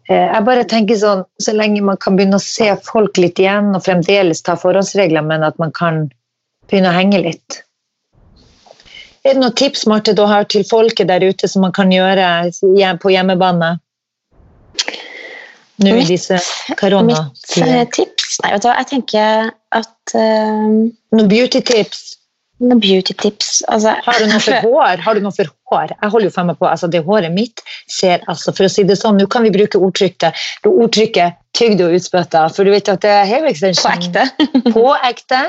Jeg 0.08 0.46
bare 0.48 0.68
tenker 0.72 1.00
sånn, 1.02 1.26
så 1.42 1.56
lenge 1.58 1.84
man 1.84 2.00
kan 2.00 2.16
begynne 2.20 2.40
å 2.40 2.46
se 2.46 2.70
folk 2.88 3.20
litt 3.20 3.42
igjen, 3.44 3.74
og 3.76 3.84
fremdeles 3.88 4.44
ta 4.48 4.56
forhåndsregler, 4.60 5.26
men 5.28 5.44
at 5.48 5.60
man 5.62 5.76
kan 5.76 6.06
begynne 6.72 6.94
å 6.94 6.96
henge 6.96 7.22
litt. 7.26 7.62
Er 9.22 9.36
det 9.36 9.42
noen 9.44 9.54
tips 9.54 9.84
Marte, 9.86 10.16
du 10.18 10.24
har 10.26 10.48
til 10.50 10.64
folket 10.66 11.12
der 11.12 11.22
ute 11.28 11.50
som 11.50 11.62
man 11.62 11.76
kan 11.76 11.92
gjøre 11.94 12.50
på 13.04 13.12
hjemmebane? 13.14 13.76
Nå 15.82 15.96
i 15.98 16.06
disse 16.08 16.38
koronatider? 16.80 17.66
Mitt 17.66 17.76
eh, 17.76 17.86
tips 17.98 18.40
Nei, 18.44 18.54
vet 18.56 18.64
du 18.64 18.68
hva, 18.70 18.78
jeg 18.80 18.90
tenker 18.94 19.52
at 19.76 20.16
uh, 20.16 20.68
Noen 21.18 21.30
beauty-tips? 21.32 22.02
Noen 22.62 22.80
beauty-tips 22.84 23.64
altså, 23.74 23.96
Har 24.06 24.22
du 24.22 24.28
noe 24.30 24.40
for 24.44 24.68
hår? 24.68 25.02
Har 25.04 25.18
du 25.18 25.24
noe 25.26 25.34
for 25.36 25.50
hår? 25.72 25.94
Jeg 25.98 26.14
holder 26.14 26.30
jo 26.30 26.34
for 26.36 26.50
meg 26.52 26.60
på, 26.62 26.68
altså 26.70 26.90
det 26.94 27.02
håret 27.08 27.34
mitt 27.34 27.64
ser 27.90 28.22
altså, 28.32 28.54
For 28.54 28.68
å 28.68 28.72
si 28.72 28.86
det 28.88 29.00
sånn, 29.02 29.18
nå 29.20 29.28
kan 29.34 29.44
vi 29.48 29.52
bruke 29.56 29.82
ordtrykket, 29.82 30.38
ordtrykket 30.70 31.40
tygd 31.58 31.82
og 31.84 31.98
utspytta, 31.98 32.46
for 32.56 32.64
du 32.68 32.72
vet 32.72 32.88
at 32.94 33.02
det 33.04 33.12
er 33.12 33.26
hair 33.28 33.44
På 33.44 33.50
extension. 33.52 33.92
ekte. 33.92 34.24
På 34.76 34.86
ekte. 35.04 35.42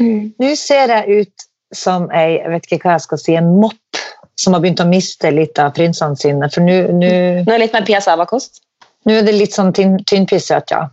Mm. 0.00 0.30
Nå 0.40 0.54
ser 0.56 0.94
jeg 0.94 1.20
ut 1.26 1.46
som 1.76 2.08
ei, 2.16 2.38
jeg 2.38 2.54
vet 2.54 2.66
ikke 2.70 2.80
hva 2.86 2.96
jeg 2.96 3.04
skal 3.04 3.20
si, 3.20 3.36
en 3.38 3.50
mopp 3.60 4.00
som 4.40 4.56
har 4.56 4.62
begynt 4.64 4.80
å 4.80 4.88
miste 4.88 5.28
litt 5.36 5.60
av 5.60 5.74
prinsene 5.76 6.16
sine, 6.16 6.48
for 6.50 6.64
nå 6.64 6.78
nå- 6.96 7.44
Nå 7.44 7.58
litt 7.60 7.76
mer 7.76 7.84
Pia 7.84 8.00
Sava-kost. 8.00 8.62
Nå 9.08 9.16
er 9.16 9.26
det 9.26 9.36
litt 9.36 9.56
sånn 9.56 9.72
tynn, 9.76 9.98
tynnpisset, 10.08 10.72
ja. 10.74 10.86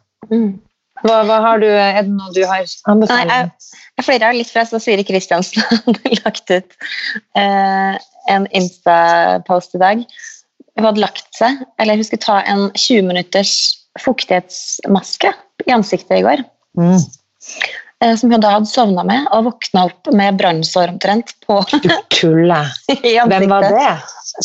Hva, 1.04 1.18
hva 1.28 1.38
har 1.44 1.62
du, 1.62 1.68
er 1.70 2.00
det 2.02 2.14
noe 2.14 2.34
du 2.34 2.42
har 2.48 2.66
anbefalt? 2.90 3.30
jeg, 3.30 3.74
jeg 4.00 4.08
flirer 4.08 4.38
litt 4.38 4.50
fra 4.50 4.64
så 4.66 4.80
Siri 4.82 5.06
Kristiansen 5.06 5.62
hadde 5.86 6.14
lagt 6.24 6.50
ut 6.50 6.78
eh, 7.38 8.00
en 8.34 8.48
Insta-post 8.58 9.78
i 9.78 9.84
dag. 9.84 10.04
Hun 10.78 10.88
hadde 10.88 11.04
lagt 11.04 11.30
seg, 11.38 11.62
eller 11.82 11.98
hun 11.98 12.08
skulle 12.08 12.26
ta 12.26 12.40
en 12.50 12.68
20 12.74 13.08
minutters 13.10 13.54
fuktighetsmaske 14.02 15.34
i 15.66 15.74
ansiktet 15.74 16.20
i 16.20 16.26
går. 16.26 16.44
Mm. 16.78 17.00
Eh, 18.06 18.16
som 18.16 18.32
hun 18.32 18.42
da 18.42 18.52
hadde 18.54 18.70
sovna 18.70 19.04
med, 19.08 19.26
og 19.34 19.48
våkna 19.48 19.88
opp 19.90 20.10
med 20.14 20.38
brannsår 20.38 20.92
omtrent 20.94 21.34
på 21.48 21.64
Du 21.82 21.90
tuller. 22.14 22.70
Hvem 23.32 23.48
var 23.50 23.66
det? 23.74 23.94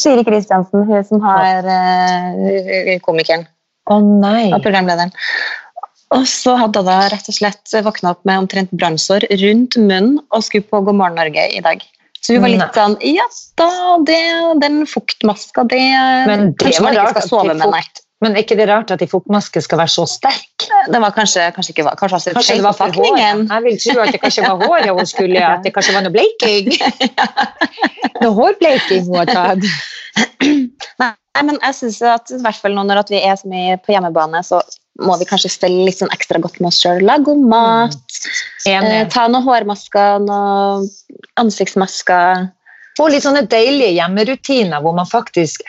Siri 0.00 0.24
Kristiansen, 0.24 0.86
hun 0.88 1.04
som 1.04 1.20
har 1.20 1.66
uh, 1.68 2.94
komikeren 3.04 3.44
Å 3.92 3.98
nei. 4.00 4.46
og 4.54 4.62
programlederen. 4.64 5.12
Og 6.16 6.24
så 6.28 6.54
hadde 6.60 6.80
hun 6.80 6.88
da 6.88 6.98
rett 7.12 7.28
og 7.28 7.36
slett 7.36 7.74
våkna 7.84 8.14
opp 8.14 8.22
med 8.28 8.44
omtrent 8.44 8.72
brannsår 8.72 9.26
rundt 9.42 9.76
munnen 9.80 10.20
og 10.32 10.44
skulle 10.46 10.68
på 10.68 10.80
God 10.86 10.96
morgen 10.96 11.20
Norge 11.20 11.44
i 11.52 11.60
dag. 11.64 11.84
Så 12.22 12.36
hun 12.36 12.44
var 12.44 12.52
litt 12.52 12.76
sånn 12.78 12.94
Ja 13.02 13.24
da, 13.58 13.68
det, 14.06 14.20
den 14.62 14.84
fuktmaska, 14.86 15.64
det 15.68 15.82
Men 16.28 16.52
det 16.56 16.76
var 16.78 16.94
rart 16.96 17.16
skal 17.18 17.28
sove 17.28 17.56
med, 17.56 17.64
nei. 17.66 17.82
Men 18.22 18.36
er 18.36 18.44
ikke 18.44 18.56
det 18.58 18.68
rart 18.70 18.92
at 18.94 19.02
en 19.02 19.10
fuktmaske 19.10 19.60
skal 19.64 19.80
være 19.80 19.90
så 19.90 20.04
sterk? 20.06 20.66
Det 20.92 21.00
var 21.02 21.14
kanskje, 21.14 21.48
kanskje 21.56 21.74
ikke 21.74 21.86
kanskje, 21.98 22.18
altså 22.18 22.34
Kanskje 22.36 22.58
det 22.60 22.66
var 22.66 22.76
for 22.78 22.94
håret? 22.94 23.48
Jeg 23.50 23.64
vil 23.64 23.80
tro 23.82 24.04
at 24.04 24.12
det 24.14 24.20
kanskje 24.22 24.44
var 24.46 24.62
håret 24.62 24.92
hun 24.94 25.08
skulle 25.10 25.42
At 25.46 25.66
det 25.66 25.72
kanskje 25.74 25.96
var 25.96 26.06
noe 26.06 26.14
bleiking? 26.14 26.70
Noe 28.22 28.36
hårbleiking 28.36 29.08
hun 29.08 29.18
har 29.18 29.32
tatt? 29.32 29.66
Nei, 31.02 31.42
men 31.42 31.58
jeg 31.58 31.74
synes 31.80 31.98
at 32.06 32.30
i 32.30 32.38
hvert 32.44 32.60
fall 32.62 32.76
nå 32.76 32.84
når 32.86 33.02
vi 33.10 33.18
er 33.18 33.34
så 33.40 33.48
mye 33.50 33.78
på 33.82 33.94
hjemmebane, 33.94 34.42
så 34.46 34.60
må 35.02 35.16
vi 35.18 35.26
kanskje 35.26 35.50
stelle 35.50 35.86
litt 35.88 35.98
sånn 35.98 36.12
ekstra 36.14 36.38
godt 36.42 36.60
med 36.60 36.68
oss 36.70 36.82
sjøl. 36.82 37.00
Lage 37.02 37.24
god 37.26 37.46
mat, 37.50 38.18
eh, 38.68 39.06
ta 39.10 39.24
noen 39.30 39.46
hårmasker, 39.46 40.20
noen 40.26 40.86
ansiktsmasker. 41.40 42.50
Få 42.98 43.08
litt 43.08 43.24
sånne 43.24 43.46
deilige 43.48 43.96
hjemmerutiner 43.96 44.84
hvor 44.84 44.94
man 44.94 45.08
faktisk 45.08 45.64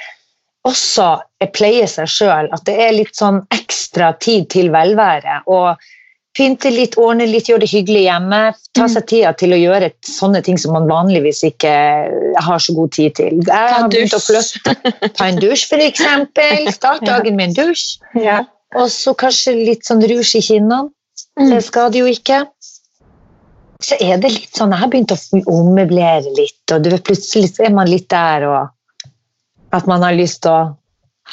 også 0.68 1.10
pleier 1.54 1.90
seg 1.92 2.10
sjøl. 2.10 2.50
At 2.56 2.64
det 2.68 2.78
er 2.80 2.96
litt 2.96 3.18
sånn 3.18 3.42
ekstra 3.54 4.14
tid 4.24 4.50
til 4.54 4.72
velvære. 4.74 5.42
Og 5.52 5.76
pynte 6.38 6.72
litt, 6.74 6.98
ordne 6.98 7.28
litt, 7.30 7.50
gjøre 7.50 7.66
det 7.66 7.72
hyggelig 7.74 8.06
hjemme. 8.08 8.42
Ta 8.74 8.88
seg 8.90 9.06
tida 9.12 9.34
til 9.38 9.54
å 9.54 9.60
gjøre 9.60 9.92
sånne 10.08 10.42
ting 10.46 10.58
som 10.62 10.74
man 10.76 10.90
vanligvis 10.90 11.44
ikke 11.52 11.74
har 12.48 12.64
så 12.64 12.76
god 12.78 12.96
tid 12.96 13.16
til. 13.20 13.44
Jeg 13.46 13.76
har 13.76 13.88
begynt 13.92 14.18
å 14.18 14.22
flytte. 14.24 14.76
Ta 15.14 15.30
en 15.30 15.40
dusj, 15.42 15.68
for 15.70 15.84
eksempel. 15.84 16.72
Start 16.74 17.06
dagen 17.12 17.38
med 17.38 17.52
en 17.52 17.58
dusj. 17.60 18.00
Og 18.74 18.90
så 18.90 19.14
kanskje 19.18 19.58
litt 19.60 19.86
sånn 19.86 20.02
rouge 20.02 20.40
i 20.40 20.44
kinnene. 20.44 20.90
Det 21.38 21.62
skader 21.66 22.02
jo 22.02 22.10
ikke. 22.10 22.44
Så 23.84 23.98
er 24.02 24.22
det 24.22 24.32
litt 24.32 24.56
sånn, 24.56 24.72
Jeg 24.72 24.80
har 24.80 24.90
begynt 24.90 25.12
å 25.12 25.20
ommøblere 25.52 26.32
litt, 26.38 26.62
og 26.72 26.86
du 26.86 26.94
vet, 26.94 27.04
plutselig 27.04 27.52
er 27.60 27.74
man 27.76 27.90
litt 27.92 28.08
der 28.14 28.46
og 28.48 28.72
at 29.74 29.88
man 29.90 30.04
har 30.06 30.16
lyst 30.18 30.44
til 30.46 30.54
å 30.54 30.64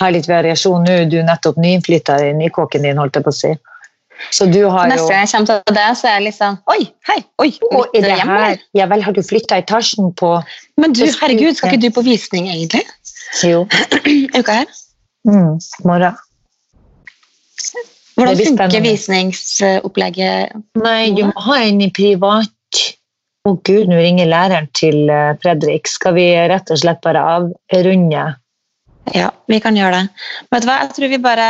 ha 0.00 0.12
litt 0.12 0.28
variasjon. 0.30 0.86
Nå 0.86 1.00
er 1.02 1.10
du 1.10 1.18
nettopp 1.26 1.58
nyinnflytta 1.60 2.20
i 2.28 2.30
nykåken 2.38 2.86
din, 2.86 3.00
holdt 3.00 3.18
jeg 3.18 3.26
på 3.26 3.34
å 3.34 3.38
si. 3.40 3.52
Så 4.36 4.46
du 4.52 4.58
har 4.68 4.84
jo 4.84 4.92
Neste 4.92 5.08
gang 5.08 5.24
jeg 5.24 5.30
kommer 5.32 5.62
til 5.64 5.76
det, 5.78 5.86
så 5.96 6.08
er 6.10 6.24
jeg 6.26 6.34
sånn 6.36 6.58
Oi, 6.68 6.82
hei, 7.08 7.20
oi, 7.40 7.48
og 7.70 7.94
er 7.96 8.04
det 8.04 8.16
hjemme. 8.18 8.40
her, 8.42 8.58
ja 8.76 8.86
vel, 8.90 9.00
har 9.06 9.16
du 9.16 9.22
flytta 9.24 9.62
etasjen 9.62 10.10
på 10.20 10.34
Men 10.76 10.92
du, 10.92 11.06
herregud, 11.08 11.56
skal 11.56 11.72
ikke 11.72 11.86
du 11.86 11.94
på 11.96 12.04
visning 12.04 12.50
egentlig? 12.52 12.82
Jo. 13.46 13.64
Uka 14.38 14.60
her? 14.60 14.74
Mm, 15.28 15.56
morgen. 15.88 16.20
Hvordan 18.20 18.40
funker 18.44 18.84
visningsopplegget? 18.84 20.56
Nei, 20.84 21.12
du 21.16 21.24
må 21.30 21.44
ha 21.48 21.60
en 21.64 21.80
i 21.80 21.88
privat. 21.96 22.52
Å 23.48 23.54
gud, 23.64 23.88
nå 23.88 23.96
ringer 23.96 24.28
læreren 24.28 24.66
til 24.76 25.08
eh, 25.08 25.32
Fredrik. 25.40 25.88
Skal 25.88 26.12
vi 26.18 26.26
rett 26.50 26.68
og 26.74 26.80
slett 26.82 27.00
bare 27.04 27.22
avrunde? 27.38 28.24
Ja, 29.16 29.30
vi 29.48 29.58
kan 29.64 29.78
gjøre 29.78 29.96
det. 29.96 30.26
Men 30.50 30.52
vet 30.58 30.66
du 30.66 30.68
hva, 30.68 30.76
jeg 30.84 30.92
tror 30.98 31.10
vi 31.10 31.18
bare, 31.24 31.46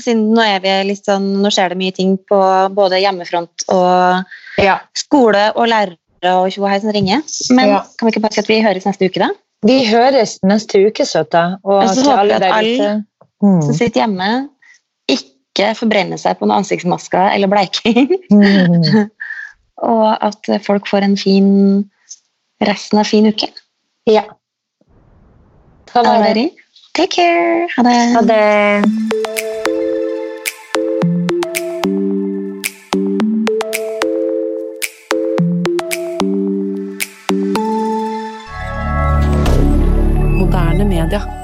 siden 0.00 0.22
nå 0.34 0.42
er 0.42 0.62
vi 0.64 0.72
litt 0.88 1.04
sånn, 1.06 1.26
nå 1.44 1.52
skjer 1.52 1.74
det 1.74 1.78
mye 1.82 1.94
ting 1.94 2.16
på 2.30 2.38
både 2.74 3.02
hjemmefront 3.02 3.66
og 3.68 4.24
Ja. 4.64 4.78
skole 4.96 5.50
og 5.52 5.68
lærere 5.68 6.32
og 6.40 6.48
tjo 6.54 6.64
hei 6.66 6.80
som 6.80 6.90
ringer. 6.96 7.20
Men 7.52 7.68
Ja. 7.68 7.82
kan 7.98 8.08
vi 8.08 8.14
ikke 8.14 8.24
bare 8.24 8.32
si 8.32 8.40
at 8.40 8.48
vi 8.48 8.62
høres 8.64 8.88
neste 8.88 9.10
uke 9.10 9.20
da? 9.20 9.28
Vi 9.66 9.84
høres 9.84 10.38
neste 10.42 10.80
uke, 10.88 11.04
søta. 11.04 11.58
Og 11.64 11.84
så 11.84 12.00
til 12.00 12.10
håper 12.10 12.32
jeg 12.32 12.42
at 12.42 12.52
alle- 12.52 13.04
Som 13.42 13.60
mm. 13.60 13.72
sitter 13.76 14.00
hjemme, 14.00 14.48
ikke 15.12 15.74
forbrenner 15.76 16.16
seg 16.16 16.38
på 16.38 16.46
noen 16.48 16.64
ansiktsmasker 16.64 17.34
eller 17.34 17.46
bleiking. 17.52 18.08
Mm 18.32 19.10
og 19.82 20.24
at 20.24 20.50
folk 20.66 20.88
får 20.88 21.04
en 21.04 21.16
fin 21.20 21.50
resten 22.64 22.98
av 23.02 23.04
fin 23.04 23.28
uke. 23.28 23.50
Ja. 24.06 24.24
ta 25.86 26.02
det. 26.34 26.50
Take 26.94 27.12
care. 27.16 27.68
Ha 27.76 27.82
det. 27.82 27.98
Ha 28.16 28.22
det. 28.22 29.16
moderne. 41.06 41.35